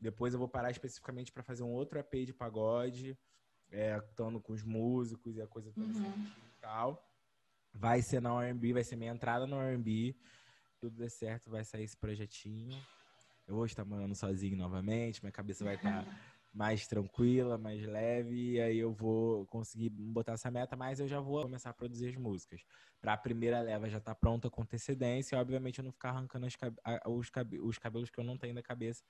Depois 0.00 0.32
eu 0.34 0.38
vou 0.38 0.48
parar 0.48 0.70
especificamente 0.70 1.32
para 1.32 1.42
fazer 1.42 1.62
um 1.62 1.72
outro 1.72 1.98
EP 1.98 2.26
de 2.26 2.32
pagode, 2.32 3.18
é, 3.70 3.96
estando 3.96 4.40
com 4.40 4.52
os 4.52 4.62
músicos 4.62 5.36
e 5.36 5.42
a 5.42 5.46
coisa 5.46 5.72
toda 5.72 5.86
uhum. 5.86 6.26
e 6.36 6.60
tal. 6.60 7.10
Vai 7.72 8.02
ser 8.02 8.20
na 8.20 8.30
R&B, 8.44 8.72
vai 8.72 8.84
ser 8.84 8.96
minha 8.96 9.12
entrada 9.12 9.46
no 9.46 9.60
R&B. 9.60 10.16
Tudo 10.78 10.96
der 10.96 11.10
certo, 11.10 11.50
vai 11.50 11.64
sair 11.64 11.84
esse 11.84 11.96
projetinho. 11.96 12.78
Eu 13.46 13.56
vou 13.56 13.66
estar 13.66 13.84
morando 13.84 14.14
sozinho 14.14 14.56
novamente, 14.56 15.22
minha 15.22 15.32
cabeça 15.32 15.64
vai 15.64 15.74
estar 15.74 16.04
mais 16.54 16.86
tranquila, 16.86 17.58
mais 17.58 17.84
leve, 17.84 18.52
e 18.52 18.60
aí 18.60 18.78
eu 18.78 18.92
vou 18.92 19.44
conseguir 19.46 19.90
botar 19.90 20.34
essa 20.34 20.50
meta, 20.50 20.76
mas 20.76 21.00
eu 21.00 21.08
já 21.08 21.18
vou 21.18 21.42
começar 21.42 21.70
a 21.70 21.74
produzir 21.74 22.08
as 22.08 22.16
músicas. 22.16 22.62
Para 23.00 23.14
a 23.14 23.16
primeira 23.16 23.60
leva 23.60 23.88
já 23.88 23.98
tá 23.98 24.14
pronta 24.14 24.48
com 24.48 24.62
antecedência, 24.62 25.34
e 25.34 25.38
obviamente 25.38 25.80
eu 25.80 25.84
não 25.84 25.90
ficar 25.90 26.10
arrancando 26.10 26.46
cab 26.56 26.76
os, 27.06 27.28
cab 27.28 27.58
os, 27.60 27.78
cabelos 27.78 28.08
que 28.08 28.20
eu 28.20 28.24
não 28.24 28.38
tenho 28.38 28.54
da 28.54 28.62
cabeça. 28.62 29.02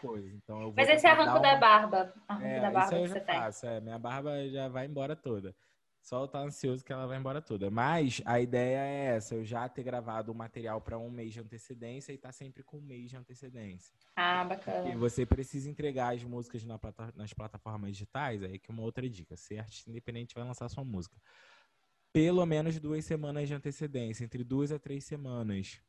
coisas. 0.00 0.32
Então, 0.34 0.72
mas 0.76 0.88
esse 0.88 1.06
arranco 1.06 1.30
uma... 1.30 1.40
da 1.40 1.56
barba, 1.56 2.12
arranco 2.26 2.46
é, 2.46 2.60
da 2.60 2.70
barba 2.70 2.96
isso 3.00 3.14
eu 3.14 3.20
já 3.20 3.24
faço, 3.24 3.66
é, 3.66 3.80
minha 3.80 3.98
barba 3.98 4.48
já 4.48 4.68
vai 4.68 4.86
embora 4.86 5.14
toda. 5.14 5.54
Só 6.02 6.26
tá 6.26 6.40
ansioso 6.40 6.84
que 6.84 6.92
ela 6.92 7.06
vai 7.06 7.16
embora 7.16 7.40
toda. 7.40 7.70
Mas 7.70 8.20
a 8.24 8.40
ideia 8.40 8.78
é 8.78 9.16
essa, 9.16 9.36
eu 9.36 9.44
já 9.44 9.68
ter 9.68 9.84
gravado 9.84 10.32
o 10.32 10.34
material 10.34 10.80
para 10.80 10.98
um 10.98 11.08
mês 11.08 11.32
de 11.32 11.38
antecedência 11.38 12.12
e 12.12 12.18
tá 12.18 12.32
sempre 12.32 12.64
com 12.64 12.78
um 12.78 12.82
mês 12.82 13.08
de 13.08 13.16
antecedência. 13.16 13.94
Ah, 14.16 14.44
bacana. 14.44 14.88
E 14.88 14.96
você 14.96 15.24
precisa 15.24 15.70
entregar 15.70 16.12
as 16.12 16.24
músicas 16.24 16.64
na 16.64 16.76
plata 16.76 17.12
nas 17.14 17.32
plataformas 17.32 17.92
digitais, 17.92 18.42
aí 18.42 18.58
que 18.58 18.68
é 18.68 18.74
uma 18.74 18.82
outra 18.82 19.08
dica. 19.08 19.36
Ser 19.36 19.60
artista 19.60 19.88
independente 19.88 20.34
vai 20.34 20.44
lançar 20.44 20.68
sua 20.68 20.84
música. 20.84 21.16
Pelo 22.12 22.44
menos 22.44 22.80
duas 22.80 23.04
semanas 23.04 23.46
de 23.46 23.54
antecedência, 23.54 24.24
entre 24.24 24.42
duas 24.42 24.72
a 24.72 24.80
três 24.80 25.04
semanas. 25.04 25.80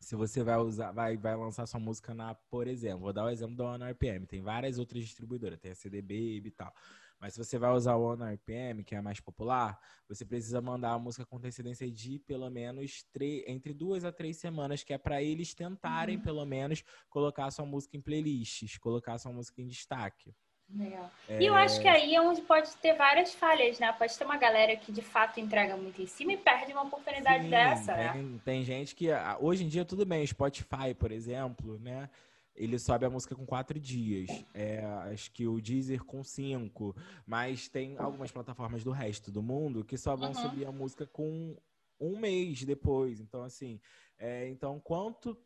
Se 0.00 0.16
você 0.16 0.42
vai 0.42 0.56
usar, 0.58 0.90
vai, 0.90 1.16
vai 1.16 1.36
lançar 1.36 1.66
sua 1.66 1.80
música 1.80 2.12
na, 2.12 2.34
por 2.34 2.66
exemplo, 2.66 3.00
vou 3.00 3.12
dar 3.12 3.24
o 3.24 3.30
exemplo 3.30 3.56
da 3.56 3.64
One 3.64 3.84
RPM, 3.92 4.26
tem 4.26 4.42
várias 4.42 4.78
outras 4.78 5.04
distribuidoras, 5.04 5.58
tem 5.58 5.70
a 5.70 5.74
CD 5.74 6.02
Baby 6.02 6.48
e 6.48 6.50
tal. 6.50 6.72
Mas 7.20 7.34
se 7.34 7.44
você 7.44 7.58
vai 7.58 7.72
usar 7.72 7.96
o 7.96 8.12
One 8.12 8.34
RPM, 8.34 8.84
que 8.84 8.94
é 8.94 8.98
a 8.98 9.02
mais 9.02 9.20
popular, 9.20 9.78
você 10.08 10.24
precisa 10.24 10.60
mandar 10.60 10.92
a 10.92 10.98
música 10.98 11.26
com 11.26 11.36
antecedência 11.36 11.90
de 11.90 12.18
pelo 12.20 12.48
menos 12.48 13.04
entre 13.46 13.74
duas 13.74 14.04
a 14.04 14.12
três 14.12 14.36
semanas, 14.36 14.84
que 14.84 14.92
é 14.92 14.98
para 14.98 15.22
eles 15.22 15.54
tentarem, 15.54 16.16
uhum. 16.16 16.22
pelo 16.22 16.44
menos, 16.44 16.84
colocar 17.08 17.50
sua 17.50 17.66
música 17.66 17.96
em 17.96 18.00
playlists, 18.00 18.78
colocar 18.78 19.18
sua 19.18 19.32
música 19.32 19.60
em 19.60 19.66
destaque. 19.66 20.32
Legal. 20.70 21.10
É... 21.26 21.40
E 21.40 21.46
eu 21.46 21.54
acho 21.54 21.80
que 21.80 21.88
aí 21.88 22.14
é 22.14 22.20
onde 22.20 22.42
pode 22.42 22.70
ter 22.76 22.94
várias 22.94 23.34
falhas, 23.34 23.78
né? 23.78 23.90
Pode 23.92 24.16
ter 24.16 24.24
uma 24.24 24.36
galera 24.36 24.76
que 24.76 24.92
de 24.92 25.00
fato 25.00 25.40
entrega 25.40 25.76
muito 25.76 26.02
em 26.02 26.06
cima 26.06 26.34
e 26.34 26.36
perde 26.36 26.72
uma 26.72 26.82
oportunidade 26.82 27.44
Sim, 27.44 27.50
dessa, 27.50 27.94
tem, 27.94 28.22
né? 28.22 28.40
Tem 28.44 28.62
gente 28.62 28.94
que. 28.94 29.10
Ah, 29.10 29.38
hoje 29.40 29.64
em 29.64 29.68
dia, 29.68 29.84
tudo 29.84 30.04
bem, 30.04 30.26
Spotify, 30.26 30.92
por 30.96 31.10
exemplo, 31.10 31.78
né? 31.78 32.10
Ele 32.58 32.78
sobe 32.78 33.06
a 33.06 33.10
música 33.10 33.34
com 33.34 33.46
quatro 33.46 33.78
dias. 33.78 34.28
É, 34.52 34.84
acho 35.12 35.30
que 35.32 35.46
o 35.46 35.60
Deezer 35.60 36.04
com 36.04 36.22
cinco. 36.24 36.94
Mas 37.26 37.68
tem 37.68 37.96
algumas 37.98 38.32
plataformas 38.32 38.82
do 38.82 38.90
resto 38.90 39.30
do 39.30 39.42
mundo 39.42 39.84
que 39.84 39.96
só 39.96 40.16
vão 40.16 40.28
uhum. 40.28 40.34
subir 40.34 40.66
a 40.66 40.72
música 40.72 41.06
com 41.06 41.56
um 42.00 42.18
mês 42.18 42.64
depois. 42.64 43.20
Então, 43.20 43.42
assim, 43.42 43.80
é, 44.18 44.48
então 44.48 44.80
quanto, 44.80 45.38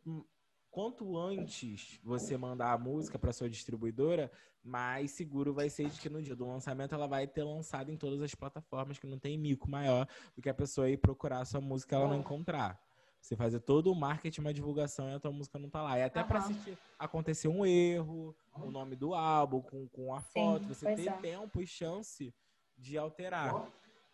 quanto 0.69 1.17
antes 1.17 1.99
você 2.03 2.35
mandar 2.35 2.73
a 2.73 2.77
música 2.77 3.19
para 3.19 3.31
sua 3.31 3.49
distribuidora, 3.49 4.31
mais 4.63 5.11
seguro 5.11 5.53
vai 5.53 5.69
ser 5.69 5.89
de 5.89 5.99
que 5.99 6.09
no 6.09 6.21
dia 6.21 6.35
do 6.35 6.47
lançamento 6.47 6.95
ela 6.95 7.07
vai 7.07 7.27
ter 7.27 7.43
lançado 7.43 7.91
em 7.91 7.97
todas 7.97 8.21
as 8.21 8.33
plataformas, 8.33 8.97
que 8.97 9.05
não 9.05 9.19
tem 9.19 9.37
mico 9.37 9.69
maior 9.69 10.07
do 10.35 10.41
que 10.41 10.49
a 10.49 10.53
pessoa 10.53 10.89
ir 10.89 10.97
procurar 10.97 11.41
a 11.41 11.45
sua 11.45 11.61
música 11.61 11.95
e 11.95 11.99
ela 11.99 12.07
não 12.07 12.19
encontrar. 12.19 12.82
Você 13.23 13.37
fazer 13.37 13.61
todo 13.61 13.89
o 13.89 13.95
marketing, 13.95 14.41
uma 14.41 14.53
divulgação 14.53 15.09
e 15.09 15.13
a 15.13 15.19
tua 15.19 15.31
música 15.31 15.57
não 15.57 15.69
tá 15.69 15.81
lá. 15.81 15.97
E 15.97 16.03
até 16.03 16.19
uhum. 16.19 16.27
para 16.27 16.39
assistir 16.39 16.77
acontecer 16.99 17.47
um 17.47 17.65
erro, 17.65 18.35
o 18.53 18.69
nome 18.69 18.97
do 18.97 19.15
álbum, 19.15 19.61
com, 19.61 19.87
com 19.87 20.13
a 20.13 20.19
foto, 20.19 20.63
Sim, 20.63 20.73
você 20.73 20.93
ter 20.93 21.07
é. 21.07 21.11
tempo 21.13 21.61
e 21.61 21.65
chance 21.65 22.35
de 22.77 22.97
alterar. 22.97 23.65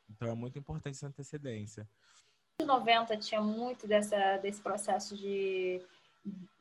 Então 0.08 0.28
é 0.28 0.36
muito 0.36 0.60
importante 0.60 0.94
essa 0.94 1.08
antecedência. 1.08 1.90
Nos 2.62 2.68
90 2.68 3.18
tinha 3.18 3.42
muito 3.42 3.88
dessa, 3.88 4.38
desse 4.38 4.62
processo 4.62 5.18
de, 5.18 5.82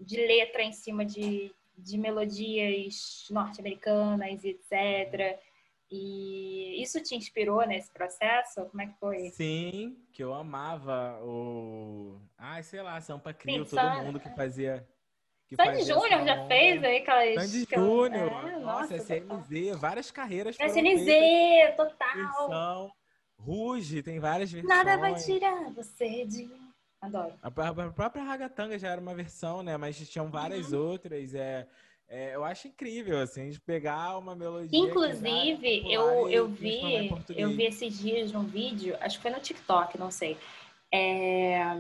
de 0.01 0.17
letra 0.17 0.63
em 0.63 0.73
cima 0.73 1.05
de, 1.05 1.55
de 1.77 1.99
melodias 1.99 3.27
norte-americanas, 3.31 4.43
etc. 4.43 5.39
E 5.91 6.83
isso 6.83 7.03
te 7.03 7.15
inspirou 7.15 7.67
nesse 7.67 7.91
processo? 7.91 8.67
Como 8.67 8.83
é 8.83 8.87
que 8.87 8.99
foi? 8.99 9.31
Sim, 9.31 9.97
que 10.13 10.23
eu 10.23 10.35
amava 10.35 11.19
o. 11.23 12.21
Ai, 12.37 12.63
sei 12.63 12.83
lá, 12.83 13.01
Sampa 13.01 13.33
Crio, 13.33 13.65
todo 13.65 13.81
San... 13.81 14.03
mundo 14.03 14.21
que 14.21 14.29
fazia. 14.31 14.87
Que 15.47 15.57
Sandy 15.57 15.83
Júnior 15.83 16.27
já 16.27 16.47
fez 16.47 16.85
aí 16.85 16.99
aquelas. 16.99 17.51
Sandy 17.51 17.67
Júnior, 17.75 18.49
é, 18.49 18.59
nossa, 18.59 18.97
SNZ, 18.97 19.79
várias 19.79 20.11
carreiras. 20.11 20.57
SNZ, 20.61 21.75
total. 21.75 22.15
Versão. 22.15 22.93
Ruge, 23.39 24.03
tem 24.03 24.21
várias 24.21 24.53
versões. 24.53 24.77
Nada 24.77 24.99
vai 24.99 25.15
tirar 25.15 25.73
você 25.73 26.27
de 26.27 26.45
mim. 26.45 26.69
Adoro. 27.01 27.33
A, 27.41 27.49
a 27.49 27.91
própria 27.93 28.25
Ragatanga 28.25 28.79
já 28.79 28.89
era 28.89 29.01
uma 29.01 29.15
versão, 29.15 29.63
né? 29.63 29.77
Mas 29.77 29.97
tinham 30.09 30.29
várias 30.31 30.73
uhum. 30.73 30.87
outras. 30.87 31.35
É. 31.35 31.67
É, 32.09 32.35
eu 32.35 32.43
acho 32.43 32.69
incrível, 32.69 33.19
assim, 33.21 33.51
de 33.51 33.61
pegar 33.61 34.17
uma 34.17 34.35
melodia. 34.35 34.79
Inclusive, 34.79 35.93
eu, 35.93 36.29
eu 36.31 36.49
vi, 36.49 37.13
eu 37.37 37.51
vi 37.51 37.65
esses 37.65 37.99
dias 37.99 38.33
num 38.33 38.45
vídeo, 38.45 38.97
acho 39.01 39.19
que 39.19 39.23
foi 39.23 39.31
no 39.31 39.41
TikTok, 39.41 39.99
não 39.99 40.11
sei. 40.11 40.39
É, 40.91 41.77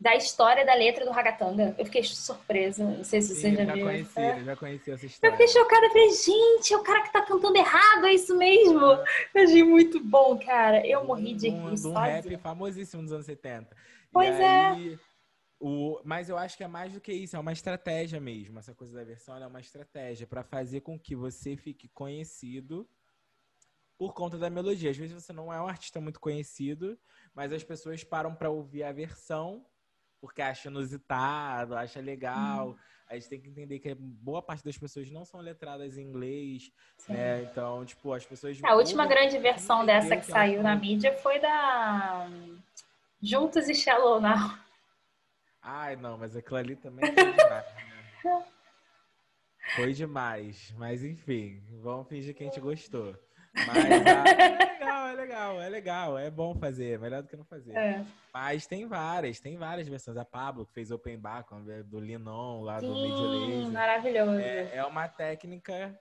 da 0.00 0.16
história 0.16 0.64
da 0.64 0.74
letra 0.74 1.04
do 1.04 1.10
Ragatanga. 1.10 1.74
Eu 1.78 1.84
fiquei 1.84 2.02
surpresa. 2.02 2.82
Não 2.82 3.04
sei 3.04 3.20
se 3.20 3.36
você 3.36 3.54
já, 3.54 3.64
já 3.66 3.74
viu. 3.74 3.84
Conheci, 3.84 4.18
é. 4.18 4.44
Já 4.44 4.56
conheci 4.56 4.90
essa 4.90 5.06
história. 5.06 5.34
Eu 5.34 5.36
fiquei 5.36 5.48
chocada. 5.48 5.88
Falei, 5.90 6.10
gente, 6.10 6.72
é 6.72 6.76
o 6.76 6.82
cara 6.82 7.02
que 7.02 7.12
tá 7.12 7.22
cantando 7.22 7.56
errado, 7.56 8.06
é 8.06 8.14
isso 8.14 8.36
mesmo. 8.36 8.80
Eu 8.80 9.44
achei 9.44 9.62
muito 9.62 10.02
bom, 10.02 10.38
cara. 10.38 10.84
Eu 10.86 11.04
morri 11.04 11.34
de 11.34 11.50
rir. 11.50 11.56
Um, 11.56 11.90
um 11.90 11.92
rap 11.92 12.36
famosíssimo 12.38 13.02
dos 13.02 13.12
anos 13.12 13.26
70. 13.26 13.76
Pois 14.10 14.36
e 14.36 14.42
é. 14.42 14.98
O, 15.62 16.00
mas 16.04 16.30
eu 16.30 16.38
acho 16.38 16.56
que 16.56 16.64
é 16.64 16.68
mais 16.68 16.94
do 16.94 17.00
que 17.02 17.12
isso, 17.12 17.36
é 17.36 17.38
uma 17.38 17.52
estratégia 17.52 18.18
mesmo. 18.18 18.58
Essa 18.58 18.74
coisa 18.74 18.94
da 18.94 19.04
versão 19.04 19.36
é 19.36 19.46
uma 19.46 19.60
estratégia 19.60 20.26
para 20.26 20.42
fazer 20.42 20.80
com 20.80 20.98
que 20.98 21.14
você 21.14 21.54
fique 21.54 21.86
conhecido 21.88 22.88
por 23.98 24.14
conta 24.14 24.38
da 24.38 24.48
melodia. 24.48 24.90
Às 24.90 24.96
vezes 24.96 25.22
você 25.22 25.34
não 25.34 25.52
é 25.52 25.60
um 25.60 25.68
artista 25.68 26.00
muito 26.00 26.18
conhecido, 26.18 26.98
mas 27.34 27.52
as 27.52 27.62
pessoas 27.62 28.02
param 28.02 28.34
para 28.34 28.48
ouvir 28.48 28.84
a 28.84 28.90
versão 28.90 29.62
porque 30.18 30.40
acha 30.40 30.68
inusitado, 30.68 31.76
acha 31.76 32.00
legal. 32.00 32.70
Hum. 32.70 32.76
A 33.06 33.14
gente 33.14 33.28
tem 33.28 33.40
que 33.40 33.48
entender 33.48 33.80
que 33.80 33.94
boa 33.94 34.40
parte 34.40 34.64
das 34.64 34.78
pessoas 34.78 35.10
não 35.10 35.26
são 35.26 35.40
letradas 35.40 35.98
em 35.98 36.02
inglês, 36.02 36.70
Sim. 36.96 37.12
né? 37.12 37.42
Então, 37.42 37.84
tipo, 37.84 38.12
as 38.12 38.24
pessoas. 38.24 38.58
A 38.62 38.74
última 38.74 39.06
grande 39.06 39.36
versão 39.38 39.84
dessa 39.84 40.16
que, 40.16 40.24
que 40.24 40.30
saiu 40.30 40.62
na 40.62 40.76
mídia 40.76 41.16
foi 41.18 41.38
da 41.38 42.30
Juntos 43.20 43.68
e 43.68 43.74
Shallow 43.74 44.20
Now. 44.20 44.69
Ai, 45.62 45.96
não, 45.96 46.16
mas 46.16 46.34
aquilo 46.36 46.56
ali 46.56 46.76
também 46.76 47.04
foi 47.12 47.32
demais, 47.32 47.66
né? 47.74 48.44
Foi 49.76 49.92
demais. 49.92 50.74
Mas 50.76 51.04
enfim, 51.04 51.62
vamos 51.82 52.08
fingir 52.08 52.34
que 52.34 52.42
a 52.42 52.46
gente 52.46 52.60
gostou. 52.60 53.16
Mas 53.54 53.68
ah, 53.68 54.28
é 54.28 54.48
legal, 54.48 55.06
é 55.06 55.14
legal, 55.14 55.60
é 55.60 55.68
legal, 55.68 56.18
é 56.18 56.30
bom 56.30 56.54
fazer, 56.54 56.94
é 56.94 56.98
melhor 56.98 57.22
do 57.22 57.28
que 57.28 57.36
não 57.36 57.44
fazer. 57.44 57.76
É. 57.76 58.04
Mas 58.32 58.66
tem 58.66 58.86
várias, 58.86 59.40
tem 59.40 59.56
várias 59.56 59.88
versões. 59.88 60.16
A 60.16 60.24
Pablo 60.24 60.64
que 60.64 60.72
fez 60.72 60.90
Open 60.90 61.18
Bar 61.18 61.44
do 61.84 62.00
Linon, 62.00 62.62
lá 62.62 62.80
Sim, 62.80 62.86
do 62.86 62.94
Mid. 62.94 63.72
Maravilhoso. 63.72 64.38
É, 64.38 64.76
é 64.76 64.84
uma 64.84 65.08
técnica 65.08 65.98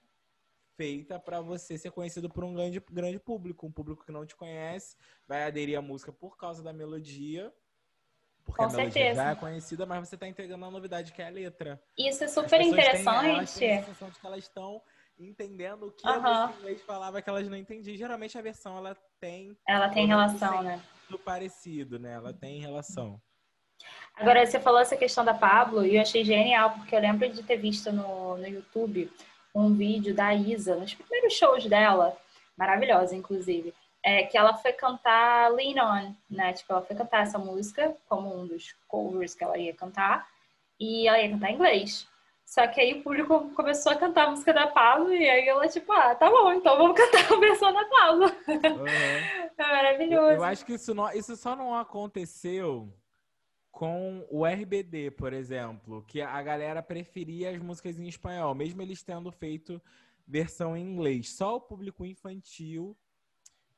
feita 0.78 1.20
para 1.20 1.42
você 1.42 1.78
ser 1.78 1.92
conhecido 1.92 2.30
por 2.30 2.44
um 2.44 2.54
grande, 2.54 2.82
grande 2.92 3.20
público. 3.20 3.68
Um 3.68 3.72
público 3.72 4.06
que 4.06 4.12
não 4.12 4.26
te 4.26 4.36
conhece, 4.36 4.96
vai 5.28 5.44
aderir 5.44 5.78
à 5.78 5.82
música 5.82 6.14
por 6.14 6.38
causa 6.38 6.64
da 6.64 6.72
melodia. 6.72 7.52
Porque 8.50 8.64
Com 8.64 8.64
a 8.64 8.72
melodia 8.72 8.92
certeza. 8.92 9.24
já 9.24 9.32
é 9.32 9.36
conhecida, 9.36 9.86
mas 9.86 10.08
você 10.08 10.16
está 10.16 10.28
entregando 10.28 10.66
a 10.66 10.72
novidade 10.72 11.14
que 11.14 11.22
é 11.22 11.28
a 11.28 11.30
letra. 11.30 11.82
Isso 11.98 12.24
é 12.24 12.28
super 12.28 12.60
interessante. 12.62 13.22
Têm, 13.22 13.36
elas 13.36 13.54
têm 13.54 13.78
a 13.78 13.84
sensação 13.84 14.10
de 14.10 14.20
que 14.20 14.26
elas 14.26 14.40
estão 14.40 14.82
entendendo 15.20 15.88
o 15.88 15.92
que 15.92 16.08
uhum. 16.08 16.26
a 16.26 16.54
inglês 16.58 16.82
falava 16.82 17.22
que 17.22 17.30
elas 17.30 17.48
não 17.48 17.58
entendiam. 17.58 17.96
Geralmente 17.96 18.38
a 18.38 18.42
versão 18.42 18.78
ela 18.78 18.98
tem. 19.20 19.56
Ela 19.68 19.90
tem 19.90 20.08
relação, 20.08 20.64
né? 20.64 20.82
Do 21.10 21.20
parecido, 21.20 22.00
né? 22.00 22.14
Ela 22.14 22.34
tem 22.34 22.60
relação. 22.60 23.22
Agora, 24.16 24.46
você 24.46 24.60
falou 24.60 24.82
essa 24.82 24.98
questão 24.98 25.24
da 25.24 25.34
Pablo 25.34 25.86
e 25.86 25.96
eu 25.96 26.02
achei 26.02 26.26
genial, 26.26 26.72
porque 26.72 26.96
eu 26.96 27.00
lembro 27.00 27.30
de 27.30 27.44
ter 27.44 27.58
visto 27.58 27.92
no, 27.92 28.38
no 28.38 28.48
YouTube 28.48 29.10
um 29.56 29.74
vídeo 29.74 30.14
da 30.14 30.34
Isa, 30.34 30.76
nos 30.76 30.94
primeiros 30.94 31.34
shows 31.34 31.66
dela, 31.66 32.18
maravilhosa, 32.58 33.16
inclusive, 33.16 33.74
é, 34.04 34.24
que 34.24 34.38
ela 34.38 34.56
foi 34.56 34.74
cantar 34.74 35.52
Lean 35.52 35.84
On, 35.84 36.16
né? 36.30 36.54
Tipo, 36.54 36.74
ela 36.74 36.82
foi 36.82 36.96
cantar 36.96 37.24
essa 37.24 37.38
música 37.38 37.96
como 38.08 38.34
um 38.34 38.48
dos 38.48 38.76
covers 38.88 39.36
que 39.36 39.44
ela 39.44 39.58
ia 39.58 39.74
cantar, 39.74 40.28
e 40.80 41.08
ela 41.08 41.20
ia 41.20 41.30
cantar 41.30 41.52
em 41.52 41.56
inglês. 41.56 42.08
Só 42.46 42.66
que 42.66 42.82
aí 42.82 42.94
o 43.00 43.04
público 43.04 43.52
começou 43.52 43.92
a 43.92 43.96
cantar 43.96 44.28
a 44.28 44.32
música 44.32 44.52
da 44.52 44.66
Pablo 44.66 45.14
e 45.14 45.30
aí 45.30 45.48
ela, 45.48 45.68
tipo, 45.68 45.92
ah, 45.92 46.16
tá 46.16 46.32
bom, 46.32 46.52
então 46.52 46.78
vamos 46.78 46.98
cantar 46.98 47.32
a 47.32 47.40
versão 47.40 47.72
da 47.72 47.86
Pablo. 47.86 48.26
Uhum. 48.26 48.88
é 48.88 49.52
maravilhoso. 49.58 50.32
Eu 50.32 50.44
acho 50.44 50.66
que 50.66 50.74
isso, 50.74 50.96
não, 50.96 51.12
isso 51.12 51.36
só 51.36 51.56
não 51.56 51.76
aconteceu 51.76 52.92
com 53.72 54.26
o 54.32 54.48
RBD, 54.48 55.12
por 55.12 55.32
exemplo, 55.32 56.04
que 56.08 56.22
a 56.22 56.42
galera 56.42 56.82
preferia 56.82 57.52
as 57.52 57.60
músicas 57.60 58.00
em 58.00 58.08
espanhol, 58.08 58.56
mesmo 58.56 58.82
eles 58.82 59.04
tendo 59.04 59.32
feito 59.32 59.80
versão 60.28 60.76
em 60.76 60.84
inglês. 60.84 61.30
Só 61.36 61.58
o 61.58 61.62
público 61.62 62.04
infantil 62.04 62.98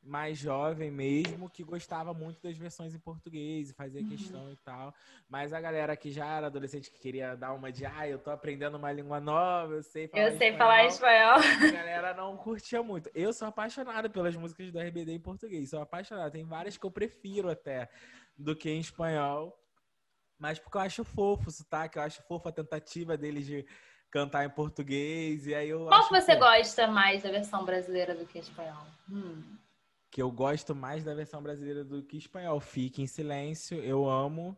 mais 0.04 0.38
jovem 0.38 0.90
mesmo, 0.90 1.50
que 1.50 1.64
gostava 1.64 2.14
muito 2.14 2.42
das 2.42 2.58
versões 2.58 2.94
em 2.94 3.00
português 3.00 3.70
e 3.70 3.74
fazia 3.74 4.02
uhum. 4.02 4.10
questão 4.10 4.52
e 4.52 4.56
tal. 4.58 4.94
Mas 5.30 5.54
a 5.54 5.62
galera 5.62 5.96
que 5.96 6.12
já 6.12 6.26
era 6.26 6.48
adolescente 6.48 6.90
que 6.90 7.00
queria 7.00 7.36
dar 7.36 7.54
uma 7.54 7.72
de, 7.72 7.86
ah, 7.86 8.08
eu 8.08 8.18
tô 8.18 8.32
aprendendo 8.32 8.78
uma 8.78 8.92
língua 8.92 9.20
nova, 9.20 9.74
eu 9.76 9.84
sei 9.84 10.08
falar 10.08 10.24
Eu 10.24 10.38
sei 10.38 10.58
falar 10.58 10.86
espanhol. 10.86 11.36
A 11.36 11.72
galera 11.72 12.14
não 12.16 12.36
curtia 12.36 12.82
muito. 12.82 13.12
Eu 13.14 13.32
sou 13.32 13.48
apaixonado 13.48 14.10
pelas 14.10 14.36
músicas 14.36 14.72
do 14.72 14.80
RBD 14.80 15.14
em 15.14 15.20
português, 15.20 15.70
sou 15.70 15.82
apaixonado. 15.82 16.32
Tem 16.32 16.44
várias 16.44 16.78
que 16.78 16.86
eu 16.86 16.92
prefiro 16.92 17.50
até 17.50 17.88
do 18.36 18.56
que 18.56 18.70
em 18.72 18.80
espanhol. 18.80 19.56
Mas 20.40 20.58
porque 20.58 20.78
eu 20.78 20.82
acho 20.82 21.04
fofo 21.04 21.50
o 21.50 21.52
sotaque, 21.52 22.00
eu 22.00 22.02
acho 22.02 22.24
fofo 22.24 22.50
a 22.50 22.52
tentativa 22.52 23.16
deles 23.16 23.46
de 23.46 23.64
cantar 24.10 24.44
em 24.44 24.50
português. 24.50 25.46
E 25.46 25.54
aí 25.54 25.70
eu 25.70 25.86
Qual 25.86 26.08
que 26.08 26.20
você 26.20 26.34
fofo. 26.34 26.40
gosta 26.40 26.88
mais 26.88 27.22
da 27.22 27.30
versão 27.30 27.64
brasileira 27.64 28.16
do 28.16 28.26
que 28.26 28.40
espanhol? 28.40 28.88
Hum 29.08 29.62
que 30.12 30.22
eu 30.22 30.30
gosto 30.30 30.76
mais 30.76 31.06
da 31.06 31.16
versão 31.16 31.42
brasileira 31.42 31.86
do 31.86 32.04
que 32.04 32.18
espanhol. 32.18 32.60
Fique 32.60 33.02
em 33.02 33.08
silêncio, 33.08 33.80
eu 33.80 34.08
amo. 34.10 34.58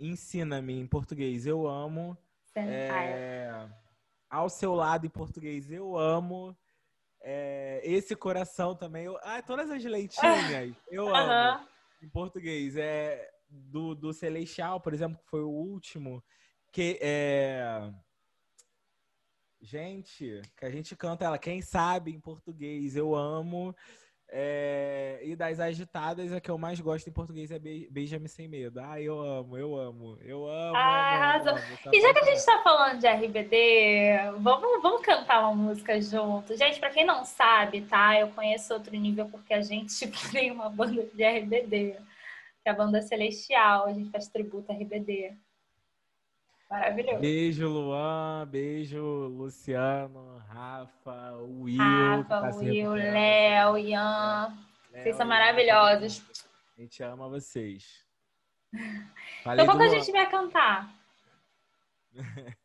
Ensina-me 0.00 0.72
em 0.72 0.86
português, 0.86 1.46
eu 1.46 1.68
amo. 1.68 2.16
É, 2.56 3.68
ao 4.28 4.48
seu 4.48 4.74
lado 4.74 5.06
em 5.06 5.10
português, 5.10 5.70
eu 5.70 5.98
amo. 5.98 6.56
É, 7.20 7.80
esse 7.84 8.16
coração 8.16 8.74
também. 8.74 9.04
Eu, 9.04 9.18
ah, 9.22 9.42
todas 9.42 9.70
as 9.70 9.84
leitinhas, 9.84 10.74
eu 10.90 11.14
amo. 11.14 11.68
Em 12.02 12.08
português. 12.08 12.74
É, 12.76 13.30
do, 13.48 13.94
do 13.94 14.12
Celestial, 14.12 14.80
por 14.80 14.94
exemplo, 14.94 15.18
que 15.18 15.28
foi 15.28 15.42
o 15.42 15.50
último. 15.50 16.24
Que 16.72 16.98
é. 17.02 17.92
Gente, 19.60 20.42
que 20.56 20.64
a 20.64 20.70
gente 20.70 20.94
canta 20.94 21.24
ela, 21.24 21.38
quem 21.38 21.62
sabe 21.62 22.10
em 22.10 22.20
português, 22.20 22.96
eu 22.96 23.14
amo. 23.14 23.74
É, 24.36 25.20
e 25.22 25.36
das 25.36 25.60
agitadas, 25.60 26.32
a 26.32 26.40
que 26.40 26.50
eu 26.50 26.58
mais 26.58 26.80
gosto 26.80 27.08
em 27.08 27.12
português 27.12 27.52
é 27.52 27.58
Beija-me 27.60 28.28
Sem 28.28 28.48
Medo. 28.48 28.80
Ah, 28.80 29.00
eu 29.00 29.20
amo, 29.20 29.56
eu 29.56 29.76
amo, 29.76 30.18
eu 30.22 30.44
amo. 30.50 30.74
Ah, 30.74 31.36
amo, 31.36 31.50
amo, 31.50 31.58
e 31.92 32.00
já 32.00 32.12
que 32.12 32.18
a 32.18 32.24
gente 32.24 32.44
tá 32.44 32.60
falando 32.64 32.98
de 32.98 33.06
RBD, 33.06 34.32
vamos, 34.40 34.82
vamos 34.82 35.02
cantar 35.02 35.38
uma 35.38 35.54
música 35.54 36.00
junto. 36.00 36.56
Gente, 36.56 36.80
pra 36.80 36.90
quem 36.90 37.06
não 37.06 37.24
sabe, 37.24 37.82
tá? 37.82 38.18
Eu 38.18 38.26
conheço 38.32 38.74
outro 38.74 38.96
nível 38.96 39.28
porque 39.28 39.54
a 39.54 39.62
gente 39.62 40.04
tem 40.32 40.50
uma 40.50 40.68
banda 40.68 41.04
de 41.14 41.24
RBD, 41.24 41.92
que 41.92 42.68
é 42.68 42.70
a 42.70 42.74
banda 42.74 43.00
Celestial. 43.02 43.86
A 43.86 43.92
gente 43.92 44.10
faz 44.10 44.26
tributo 44.26 44.72
a 44.72 44.74
RBD. 44.74 45.32
Maravilhoso. 46.70 47.20
Beijo, 47.20 47.68
Luan. 47.68 48.46
Beijo, 48.48 49.02
Luciano, 49.28 50.38
Rafa, 50.48 51.32
Will. 51.36 51.78
Rafa, 51.78 52.40
tá 52.40 52.56
Will, 52.56 52.92
Léo, 52.92 53.78
Ian. 53.78 54.56
vocês 54.90 55.16
são 55.16 55.26
maravilhosos. 55.26 56.22
A 56.76 56.80
gente 56.80 57.02
ama 57.02 57.28
vocês. 57.28 58.04
Falei 59.44 59.64
então, 59.64 59.76
qual 59.76 59.78
que 59.78 59.94
a 59.94 59.98
gente 59.98 60.12
vai 60.12 60.30
cantar? 60.30 60.90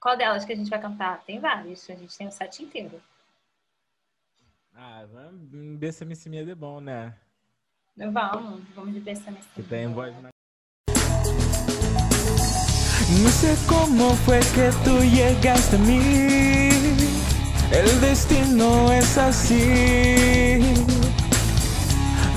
qual 0.00 0.16
delas 0.16 0.44
que 0.44 0.52
a 0.52 0.56
gente 0.56 0.70
vai 0.70 0.80
cantar? 0.80 1.22
Tem 1.24 1.38
várias. 1.38 1.88
A 1.88 1.94
gente 1.94 2.16
tem 2.16 2.26
o 2.26 2.32
set 2.32 2.62
inteiro. 2.62 3.00
Ah, 4.74 5.06
vamos. 5.06 5.78
Bessa-me 5.78 6.16
se 6.16 6.36
é 6.36 6.54
bom, 6.54 6.80
né? 6.80 7.16
Vamos, 7.96 8.64
vamos 8.74 8.92
de 8.92 9.00
Bessa-me 9.00 9.38
Que 9.54 9.62
tem 9.62 9.86
voz 9.92 10.20
na 10.20 10.33
No 13.22 13.30
sé 13.30 13.56
cómo 13.66 14.16
fue 14.26 14.40
que 14.54 14.70
tú 14.84 14.98
llegaste 15.00 15.76
a 15.76 15.78
mí. 15.78 16.70
El 17.70 18.00
destino 18.00 18.92
es 18.92 19.16
así. 19.16 20.58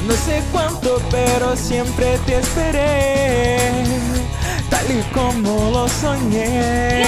No 0.08 0.14
sé 0.14 0.42
cuánto, 0.52 1.02
pero 1.10 1.56
siempre 1.56 2.18
te 2.26 2.38
esperé. 2.38 3.58
Tal 4.70 4.86
y 4.92 5.02
como 5.14 5.72
lo 5.72 5.88
soñé. 5.88 7.04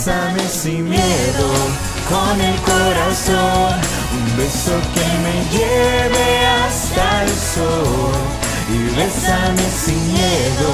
Bésame 0.00 0.48
sin 0.48 0.88
miedo, 0.88 1.48
con 2.08 2.40
el 2.40 2.56
corazón. 2.62 3.78
Un 4.16 4.36
beso 4.38 4.72
que 4.94 5.06
me 5.24 5.36
lleve 5.52 6.46
hasta 6.64 7.24
el 7.24 7.28
sol. 7.28 8.12
Y 8.72 8.96
bésame 8.96 9.66
sin 9.84 10.12
miedo, 10.12 10.72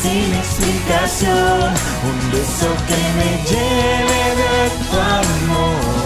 sin 0.00 0.34
explicación. 0.34 1.74
Un 2.10 2.30
beso 2.32 2.68
que 2.88 3.00
me 3.18 3.30
lleve 3.50 4.20
de 4.40 4.70
tu 4.88 4.98
amor. 4.98 6.01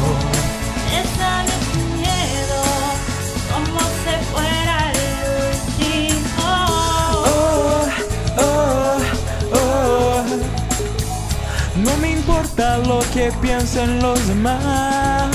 Importa 12.56 12.78
lo 12.88 13.00
que 13.12 13.30
piensen 13.42 14.00
los 14.00 14.26
demás, 14.28 15.30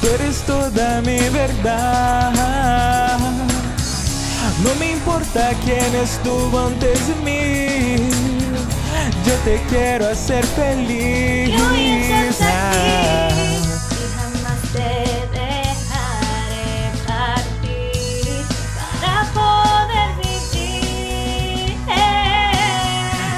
tú 0.00 0.08
eres 0.08 0.42
toda 0.42 1.00
mi 1.00 1.18
verdad. 1.30 3.18
No 4.62 4.74
me 4.78 4.92
importa 4.92 5.52
quién 5.64 5.94
estuvo 5.96 6.66
antes 6.66 7.08
de 7.08 7.14
mí, 7.24 8.10
yo 9.26 9.34
te 9.44 9.62
quiero 9.70 10.10
hacer 10.10 10.44
feliz. 10.44 11.48
Y 11.48 11.54
hoy 11.54 12.02
estás 12.28 12.42
aquí 12.42 13.56
y 13.96 14.04
jamás 14.14 14.60
te 14.74 14.92
dejaré 15.32 16.92
partir 17.06 18.44
para 19.00 19.22
poder 19.32 20.10
vivir. 20.20 21.76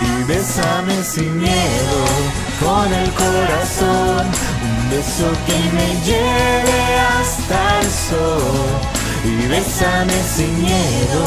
Y 0.02 0.24
bésame 0.24 0.96
sin 1.04 1.40
miedo, 1.40 1.98
con 2.60 2.92
el 2.92 3.10
corazón, 3.12 4.26
un 4.62 4.90
beso 4.90 5.30
que 5.46 5.58
me 5.76 5.88
lleve 6.04 6.80
hasta 7.18 7.80
el 7.80 7.90
sol. 7.90 8.40
Y 9.24 9.46
bésame 9.48 10.12
sin 10.36 10.62
miedo, 10.62 11.24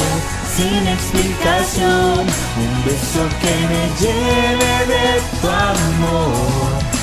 sin 0.55 0.87
explicación, 0.87 2.19
un 2.19 2.85
beso 2.85 3.23
que 3.41 3.55
me 3.71 3.83
lleve 3.99 4.85
de 4.93 5.21
tu 5.41 5.47
amor. 5.47 6.96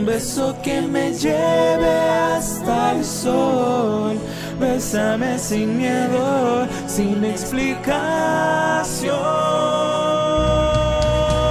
Un 0.00 0.06
beso 0.06 0.56
que 0.62 0.80
me 0.80 1.12
lleve 1.12 1.94
hasta 2.34 2.92
el 2.92 3.04
sol. 3.04 4.18
Bésame 4.58 5.38
sin 5.38 5.76
miedo, 5.76 6.66
sin 6.86 7.22
explicación. 7.22 7.90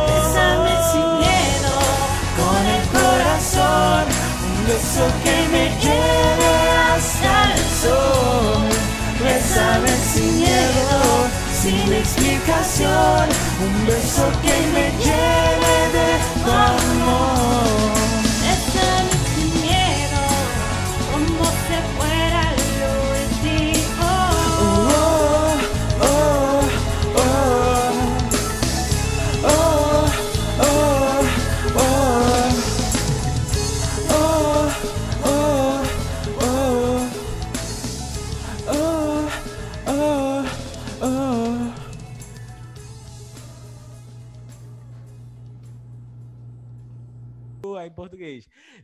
Bésame 0.10 0.74
sin 0.92 1.10
miedo, 1.24 1.76
con 2.40 2.62
el 2.76 2.84
corazón, 2.98 4.04
un 4.50 4.58
beso 4.66 5.06
que 5.24 5.38
me 5.54 5.66
lleve 5.86 6.52
hasta 6.90 7.34
el 7.54 7.64
sol. 7.84 8.68
Bésame 9.24 9.94
sin 10.12 10.32
miedo, 10.38 10.92
sin 11.62 11.88
explicación, 11.94 13.26
un 13.66 13.76
beso 13.86 14.26
que 14.42 14.58
me 14.74 14.86
lleve 15.06 15.76
de 15.98 16.10
tu 16.44 16.52
amor. 16.52 17.49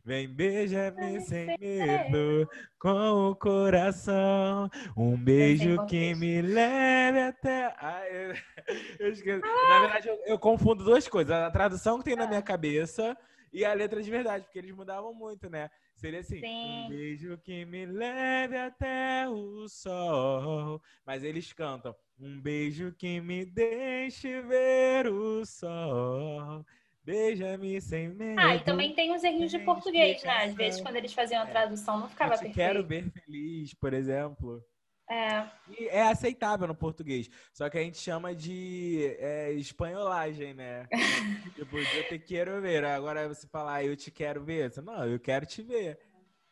Vem, 0.03 0.27
beija-me 0.27 1.21
sem 1.21 1.57
medo, 1.59 2.49
com 2.79 3.29
o 3.29 3.35
coração. 3.35 4.69
Um 4.95 5.15
beijo 5.17 5.85
que 5.85 6.13
me 6.15 6.41
leve 6.41 7.19
até. 7.19 7.73
Ai, 7.77 8.33
eu. 8.99 9.41
Na 9.41 9.79
verdade, 9.79 10.07
eu, 10.07 10.19
eu 10.25 10.39
confundo 10.39 10.83
duas 10.83 11.07
coisas: 11.07 11.31
a 11.31 11.51
tradução 11.51 11.99
que 11.99 12.05
tem 12.05 12.15
na 12.15 12.27
minha 12.27 12.41
cabeça 12.41 13.17
e 13.53 13.63
a 13.63 13.73
letra 13.73 14.01
de 14.01 14.11
verdade, 14.11 14.43
porque 14.45 14.59
eles 14.59 14.71
mudavam 14.71 15.13
muito, 15.13 15.49
né? 15.49 15.69
Seria 15.95 16.19
assim: 16.19 16.41
Sim. 16.41 16.85
um 16.85 16.89
beijo 16.89 17.37
que 17.37 17.65
me 17.65 17.85
leve 17.85 18.57
até 18.57 19.29
o 19.29 19.67
sol. 19.69 20.81
Mas 21.05 21.23
eles 21.23 21.53
cantam: 21.53 21.95
um 22.19 22.41
beijo 22.41 22.93
que 22.93 23.21
me 23.21 23.45
deixe 23.45 24.41
ver 24.41 25.07
o 25.07 25.45
sol. 25.45 26.65
Beija-me 27.06 27.80
sem 27.80 28.10
medo. 28.10 28.39
Ah, 28.41 28.56
e 28.56 28.64
também 28.64 28.95
tem 28.95 29.14
os 29.14 29.24
errinhos 29.24 29.51
de 29.51 29.60
português, 29.60 30.24
né? 30.24 30.45
Às 30.45 30.56
vezes, 30.56 30.82
quando 30.82 30.95
eles 30.95 31.14
faziam 31.14 31.43
a 31.43 31.47
É. 31.47 31.51
tradução, 31.51 31.99
não 31.99 32.10
ficava 32.10 32.34
Eu 32.34 32.39
te 32.39 32.49
quero 32.49 32.84
perfeito. 32.84 33.12
ver 33.14 33.22
feliz, 33.24 33.74
por 33.76 33.93
exemplo. 33.93 34.66
É. 35.08 35.47
E 35.70 35.88
é 35.88 36.01
aceitável 36.01 36.68
no 36.68 36.74
português. 36.74 37.30
Só 37.53 37.70
que 37.70 37.78
a 37.78 37.82
gente 37.82 37.99
chama 37.99 38.34
de 38.34 39.16
é, 39.20 39.51
espanholagem, 39.53 40.56
né? 40.56 40.88
tipo, 41.56 41.78
eu 41.78 42.08
te 42.08 42.18
quero 42.18 42.60
ver. 42.60 42.84
Agora 42.84 43.28
você 43.28 43.47
falar 43.47 43.84
eu 43.84 43.95
te 43.95 44.10
quero 44.10 44.43
ver. 44.43 44.72
Você, 44.72 44.82
não, 44.82 45.06
eu 45.08 45.20
quero 45.20 45.45
te 45.45 45.62
ver. 45.62 45.99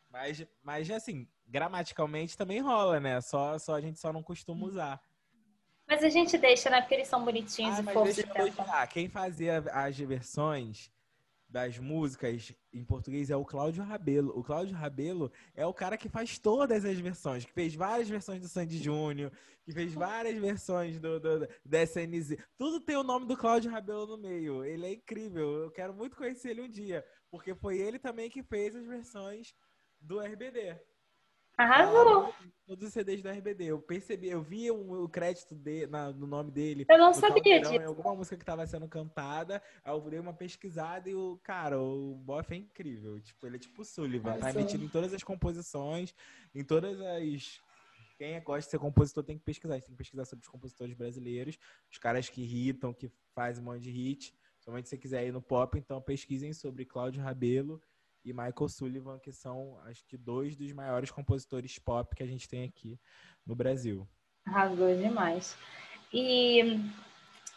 Mas, 0.08 0.46
mas 0.62 0.88
assim, 0.88 1.26
gramaticalmente 1.48 2.36
também 2.36 2.60
rola, 2.60 3.00
né? 3.00 3.20
Só, 3.20 3.58
só 3.58 3.74
a 3.74 3.80
gente 3.80 3.98
só 3.98 4.12
não 4.12 4.22
costuma 4.22 4.64
usar. 4.66 5.00
Mas 5.94 6.02
a 6.02 6.08
gente 6.08 6.36
deixa, 6.36 6.68
né? 6.68 6.80
Porque 6.80 6.94
eles 6.94 7.06
são 7.06 7.24
bonitinhos 7.24 7.78
Ah, 7.78 7.82
e 7.82 7.84
fofos. 7.84 8.16
deixa 8.16 8.20
eu 8.22 8.46
e 8.46 8.50
tentam. 8.50 8.64
elogiar. 8.64 8.86
Quem 8.88 9.08
fazia 9.08 9.58
as 9.72 9.96
versões 9.96 10.90
das 11.48 11.78
músicas 11.78 12.52
em 12.72 12.84
português 12.84 13.30
é 13.30 13.36
o 13.36 13.44
Cláudio 13.44 13.84
Rabelo. 13.84 14.36
O 14.36 14.42
Cláudio 14.42 14.74
Rabelo 14.74 15.30
é 15.54 15.64
o 15.64 15.72
cara 15.72 15.96
que 15.96 16.08
faz 16.08 16.36
todas 16.36 16.84
as 16.84 16.98
versões, 16.98 17.44
que 17.44 17.52
fez 17.52 17.76
várias 17.76 18.08
versões 18.08 18.40
do 18.40 18.48
Sandy 18.48 18.76
Júnior, 18.82 19.30
que 19.64 19.70
fez 19.70 19.94
várias 19.94 20.36
versões 20.36 20.98
do, 20.98 21.20
do, 21.20 21.46
do 21.64 21.76
SNZ. 21.76 22.38
Tudo 22.58 22.80
tem 22.80 22.96
o 22.96 23.04
nome 23.04 23.26
do 23.26 23.36
Cláudio 23.36 23.70
Rabelo 23.70 24.04
no 24.04 24.18
meio. 24.18 24.64
Ele 24.64 24.86
é 24.86 24.92
incrível. 24.94 25.62
Eu 25.62 25.70
quero 25.70 25.94
muito 25.94 26.16
conhecer 26.16 26.50
ele 26.50 26.62
um 26.62 26.68
dia, 26.68 27.06
porque 27.30 27.54
foi 27.54 27.78
ele 27.78 28.00
também 28.00 28.28
que 28.28 28.42
fez 28.42 28.74
as 28.74 28.84
versões 28.84 29.54
do 30.00 30.18
RBD. 30.18 30.76
Arrasou. 31.56 32.34
Todos 32.66 32.88
os 32.88 32.92
CDs 32.94 33.22
do 33.22 33.28
RBD. 33.28 33.64
Eu 33.66 33.78
percebi, 33.80 34.28
eu 34.30 34.40
vi 34.42 34.70
o, 34.70 35.04
o 35.04 35.08
crédito 35.08 35.54
de, 35.54 35.86
na- 35.86 36.10
no 36.12 36.26
nome 36.26 36.50
dele. 36.50 36.86
Eu 36.88 36.96
não 36.98 37.12
sabia 37.12 37.60
disso. 37.60 37.74
Em 37.74 37.84
alguma 37.84 38.14
música 38.14 38.36
que 38.36 38.42
estava 38.42 38.66
sendo 38.66 38.88
cantada, 38.88 39.62
aí 39.84 39.92
eu 39.92 40.00
dei 40.08 40.18
uma 40.18 40.32
pesquisada 40.32 41.08
e 41.08 41.14
o, 41.14 41.38
cara, 41.42 41.78
o 41.78 42.14
Boff 42.16 42.52
é 42.52 42.56
incrível. 42.56 43.20
Tipo, 43.20 43.46
ele 43.46 43.56
é 43.56 43.58
tipo 43.58 43.82
o 43.82 43.84
Sullivan, 43.84 44.32
tá 44.38 44.46
Arrasou. 44.46 44.62
emitido 44.62 44.84
em 44.84 44.88
todas 44.88 45.12
as 45.12 45.22
composições, 45.22 46.14
em 46.54 46.64
todas 46.64 46.98
as. 47.00 47.60
Quem 48.16 48.40
gosta 48.42 48.60
de 48.62 48.70
ser 48.70 48.78
compositor 48.78 49.22
tem 49.24 49.36
que 49.36 49.44
pesquisar. 49.44 49.74
Tem 49.80 49.90
que 49.90 49.96
pesquisar 49.96 50.24
sobre 50.24 50.42
os 50.44 50.48
compositores 50.48 50.94
brasileiros, 50.94 51.58
os 51.90 51.98
caras 51.98 52.28
que 52.30 52.40
irritam, 52.42 52.94
que 52.94 53.10
fazem 53.34 53.62
um 53.62 53.66
monte 53.66 53.82
de 53.82 53.90
hit. 53.90 54.34
Somente 54.60 54.88
se 54.88 54.90
você 54.96 54.98
quiser 54.98 55.26
ir 55.26 55.32
no 55.32 55.42
pop, 55.42 55.76
então 55.78 56.00
pesquisem 56.00 56.54
sobre 56.54 56.86
Cláudio 56.86 57.22
Rabelo 57.22 57.82
e 58.24 58.32
Michael 58.32 58.68
Sullivan, 58.68 59.18
que 59.18 59.30
são, 59.30 59.78
acho 59.84 60.04
que, 60.06 60.16
dois 60.16 60.56
dos 60.56 60.72
maiores 60.72 61.10
compositores 61.10 61.78
pop 61.78 62.14
que 62.16 62.22
a 62.22 62.26
gente 62.26 62.48
tem 62.48 62.64
aqui 62.64 62.98
no 63.46 63.54
Brasil. 63.54 64.08
Arrasou 64.46 64.94
demais. 64.96 65.56
E 66.12 66.80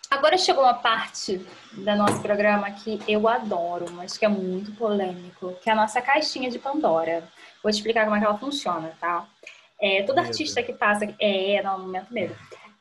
agora 0.10 0.38
chegou 0.38 0.64
uma 0.64 0.74
parte 0.74 1.38
do 1.74 1.96
nosso 1.96 2.22
programa 2.22 2.70
que 2.72 3.00
eu 3.08 3.28
adoro, 3.28 3.92
mas 3.94 4.18
que 4.18 4.26
é 4.26 4.28
muito 4.28 4.74
polêmico, 4.76 5.56
que 5.62 5.70
é 5.70 5.74
a 5.74 5.76
nossa 5.76 6.02
caixinha 6.02 6.50
de 6.50 6.60
Pandora. 6.60 7.28
Vou 7.64 7.72
te 7.72 7.76
explicar 7.76 8.04
como 8.06 8.16
é 8.16 8.20
que 8.20 8.26
ela 8.26 8.38
funciona, 8.38 8.96
tá? 9.00 9.28
É, 9.80 10.04
todo 10.04 10.18
Medo. 10.18 10.28
artista 10.28 10.64
que 10.64 10.74
passa... 10.74 11.06
É, 11.20 11.62
não, 11.62 11.80
momento 11.80 12.12
medo. 12.12 12.36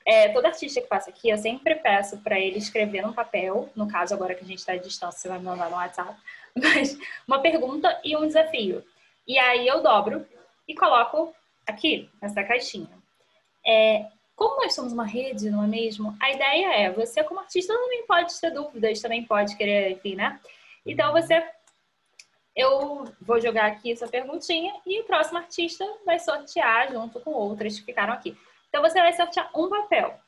É, 0.07 0.29
todo 0.29 0.47
artista 0.47 0.81
que 0.81 0.87
passa 0.87 1.11
aqui, 1.11 1.29
eu 1.29 1.37
sempre 1.37 1.75
peço 1.75 2.17
para 2.19 2.39
ele 2.39 2.59
escrever 2.59 3.03
num 3.03 3.13
papel, 3.13 3.69
no 3.75 3.89
caso 3.89 4.15
agora 4.15 4.37
que 4.37 4.45
a 4.45 4.47
gente 4.47 4.61
está 4.61 4.73
à 4.73 4.77
distância, 4.77 5.19
você 5.19 5.29
vai 5.29 5.39
me 5.39 5.45
mandar 5.45 5.69
no 5.69 5.75
WhatsApp, 5.75 6.17
mas 6.57 6.99
uma 7.27 7.41
pergunta 7.41 8.01
e 8.03 8.17
um 8.17 8.27
desafio. 8.27 8.85
E 9.27 9.39
aí 9.39 9.67
eu 9.67 9.83
dobro 9.83 10.27
e 10.67 10.75
coloco 10.75 11.35
aqui, 11.67 12.09
nessa 12.21 12.43
caixinha. 12.43 12.89
É, 13.67 14.07
como 14.35 14.63
nós 14.63 14.75
somos 14.75 14.93
uma 14.93 15.07
rede, 15.07 15.51
não 15.51 15.65
é 15.65 15.67
mesmo? 15.67 16.17
A 16.21 16.31
ideia 16.31 16.75
é, 16.75 16.93
você 16.93 17.25
como 17.25 17.41
artista 17.41 17.75
também 17.75 18.07
pode 18.07 18.39
ter 18.41 18.51
dúvidas, 18.51 19.01
também 19.01 19.25
pode 19.25 19.57
querer, 19.57 19.93
enfim, 19.93 20.15
né? 20.15 20.41
Então 20.85 21.13
você, 21.13 21.45
eu 22.55 23.05
vou 23.21 23.41
jogar 23.41 23.67
aqui 23.67 23.93
essa 23.93 24.07
perguntinha 24.07 24.75
e 24.87 25.01
o 25.01 25.05
próximo 25.05 25.39
artista 25.39 25.85
vai 26.05 26.19
sortear 26.19 26.93
junto 26.93 27.19
com 27.21 27.33
outras 27.33 27.79
que 27.79 27.87
ficaram 27.87 28.13
aqui. 28.13 28.37
Então 28.69 28.83
você 28.83 29.01
vai 29.01 29.13
sortear 29.13 29.51
um 29.55 29.69
papel. 29.69 30.19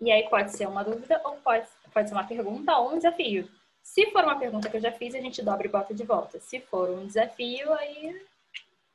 E 0.00 0.10
aí 0.10 0.28
pode 0.28 0.56
ser 0.56 0.66
uma 0.66 0.82
dúvida 0.82 1.20
ou 1.24 1.36
pode, 1.36 1.66
pode 1.92 2.08
ser 2.08 2.14
uma 2.14 2.24
pergunta 2.24 2.76
ou 2.78 2.92
um 2.92 2.96
desafio. 2.96 3.48
Se 3.82 4.10
for 4.10 4.24
uma 4.24 4.38
pergunta 4.38 4.70
que 4.70 4.76
eu 4.76 4.80
já 4.80 4.92
fiz, 4.92 5.14
a 5.14 5.20
gente 5.20 5.42
dobra 5.42 5.66
e 5.66 5.70
bota 5.70 5.92
de 5.92 6.04
volta. 6.04 6.38
Se 6.40 6.60
for 6.60 6.88
um 6.90 7.06
desafio, 7.06 7.72
aí. 7.74 8.26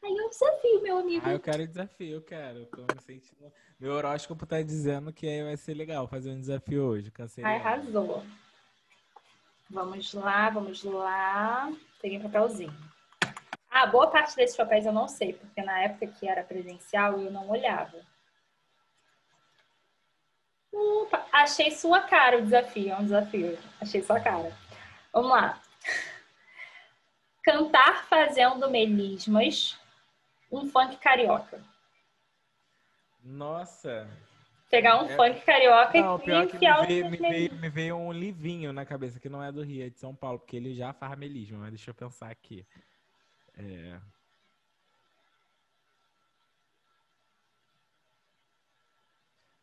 Aí 0.03 0.17
é 0.17 0.25
um 0.25 0.29
desafio, 0.29 0.81
meu 0.81 0.97
amigo. 0.99 1.25
Ah, 1.25 1.33
eu 1.33 1.39
quero 1.39 1.67
desafio, 1.67 2.15
eu 2.15 2.21
quero. 2.21 2.59
Eu 2.59 2.65
tô 2.67 2.81
me 2.81 3.01
sentindo... 3.01 3.51
Meu 3.79 3.93
horóscopo 3.93 4.45
tá 4.45 4.61
dizendo 4.61 5.13
que 5.13 5.27
aí 5.27 5.43
vai 5.43 5.57
ser 5.57 5.73
legal 5.73 6.07
fazer 6.07 6.31
um 6.31 6.39
desafio 6.39 6.83
hoje. 6.83 7.11
Cancelei. 7.11 7.51
Arrasou. 7.51 8.23
Vamos 9.69 10.13
lá, 10.13 10.49
vamos 10.49 10.83
lá. 10.83 11.71
Peguei 12.01 12.17
um 12.17 12.23
papelzinho. 12.23 12.73
Ah, 13.69 13.85
boa 13.85 14.09
parte 14.09 14.35
desses 14.35 14.55
papéis 14.55 14.85
eu 14.85 14.93
não 14.93 15.07
sei, 15.07 15.33
porque 15.33 15.61
na 15.61 15.79
época 15.81 16.07
que 16.07 16.27
era 16.27 16.43
presencial 16.43 17.19
eu 17.19 17.29
não 17.29 17.49
olhava. 17.49 17.99
Opa, 20.71 21.25
achei 21.31 21.71
sua 21.71 22.01
cara 22.01 22.37
o 22.37 22.41
desafio, 22.41 22.91
é 22.91 22.95
um 22.95 23.03
desafio. 23.03 23.57
Achei 23.81 24.01
sua 24.01 24.19
cara. 24.19 24.55
Vamos 25.13 25.31
lá. 25.31 25.61
Cantar 27.43 28.05
fazendo 28.07 28.69
melismas, 28.69 29.79
um 30.51 30.69
funk 30.69 30.97
carioca. 30.97 31.63
Nossa. 33.23 34.09
Pegar 34.69 35.01
um 35.01 35.07
É- 35.09 35.15
funk 35.15 35.45
carioca 35.45 35.97
Não, 35.97 36.17
e 36.17 36.19
pior 36.19 36.47
que 36.47 36.57
me 36.57 36.65
enfiar 36.65 36.85
veio, 36.85 37.09
me, 37.09 37.17
veio, 37.17 37.53
me 37.55 37.69
veio 37.69 37.95
um 37.95 38.11
livinho 38.11 38.73
na 38.73 38.85
cabeça, 38.85 39.19
que 39.19 39.29
não 39.29 39.41
é 39.41 39.51
do 39.51 39.63
Rio, 39.63 39.85
é 39.85 39.89
de 39.89 39.97
São 39.97 40.13
Paulo, 40.13 40.39
porque 40.39 40.57
ele 40.57 40.73
já 40.73 40.93
faz 40.93 41.17
melisma, 41.17 41.59
mas 41.59 41.69
deixa 41.69 41.89
eu 41.91 41.95
pensar 41.95 42.29
aqui. 42.29 42.65
É... 43.57 43.99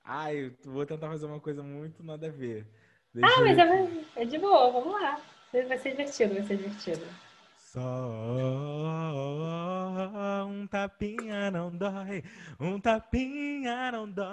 Ai, 0.03 0.47
eu 0.64 0.72
vou 0.72 0.84
tentar 0.84 1.09
fazer 1.09 1.26
uma 1.26 1.40
coisa 1.40 1.62
muito 1.62 2.03
nada 2.03 2.26
a 2.26 2.30
ver. 2.30 2.66
Deixa 3.12 3.34
Ah, 3.34 3.40
mas 3.42 3.59
é, 3.59 4.22
é 4.22 4.24
de 4.24 4.38
boa, 4.38 4.70
vamos 4.70 5.01
lá. 5.01 5.20
Vai 5.55 5.78
ser 5.78 5.90
divertido, 5.92 6.34
vai 6.34 6.42
ser 6.42 6.57
divertido. 6.57 7.07
Só 7.57 7.80
um 10.48 10.66
tapinha 10.66 11.48
não 11.48 11.70
dói, 11.70 12.24
um 12.59 12.80
tapinha 12.80 13.92
não 13.92 14.11
dói. 14.11 14.24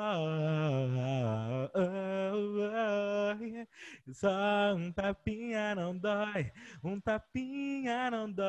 Só 4.11 4.73
um 4.75 4.91
tapinha 4.91 5.75
não 5.75 5.95
dói, 5.95 6.51
um 6.83 6.99
tapinha 6.99 8.09
não 8.09 8.31
dói. 8.31 8.45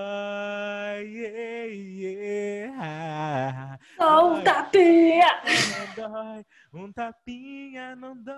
Yeah. 2.55 3.79
Só 3.99 4.33
um 4.33 4.43
tapinha! 4.43 5.43
Não 5.79 5.95
dói, 6.09 6.47
um 6.73 6.91
tapinha 6.91 7.95
não 7.97 8.17
dói. 8.17 8.33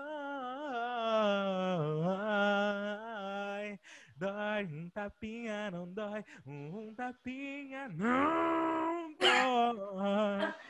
Dói, 4.15 4.63
um 4.63 4.89
tapinha 4.89 5.69
não 5.71 5.91
dói, 5.91 6.23
um 6.47 6.93
tapinha 6.95 7.89
não 7.89 9.13
dói. 9.19 10.53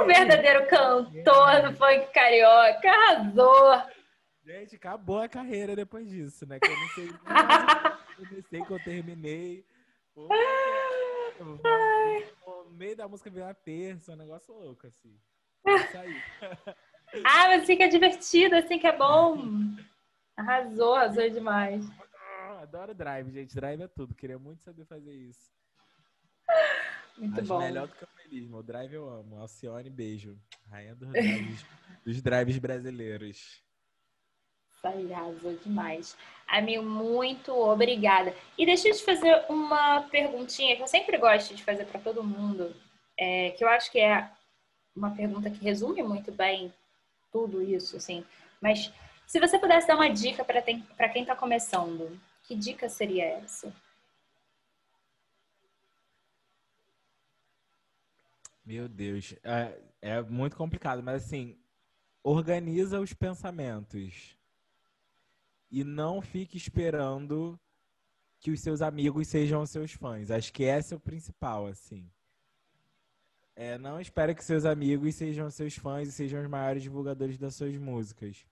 O 0.00 0.06
verdadeiro 0.06 0.66
cantor 0.68 1.62
do 1.62 1.76
funk 1.76 2.12
carioca 2.12 2.88
arrasou! 2.88 3.82
Gente, 4.44 4.76
acabou 4.76 5.20
a 5.20 5.28
carreira 5.28 5.74
depois 5.76 6.08
disso, 6.08 6.46
né? 6.46 6.58
Que 6.58 6.70
eu 6.70 6.78
não 6.78 6.88
sei 6.88 7.08
eu 8.18 8.26
comecei, 8.26 8.64
que 8.64 8.70
eu 8.70 8.84
terminei. 8.84 9.64
Pô, 10.14 10.28
no 12.64 12.70
meio 12.70 12.96
da 12.96 13.06
música 13.08 13.30
veio 13.30 13.46
a 13.46 13.54
terça, 13.54 14.12
um 14.12 14.16
negócio 14.16 14.54
louco, 14.54 14.86
assim. 14.86 15.14
Ah, 17.24 17.48
mas 17.48 17.62
assim 17.62 17.74
que 17.74 17.82
é 17.82 17.88
divertido, 17.88 18.54
assim 18.54 18.78
que 18.78 18.86
é 18.86 18.94
bom. 18.94 19.38
Arrasou, 20.36 20.94
arrasou 20.94 21.30
demais. 21.30 21.82
Adoro 22.58 22.92
drive, 22.92 23.30
gente. 23.30 23.54
Drive 23.54 23.82
é 23.82 23.88
tudo. 23.88 24.14
Queria 24.14 24.38
muito 24.38 24.62
saber 24.64 24.84
fazer 24.84 25.14
isso. 25.14 25.52
Muito 27.16 27.40
Acho 27.40 27.48
bom. 27.48 27.58
melhor 27.58 27.86
do 27.86 27.94
que 27.94 28.04
o 28.04 28.08
melismo. 28.16 28.56
O 28.58 28.62
drive 28.62 28.94
eu 28.94 29.08
amo. 29.08 29.38
Alcione, 29.38 29.88
beijo. 29.88 30.36
Rainha 30.68 30.94
dos 30.94 31.08
drives, 31.10 31.66
dos 32.04 32.22
drives 32.22 32.58
brasileiros. 32.58 33.62
Isso 34.76 34.86
arrasou 34.86 35.56
demais. 35.56 36.16
Amigo, 36.48 36.82
muito 36.82 37.52
obrigada. 37.52 38.34
E 38.56 38.66
deixa 38.66 38.88
eu 38.88 38.94
te 38.94 39.04
fazer 39.04 39.44
uma 39.48 40.02
perguntinha 40.02 40.76
que 40.76 40.82
eu 40.82 40.88
sempre 40.88 41.16
gosto 41.16 41.54
de 41.54 41.64
fazer 41.64 41.84
para 41.86 42.00
todo 42.00 42.22
mundo, 42.22 42.74
é, 43.18 43.50
que 43.50 43.64
eu 43.64 43.68
acho 43.68 43.90
que 43.90 43.98
é 43.98 44.30
uma 44.94 45.14
pergunta 45.14 45.50
que 45.50 45.64
resume 45.64 46.02
muito 46.02 46.32
bem 46.32 46.72
tudo 47.32 47.62
isso, 47.62 47.96
assim. 47.96 48.24
Mas 48.60 48.92
se 49.26 49.38
você 49.40 49.58
pudesse 49.58 49.86
dar 49.86 49.96
uma 49.96 50.10
dica 50.10 50.44
para 50.44 50.62
quem 50.62 51.22
está 51.22 51.36
começando, 51.36 52.18
que 52.48 52.56
dica 52.56 52.88
seria 52.88 53.26
essa? 53.26 53.70
Meu 58.64 58.88
Deus. 58.88 59.34
É, 59.44 59.78
é 60.00 60.22
muito 60.22 60.56
complicado, 60.56 61.02
mas 61.02 61.24
assim, 61.24 61.58
organiza 62.22 62.98
os 63.00 63.12
pensamentos. 63.12 64.34
E 65.70 65.84
não 65.84 66.22
fique 66.22 66.56
esperando 66.56 67.60
que 68.40 68.50
os 68.50 68.60
seus 68.60 68.80
amigos 68.80 69.28
sejam 69.28 69.66
seus 69.66 69.92
fãs. 69.92 70.30
Acho 70.30 70.50
que 70.50 70.62
esse 70.62 70.94
é 70.94 70.96
o 70.96 71.00
principal, 71.00 71.66
assim. 71.66 72.10
É, 73.54 73.76
não 73.76 74.00
espere 74.00 74.34
que 74.34 74.42
seus 74.42 74.64
amigos 74.64 75.14
sejam 75.16 75.50
seus 75.50 75.76
fãs 75.76 76.08
e 76.08 76.12
sejam 76.12 76.40
os 76.40 76.48
maiores 76.48 76.82
divulgadores 76.82 77.36
das 77.36 77.54
suas 77.54 77.76
músicas. 77.76 78.46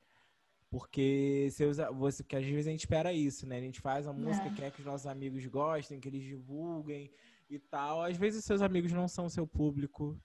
Porque 0.71 1.49
seus, 1.53 1.79
a- 1.79 1.91
você, 1.91 2.25
que 2.25 2.35
às 2.37 2.45
vezes 2.45 2.67
a 2.67 2.71
gente 2.71 2.81
espera 2.81 3.12
isso, 3.12 3.47
né? 3.47 3.57
A 3.59 3.61
gente 3.61 3.81
faz 3.81 4.07
a 4.07 4.12
música, 4.12 4.47
É. 4.49 4.51
quer 4.55 4.71
que 4.73 4.81
os 4.81 4.87
nossos 4.87 5.07
amigos 5.07 5.45
gostem, 5.47 6.01
que 6.01 6.09
eles 6.09 6.25
divulguem 6.25 7.11
e 7.49 7.59
tal. 7.59 8.03
Às 8.03 8.17
vezes 8.17 8.45
seus 8.45 8.61
amigos 8.62 8.93
não 8.93 9.07
são 9.09 9.29
seu 9.29 9.47
público. 9.47 10.21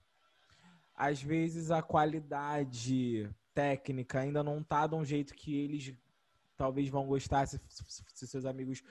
Às 0.94 1.22
vezes 1.22 1.70
a 1.70 1.80
qualidade 1.80 3.30
técnica 3.54 4.20
ainda 4.20 4.42
não 4.42 4.62
tá 4.62 4.86
de 4.86 4.94
um 4.94 5.04
jeito 5.04 5.34
que 5.34 5.56
eles 5.56 5.94
talvez 6.56 6.88
vão 6.88 7.06
gostar 7.06 7.46
se, 7.46 7.60
se- 7.68 8.04
se 8.14 8.26
seus 8.26 8.44
amigos 8.44 8.82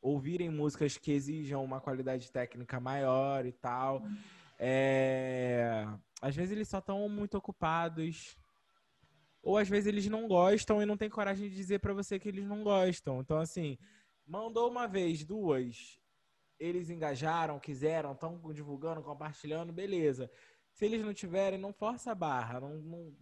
ouvirem 0.00 0.48
músicas 0.48 0.96
que 0.96 1.12
exijam 1.12 1.62
uma 1.62 1.80
qualidade 1.80 2.30
técnica 2.32 2.80
maior 2.80 3.44
e 3.44 3.52
tal. 3.52 4.02
É, 4.58 5.86
Às 6.22 6.36
vezes 6.36 6.52
eles 6.52 6.68
só 6.68 6.78
estão 6.78 7.08
muito 7.08 7.36
ocupados. 7.36 8.36
Ou 9.42 9.56
às 9.56 9.68
vezes 9.68 9.86
eles 9.86 10.06
não 10.06 10.28
gostam 10.28 10.82
e 10.82 10.86
não 10.86 10.96
tem 10.96 11.08
coragem 11.08 11.48
de 11.48 11.54
dizer 11.54 11.78
pra 11.78 11.94
você 11.94 12.18
que 12.18 12.28
eles 12.28 12.46
não 12.46 12.62
gostam. 12.62 13.20
Então, 13.20 13.38
assim, 13.38 13.78
mandou 14.26 14.70
uma 14.70 14.86
vez, 14.86 15.24
duas, 15.24 15.98
eles 16.58 16.90
engajaram, 16.90 17.58
quiseram, 17.58 18.12
estão 18.12 18.38
divulgando, 18.52 19.02
compartilhando, 19.02 19.72
beleza. 19.72 20.30
Se 20.72 20.84
eles 20.84 21.02
não 21.02 21.14
tiverem, 21.14 21.58
não 21.58 21.72
força 21.72 22.12
a 22.12 22.14
barra. 22.14 22.60
Não, 22.60 22.76
não- 22.80 23.12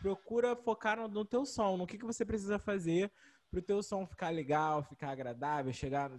procura 0.00 0.54
focar 0.56 0.98
no, 0.98 1.08
no 1.08 1.24
teu 1.24 1.46
som, 1.46 1.76
no 1.76 1.86
que, 1.86 1.96
que 1.98 2.04
você 2.04 2.24
precisa 2.24 2.58
fazer 2.58 3.10
pro 3.50 3.62
teu 3.62 3.82
som 3.82 4.06
ficar 4.06 4.30
legal, 4.30 4.82
ficar 4.82 5.10
agradável, 5.10 5.72
chegar, 5.72 6.10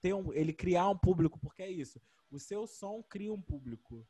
ter 0.00 0.14
um, 0.14 0.32
ele 0.32 0.52
criar 0.52 0.88
um 0.88 0.98
público, 0.98 1.38
porque 1.38 1.62
é 1.62 1.70
isso. 1.70 2.00
O 2.30 2.38
seu 2.38 2.66
som 2.66 3.02
cria 3.02 3.32
um 3.32 3.40
público. 3.40 4.06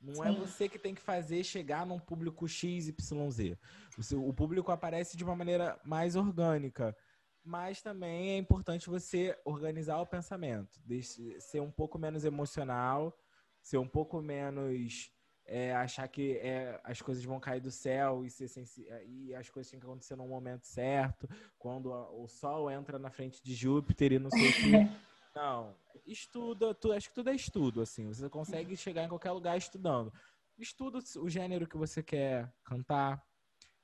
Não 0.00 0.22
é 0.24 0.30
Sim. 0.30 0.38
você 0.38 0.68
que 0.68 0.78
tem 0.78 0.94
que 0.94 1.00
fazer 1.00 1.42
chegar 1.44 1.86
num 1.86 1.98
público 1.98 2.46
X, 2.46 2.88
Y, 2.88 3.30
Z. 3.30 3.58
O, 3.96 4.02
seu- 4.02 4.26
o 4.26 4.34
público 4.34 4.70
aparece 4.70 5.16
de 5.16 5.24
uma 5.24 5.34
maneira 5.36 5.80
mais 5.84 6.14
orgânica. 6.16 6.94
Mas 7.42 7.82
também 7.82 8.30
é 8.30 8.38
importante 8.38 8.88
você 8.88 9.38
organizar 9.44 9.98
o 10.00 10.06
pensamento. 10.06 10.80
Deixe- 10.84 11.38
ser 11.40 11.60
um 11.60 11.70
pouco 11.70 11.98
menos 11.98 12.24
emocional, 12.24 13.16
ser 13.62 13.78
um 13.78 13.88
pouco 13.88 14.20
menos 14.20 15.10
é, 15.46 15.74
achar 15.74 16.08
que 16.08 16.38
é, 16.38 16.80
as 16.82 17.02
coisas 17.02 17.22
vão 17.22 17.38
cair 17.38 17.60
do 17.60 17.70
céu 17.70 18.24
e, 18.24 18.30
sensi- 18.30 18.86
e 19.06 19.34
as 19.34 19.50
coisas 19.50 19.70
têm 19.70 19.78
que 19.78 19.84
acontecer 19.84 20.16
no 20.16 20.26
momento 20.26 20.64
certo, 20.66 21.28
quando 21.58 21.92
a- 21.92 22.10
o 22.10 22.26
sol 22.26 22.70
entra 22.70 22.98
na 22.98 23.10
frente 23.10 23.42
de 23.44 23.54
Júpiter 23.54 24.12
e 24.12 24.18
não 24.18 24.30
sei 24.30 24.48
o 24.48 24.54
quê. 24.54 24.72
Não, 25.34 25.76
estuda, 26.06 26.74
tu, 26.74 26.92
acho 26.92 27.08
que 27.08 27.14
tudo 27.14 27.30
é 27.30 27.34
estudo, 27.34 27.80
assim. 27.80 28.06
Você 28.12 28.28
consegue 28.28 28.76
chegar 28.76 29.04
em 29.04 29.08
qualquer 29.08 29.32
lugar 29.32 29.56
estudando. 29.56 30.12
Estuda 30.58 30.98
o 31.18 31.28
gênero 31.28 31.66
que 31.66 31.76
você 31.76 32.02
quer 32.02 32.52
cantar, 32.62 33.24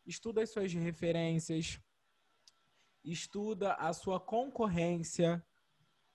estuda 0.06 0.42
as 0.42 0.50
suas 0.50 0.72
referências, 0.72 1.80
estuda 3.04 3.74
a 3.74 3.92
sua 3.92 4.20
concorrência. 4.20 5.44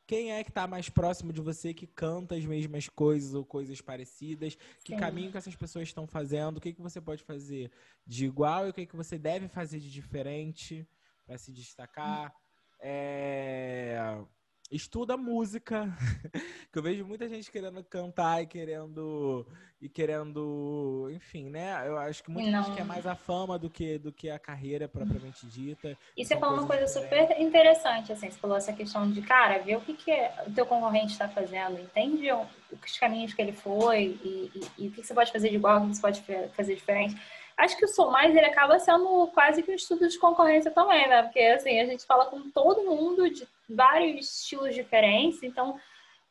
Quem 0.07 0.31
é 0.31 0.43
que 0.43 0.51
está 0.51 0.67
mais 0.67 0.87
próximo 0.87 1.33
de 1.33 1.41
você 1.41 1.73
que 1.73 1.87
canta 1.87 2.35
as 2.35 2.45
mesmas 2.45 2.87
coisas 2.87 3.33
ou 3.33 3.43
coisas 3.43 3.81
parecidas? 3.81 4.55
Que 4.83 4.93
Sim. 4.93 4.99
caminho 4.99 5.31
que 5.31 5.37
essas 5.37 5.55
pessoas 5.55 5.87
estão 5.87 6.07
fazendo? 6.07 6.57
O 6.57 6.61
que, 6.61 6.73
que 6.73 6.81
você 6.81 7.01
pode 7.01 7.23
fazer 7.23 7.71
de 8.05 8.25
igual 8.25 8.67
e 8.67 8.69
o 8.69 8.73
que, 8.73 8.85
que 8.85 8.95
você 8.95 9.17
deve 9.17 9.47
fazer 9.47 9.79
de 9.79 9.91
diferente 9.91 10.87
para 11.25 11.37
se 11.39 11.51
destacar? 11.51 12.33
É, 12.79 14.23
estuda 14.71 15.15
música, 15.15 15.95
que 16.71 16.77
eu 16.79 16.83
vejo 16.83 17.05
muita 17.05 17.27
gente 17.29 17.51
querendo 17.51 17.83
cantar 17.83 18.41
e 18.41 18.47
querendo 18.47 19.45
e 19.81 19.87
querendo, 19.89 21.07
enfim, 21.11 21.49
né? 21.49 21.87
Eu 21.87 21.97
acho 21.97 22.23
que 22.23 22.31
muita 22.31 22.49
Não. 22.49 22.63
gente 22.63 22.73
quer 22.75 22.85
mais 22.85 23.05
a 23.05 23.15
fama 23.15 23.59
do 23.59 23.69
que 23.69 23.97
do 23.99 24.11
que 24.11 24.29
a 24.29 24.39
carreira 24.39 24.87
propriamente 24.87 25.45
dita. 25.47 25.95
E 26.17 26.23
você 26.25 26.33
São 26.33 26.39
falou 26.39 26.57
uma 26.59 26.67
coisa 26.67 26.87
super 26.87 27.39
interessante, 27.39 28.11
assim, 28.11 28.31
você 28.31 28.39
falou 28.39 28.57
essa 28.57 28.73
questão 28.73 29.09
de, 29.11 29.21
cara, 29.21 29.59
ver 29.59 29.77
o 29.77 29.81
que, 29.81 29.93
que 29.93 30.11
o 30.47 30.51
teu 30.53 30.65
concorrente 30.65 31.11
está 31.13 31.27
fazendo, 31.29 31.79
entende 31.79 32.31
os 32.31 32.97
caminhos 32.99 33.33
que 33.33 33.41
ele 33.41 33.51
foi 33.53 34.19
e, 34.23 34.51
e- 34.55 34.85
e 34.85 34.87
o 34.87 34.91
que, 34.91 35.03
você 35.03 35.13
pode 35.13 35.31
fazer 35.31 35.49
de 35.49 35.55
igual, 35.55 35.83
o 35.83 35.89
que 35.89 35.95
você 35.95 36.01
pode 36.01 36.23
fazer 36.53 36.75
diferente. 36.75 37.15
Acho 37.57 37.77
que 37.77 37.85
o 37.85 37.87
Sou 37.87 38.11
Mais, 38.11 38.35
ele 38.35 38.45
acaba 38.45 38.77
sendo 38.79 39.27
quase 39.33 39.63
que 39.63 39.71
um 39.71 39.75
estudo 39.75 40.07
de 40.09 40.19
concorrência 40.19 40.71
também, 40.71 41.07
né? 41.07 41.23
Porque, 41.23 41.39
assim, 41.39 41.79
a 41.79 41.85
gente 41.85 42.05
fala 42.05 42.25
com 42.25 42.49
todo 42.49 42.83
mundo 42.83 43.29
de 43.29 43.47
vários 43.69 44.39
estilos 44.39 44.73
diferentes, 44.75 45.41
então 45.43 45.79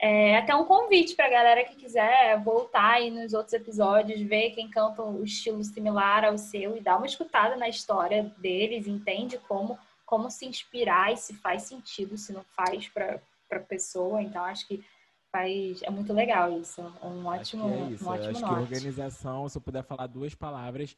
é 0.01 0.37
até 0.39 0.55
um 0.55 0.65
convite 0.65 1.15
para 1.15 1.27
a 1.27 1.31
galera 1.31 1.65
que 1.65 1.77
quiser 1.77 2.39
voltar 2.43 2.95
aí 2.95 3.11
nos 3.11 3.33
outros 3.33 3.55
episódios, 3.55 4.21
ver 4.21 4.51
quem 4.51 4.69
canta 4.69 5.03
um 5.03 5.23
estilo 5.23 5.63
similar 5.63 6.25
ao 6.25 6.37
seu 6.37 6.77
e 6.77 6.81
dar 6.81 6.97
uma 6.97 7.07
escutada 7.07 7.57
na 7.57 7.69
história 7.69 8.25
deles, 8.39 8.87
entende 8.87 9.39
como, 9.49 9.79
como 10.05 10.31
se 10.31 10.47
inspirar 10.47 11.13
e 11.13 11.17
se 11.17 11.35
faz 11.35 11.63
sentido, 11.63 12.19
se 12.19 12.33
não 12.33 12.43
faz 12.57 12.89
para 12.89 13.21
a 13.53 13.61
pessoa. 13.61 14.21
Então, 14.21 14.45
acho 14.45 14.67
que 14.67 14.85
faz, 15.31 15.83
é 15.83 15.91
muito 15.91 16.13
legal 16.13 16.53
isso. 16.61 16.81
Um 17.03 17.31
Acho 17.31 17.53
que 17.53 17.57
ótimo, 17.57 17.69
é 17.69 17.91
isso. 17.91 18.05
um 18.05 18.09
ótimo 18.09 18.31
acho 18.31 18.39
que 18.39 18.51
norte. 18.51 18.63
organização, 18.63 19.49
se 19.49 19.57
eu 19.59 19.63
puder 19.63 19.83
falar 19.83 20.07
duas 20.07 20.35
palavras, 20.35 20.97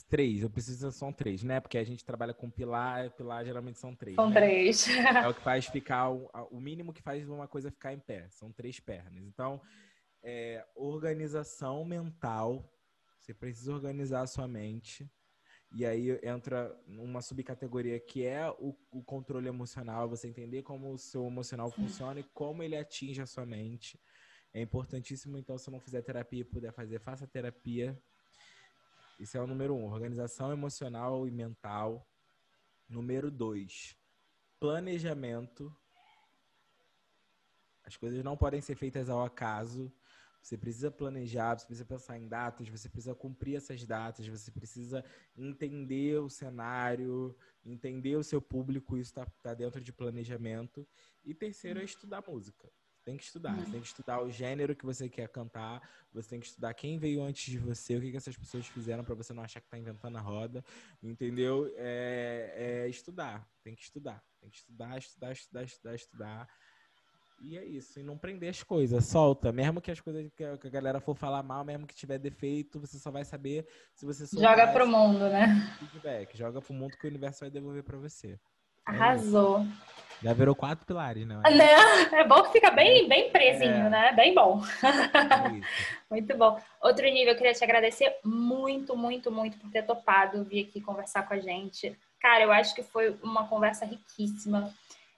três, 0.00 0.42
eu 0.42 0.48
preciso 0.48 0.92
são 0.92 1.12
três, 1.12 1.42
né? 1.42 1.60
Porque 1.60 1.76
a 1.76 1.84
gente 1.84 2.04
trabalha 2.04 2.32
com 2.32 2.48
pilar, 2.48 3.10
pilar 3.10 3.44
geralmente 3.44 3.78
são 3.78 3.94
três. 3.94 4.14
São 4.14 4.30
né? 4.30 4.34
três. 4.34 4.88
É 4.88 5.28
o 5.28 5.34
que 5.34 5.42
faz 5.44 5.66
ficar, 5.66 6.08
o, 6.08 6.60
mínimo 6.60 6.92
que 6.92 7.02
faz 7.02 7.28
uma 7.28 7.48
coisa 7.48 7.70
ficar 7.70 7.92
em 7.92 7.98
pé. 7.98 8.28
São 8.30 8.52
três 8.52 8.78
pernas. 8.78 9.24
Então, 9.24 9.60
é, 10.22 10.64
organização 10.76 11.84
mental. 11.84 12.72
Você 13.18 13.34
precisa 13.34 13.72
organizar 13.72 14.22
a 14.22 14.26
sua 14.26 14.46
mente. 14.46 15.10
E 15.74 15.84
aí 15.84 16.18
entra 16.22 16.74
uma 16.86 17.20
subcategoria 17.20 17.98
que 17.98 18.24
é 18.24 18.48
o, 18.50 18.76
o 18.90 19.02
controle 19.02 19.48
emocional. 19.48 20.08
Você 20.08 20.28
entender 20.28 20.62
como 20.62 20.92
o 20.92 20.98
seu 20.98 21.26
emocional 21.26 21.70
funciona 21.70 22.20
e 22.20 22.24
como 22.34 22.62
ele 22.62 22.76
atinge 22.76 23.20
a 23.20 23.26
sua 23.26 23.44
mente. 23.44 23.98
É 24.54 24.60
importantíssimo, 24.60 25.38
então, 25.38 25.56
se 25.56 25.70
não 25.70 25.80
fizer 25.80 26.02
terapia 26.02 26.40
e 26.40 26.44
puder 26.44 26.72
fazer, 26.72 27.00
faça 27.00 27.26
terapia. 27.26 27.98
Esse 29.22 29.38
é 29.38 29.40
o 29.40 29.46
número 29.46 29.72
um. 29.72 29.84
Organização 29.84 30.50
emocional 30.50 31.28
e 31.28 31.30
mental. 31.30 32.04
Número 32.88 33.30
dois 33.30 33.96
planejamento. 34.58 35.74
As 37.84 37.96
coisas 37.96 38.22
não 38.22 38.36
podem 38.36 38.60
ser 38.60 38.76
feitas 38.76 39.08
ao 39.08 39.24
acaso. 39.24 39.92
Você 40.40 40.56
precisa 40.56 40.90
planejar, 40.90 41.56
você 41.56 41.66
precisa 41.66 41.84
pensar 41.84 42.18
em 42.18 42.28
datas, 42.28 42.68
você 42.68 42.88
precisa 42.88 43.14
cumprir 43.14 43.56
essas 43.56 43.84
datas, 43.84 44.26
você 44.26 44.50
precisa 44.50 45.04
entender 45.36 46.20
o 46.20 46.28
cenário, 46.28 47.36
entender 47.64 48.16
o 48.16 48.24
seu 48.24 48.40
público, 48.40 48.96
isso 48.96 49.20
está 49.20 49.54
dentro 49.54 49.80
de 49.80 49.92
planejamento. 49.92 50.86
E 51.24 51.32
terceiro 51.32 51.80
é 51.80 51.84
estudar 51.84 52.24
música. 52.26 52.68
Tem 53.04 53.16
que 53.16 53.24
estudar, 53.24 53.56
você 53.56 53.70
tem 53.72 53.80
que 53.80 53.86
estudar 53.86 54.22
o 54.22 54.30
gênero 54.30 54.76
que 54.76 54.84
você 54.84 55.08
quer 55.08 55.28
cantar, 55.28 55.82
você 56.12 56.30
tem 56.30 56.40
que 56.40 56.46
estudar 56.46 56.72
quem 56.72 56.98
veio 56.98 57.22
antes 57.22 57.50
de 57.50 57.58
você, 57.58 57.96
o 57.96 58.00
que, 58.00 58.12
que 58.12 58.16
essas 58.16 58.36
pessoas 58.36 58.66
fizeram 58.66 59.02
para 59.02 59.14
você 59.14 59.32
não 59.32 59.42
achar 59.42 59.60
que 59.60 59.68
tá 59.68 59.76
inventando 59.76 60.16
a 60.18 60.20
roda, 60.20 60.64
entendeu? 61.02 61.72
É, 61.76 62.84
é 62.84 62.88
estudar, 62.88 63.44
tem 63.64 63.74
que 63.74 63.82
estudar, 63.82 64.22
tem 64.40 64.48
que 64.48 64.56
estudar, 64.56 64.98
estudar, 64.98 65.32
estudar, 65.32 65.62
estudar, 65.64 65.94
estudar. 65.94 66.48
E 67.40 67.58
é 67.58 67.64
isso, 67.64 67.98
e 67.98 68.04
não 68.04 68.16
prender 68.16 68.50
as 68.50 68.62
coisas, 68.62 69.04
solta. 69.04 69.50
Mesmo 69.50 69.80
que 69.80 69.90
as 69.90 70.00
coisas 70.00 70.30
que 70.36 70.44
a 70.44 70.56
galera 70.70 71.00
for 71.00 71.16
falar 71.16 71.42
mal, 71.42 71.64
mesmo 71.64 71.88
que 71.88 71.94
tiver 71.94 72.18
defeito, 72.18 72.78
você 72.78 73.00
só 73.00 73.10
vai 73.10 73.24
saber 73.24 73.66
se 73.96 74.06
você 74.06 74.28
soltar 74.28 74.56
Joga 74.56 74.72
pro 74.72 74.86
mundo, 74.86 75.28
né? 75.28 75.76
feedback. 75.80 76.38
Joga 76.38 76.62
pro 76.62 76.72
mundo 76.72 76.96
que 76.96 77.04
o 77.04 77.10
universo 77.10 77.40
vai 77.40 77.50
devolver 77.50 77.82
pra 77.82 77.98
você. 77.98 78.38
Arrasou. 78.86 79.66
Já 80.22 80.32
virou 80.32 80.54
quatro 80.54 80.86
pilares, 80.86 81.26
né? 81.26 81.36
Né? 81.50 81.66
É 82.12 82.24
bom 82.24 82.42
que 82.42 82.52
fica 82.52 82.70
bem, 82.70 83.08
bem 83.08 83.30
presinho, 83.30 83.86
É. 83.86 83.90
né? 83.90 84.12
Bem 84.12 84.34
bom. 84.34 84.62
É. 84.82 85.60
Muito 86.08 86.36
bom. 86.36 86.58
Outro 86.80 87.04
nível, 87.06 87.32
eu 87.32 87.36
queria 87.36 87.52
te 87.54 87.64
agradecer 87.64 88.14
muito, 88.24 88.96
muito, 88.96 89.30
muito 89.30 89.58
por 89.58 89.70
ter 89.70 89.82
topado 89.82 90.44
vir 90.44 90.66
aqui 90.66 90.80
conversar 90.80 91.26
com 91.26 91.34
a 91.34 91.38
gente. 91.38 91.96
Cara, 92.20 92.44
eu 92.44 92.52
acho 92.52 92.74
que 92.74 92.82
foi 92.82 93.16
uma 93.22 93.48
conversa 93.48 93.84
riquíssima. 93.84 94.72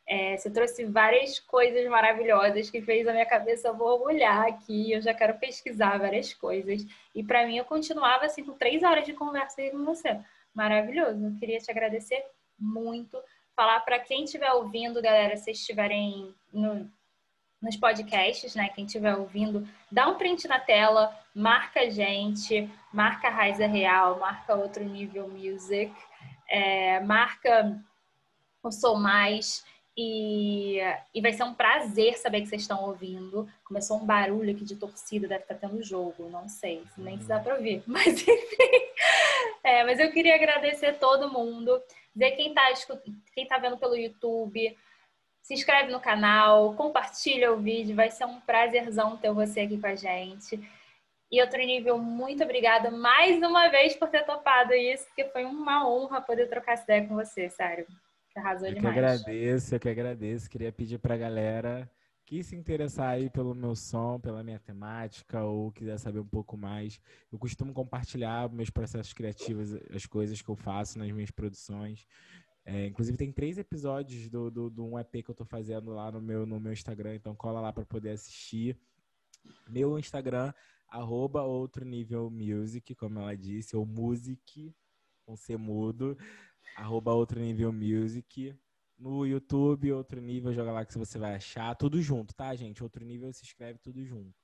É, 0.06 0.36
você 0.36 0.50
trouxe 0.50 0.84
várias 0.84 1.38
coisas 1.40 1.86
maravilhosas 1.88 2.70
que 2.70 2.80
fez 2.80 3.08
a 3.08 3.12
minha 3.12 3.26
cabeça 3.26 3.72
borbulhar 3.72 4.46
aqui. 4.46 4.92
Eu 4.92 5.02
já 5.02 5.12
quero 5.12 5.34
pesquisar 5.38 5.98
várias 5.98 6.32
coisas. 6.32 6.86
E 7.14 7.22
para 7.22 7.46
mim, 7.46 7.56
eu 7.56 7.64
continuava 7.64 8.26
assim 8.26 8.44
com 8.44 8.52
três 8.52 8.82
horas 8.82 9.04
de 9.04 9.12
conversa 9.14 9.60
aí 9.60 9.70
com 9.70 9.84
você. 9.84 10.18
Maravilhoso. 10.54 11.26
Eu 11.26 11.34
queria 11.38 11.58
te 11.58 11.70
agradecer 11.70 12.24
muito. 12.58 13.18
Falar 13.56 13.80
para 13.80 13.98
quem 13.98 14.24
estiver 14.24 14.50
ouvindo, 14.52 15.00
galera, 15.00 15.36
se 15.36 15.50
estiverem 15.50 16.34
no, 16.52 16.90
nos 17.62 17.76
podcasts, 17.76 18.54
né? 18.54 18.68
Quem 18.68 18.84
estiver 18.84 19.14
ouvindo, 19.14 19.66
dá 19.90 20.08
um 20.08 20.16
print 20.16 20.46
na 20.46 20.60
tela, 20.60 21.16
marca 21.34 21.80
a 21.80 21.90
gente, 21.90 22.68
marca 22.92 23.28
a 23.28 23.30
Raiza 23.30 23.66
Real, 23.66 24.18
marca 24.18 24.54
outro 24.54 24.84
nível 24.84 25.28
music, 25.28 25.92
é, 26.48 27.00
marca 27.00 27.80
o 28.62 28.70
Sou 28.70 28.96
Mais. 28.96 29.64
E, 29.96 30.78
e 31.14 31.20
vai 31.20 31.32
ser 31.32 31.44
um 31.44 31.54
prazer 31.54 32.18
saber 32.18 32.40
que 32.40 32.48
vocês 32.48 32.62
estão 32.62 32.82
ouvindo. 32.82 33.48
Começou 33.64 33.96
um 33.96 34.04
barulho 34.04 34.50
aqui 34.50 34.64
de 34.64 34.74
torcida, 34.74 35.28
deve 35.28 35.42
estar 35.42 35.54
tendo 35.54 35.80
jogo, 35.84 36.28
não 36.28 36.48
sei, 36.48 36.82
nem 36.98 37.20
se 37.20 37.28
dá 37.28 37.38
para 37.38 37.54
ouvir. 37.54 37.82
Mas 37.86 38.06
enfim. 38.06 38.84
É, 39.62 39.82
mas 39.82 39.98
eu 39.98 40.12
queria 40.12 40.34
agradecer 40.34 40.98
todo 40.98 41.32
mundo. 41.32 41.80
Quem 42.16 42.48
está 42.48 42.72
quem 43.34 43.46
tá 43.46 43.58
vendo 43.58 43.76
pelo 43.76 43.96
YouTube, 43.96 44.76
se 45.42 45.52
inscreve 45.52 45.92
no 45.92 46.00
canal, 46.00 46.74
compartilha 46.74 47.52
o 47.52 47.58
vídeo, 47.60 47.94
vai 47.94 48.10
ser 48.10 48.24
um 48.24 48.40
prazerzão 48.40 49.16
ter 49.16 49.32
você 49.32 49.60
aqui 49.60 49.78
com 49.78 49.86
a 49.86 49.94
gente. 49.94 50.58
E 51.30 51.40
outro 51.40 51.58
nível, 51.58 51.98
muito 51.98 52.44
obrigada 52.44 52.90
mais 52.90 53.42
uma 53.42 53.68
vez 53.68 53.96
por 53.96 54.08
ter 54.08 54.24
topado 54.24 54.72
isso, 54.72 55.04
porque 55.06 55.24
foi 55.24 55.44
uma 55.44 55.88
honra 55.88 56.20
poder 56.20 56.48
trocar 56.48 56.72
essa 56.72 56.84
ideia 56.84 57.06
com 57.06 57.14
você, 57.14 57.50
sério. 57.50 57.86
Você 58.28 58.38
arrasou 58.38 58.68
Eu 58.68 58.74
que 58.74 58.80
demais. 58.80 58.96
agradeço, 58.96 59.74
eu 59.74 59.80
que 59.80 59.88
agradeço. 59.88 60.50
Queria 60.50 60.72
pedir 60.72 60.98
pra 60.98 61.16
galera 61.16 61.90
que 62.26 62.42
se 62.42 62.56
interessar 62.56 63.10
aí 63.10 63.28
pelo 63.28 63.54
meu 63.54 63.76
som, 63.76 64.18
pela 64.18 64.42
minha 64.42 64.58
temática, 64.58 65.42
ou 65.44 65.70
quiser 65.72 65.98
saber 65.98 66.20
um 66.20 66.26
pouco 66.26 66.56
mais, 66.56 67.00
eu 67.30 67.38
costumo 67.38 67.72
compartilhar 67.72 68.50
meus 68.50 68.70
processos 68.70 69.12
criativos, 69.12 69.74
as 69.94 70.06
coisas 70.06 70.40
que 70.40 70.48
eu 70.48 70.56
faço 70.56 70.98
nas 70.98 71.10
minhas 71.10 71.30
produções. 71.30 72.06
É, 72.64 72.86
inclusive 72.86 73.18
tem 73.18 73.30
três 73.30 73.58
episódios 73.58 74.30
do, 74.30 74.50
do, 74.50 74.70
do 74.70 74.84
um 74.84 74.98
EP 74.98 75.22
que 75.22 75.28
eu 75.28 75.34
tô 75.34 75.44
fazendo 75.44 75.90
lá 75.90 76.10
no 76.10 76.20
meu, 76.20 76.46
no 76.46 76.58
meu 76.58 76.72
Instagram, 76.72 77.14
então 77.14 77.34
cola 77.34 77.60
lá 77.60 77.72
para 77.72 77.84
poder 77.84 78.10
assistir. 78.10 78.78
Meu 79.68 79.98
Instagram, 79.98 80.52
arroba 80.88 81.42
outro 81.42 81.84
nível 81.84 82.30
music, 82.30 82.94
como 82.94 83.20
ela 83.20 83.36
disse, 83.36 83.76
ou 83.76 83.84
music, 83.84 84.74
com 85.26 85.36
C 85.36 85.58
mudo, 85.58 86.16
arroba 86.74 87.12
outro 87.12 87.38
nível 87.38 87.70
music. 87.70 88.56
No 88.98 89.26
YouTube, 89.26 89.92
outro 89.92 90.20
nível, 90.20 90.52
joga 90.52 90.72
lá 90.72 90.84
que 90.84 90.96
você 90.96 91.18
vai 91.18 91.34
achar. 91.34 91.74
Tudo 91.74 92.00
junto, 92.00 92.34
tá, 92.34 92.54
gente? 92.54 92.82
Outro 92.82 93.04
nível 93.04 93.32
se 93.32 93.44
escreve 93.44 93.78
tudo 93.78 94.04
junto. 94.04 94.34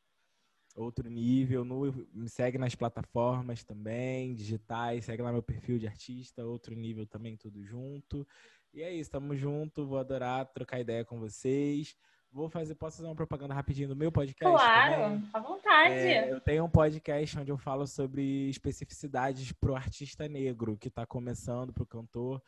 Outro 0.77 1.09
nível, 1.11 1.65
no, 1.65 1.93
me 2.13 2.29
segue 2.29 2.57
nas 2.57 2.75
plataformas 2.75 3.65
também, 3.65 4.35
digitais, 4.35 5.05
segue 5.05 5.23
lá 5.23 5.33
meu 5.33 5.43
perfil 5.43 5.79
de 5.79 5.87
artista, 5.87 6.45
outro 6.45 6.75
nível 6.75 7.07
também, 7.07 7.37
tudo 7.37 7.63
junto. 7.65 8.27
E 8.73 8.83
é 8.83 8.93
isso, 8.93 9.11
tamo 9.11 9.35
junto, 9.35 9.87
vou 9.87 9.99
adorar 9.99 10.47
trocar 10.47 10.79
ideia 10.79 11.05
com 11.05 11.19
vocês. 11.19 11.97
Vou 12.33 12.49
fazer, 12.49 12.77
posso 12.77 12.99
fazer 12.99 13.09
uma 13.09 13.17
propaganda 13.17 13.53
rapidinho 13.53 13.89
do 13.89 13.97
meu 13.97 14.13
podcast? 14.13 14.57
Claro, 14.57 15.03
também? 15.03 15.29
à 15.33 15.41
vontade. 15.41 15.95
É, 15.95 16.33
eu 16.33 16.41
tenho 16.41 16.65
um 16.65 16.71
podcast 16.71 17.41
onde 17.41 17.51
eu 17.51 17.59
falo 17.59 17.89
sobre 17.89 18.49
especificidades 18.49 19.51
pro 19.51 19.75
artista 19.75 20.29
negro 20.29 20.79
que 20.79 20.87
está 20.87 21.05
começando, 21.05 21.73
pro 21.73 21.85
cantor, 21.85 22.41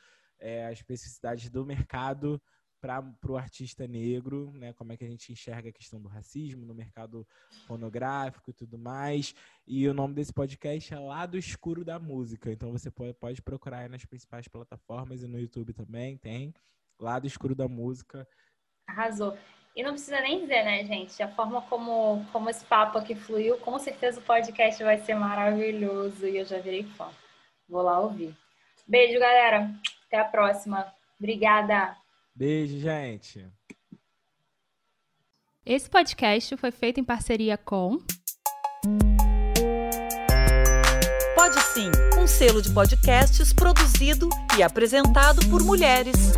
é, 0.43 0.66
as 0.66 0.78
especificidades 0.78 1.49
do 1.49 1.64
mercado 1.64 2.43
para 2.80 3.01
o 3.28 3.36
artista 3.36 3.86
negro, 3.86 4.51
né? 4.55 4.72
Como 4.72 4.93
é 4.93 4.97
que 4.97 5.05
a 5.05 5.09
gente 5.09 5.32
enxerga 5.32 5.68
a 5.68 5.72
questão 5.72 6.03
do 6.03 6.09
racismo 6.09 6.66
no 6.66 6.74
mercado 6.74 7.24
fonográfico 7.68 8.51
e 8.51 8.53
tudo 8.53 8.76
mais. 8.76 9.32
E 9.64 9.86
o 9.88 9.95
nome 9.95 10.14
desse 10.14 10.32
podcast 10.32 10.93
é 10.93 10.99
Lado 10.99 11.38
Escuro 11.38 11.84
da 11.84 12.01
Música. 12.01 12.51
Então 12.51 12.72
você 12.72 12.90
pode, 12.90 13.14
pode 13.14 13.40
procurar 13.40 13.88
nas 13.88 14.05
principais 14.05 14.49
plataformas 14.49 15.22
e 15.22 15.28
no 15.28 15.38
YouTube 15.38 15.72
também 15.72 16.18
tem 16.18 16.53
Lado 16.99 17.24
Escuro 17.24 17.55
da 17.55 17.68
Música. 17.68 18.26
Arrasou. 18.88 19.38
E 19.76 19.82
não 19.82 19.93
precisa 19.93 20.20
nem 20.20 20.40
dizer, 20.40 20.64
né, 20.64 20.84
gente? 20.84 21.22
A 21.22 21.28
forma 21.28 21.62
como, 21.62 22.26
como 22.32 22.51
esse 22.51 22.64
papo 22.64 22.99
aqui 22.99 23.14
fluiu, 23.14 23.57
com 23.59 23.78
certeza 23.78 24.18
o 24.18 24.24
podcast 24.24 24.82
vai 24.82 24.99
ser 24.99 25.14
maravilhoso 25.14 26.26
e 26.26 26.36
eu 26.36 26.45
já 26.45 26.59
virei 26.59 26.82
fã. 26.82 27.09
Vou 27.68 27.80
lá 27.80 28.01
ouvir. 28.01 28.36
Beijo, 28.88 29.20
galera. 29.20 29.72
Até 30.12 30.20
a 30.20 30.24
próxima. 30.26 30.92
Obrigada. 31.18 31.96
Beijo, 32.34 32.78
gente. 32.78 33.48
Esse 35.64 35.88
podcast 35.88 36.54
foi 36.58 36.70
feito 36.70 37.00
em 37.00 37.04
parceria 37.04 37.56
com. 37.56 37.96
Pode 41.34 41.58
Sim, 41.72 41.90
um 42.20 42.26
selo 42.26 42.60
de 42.60 42.70
podcasts 42.74 43.54
produzido 43.54 44.28
e 44.58 44.62
apresentado 44.62 45.48
por 45.48 45.64
mulheres. 45.64 46.34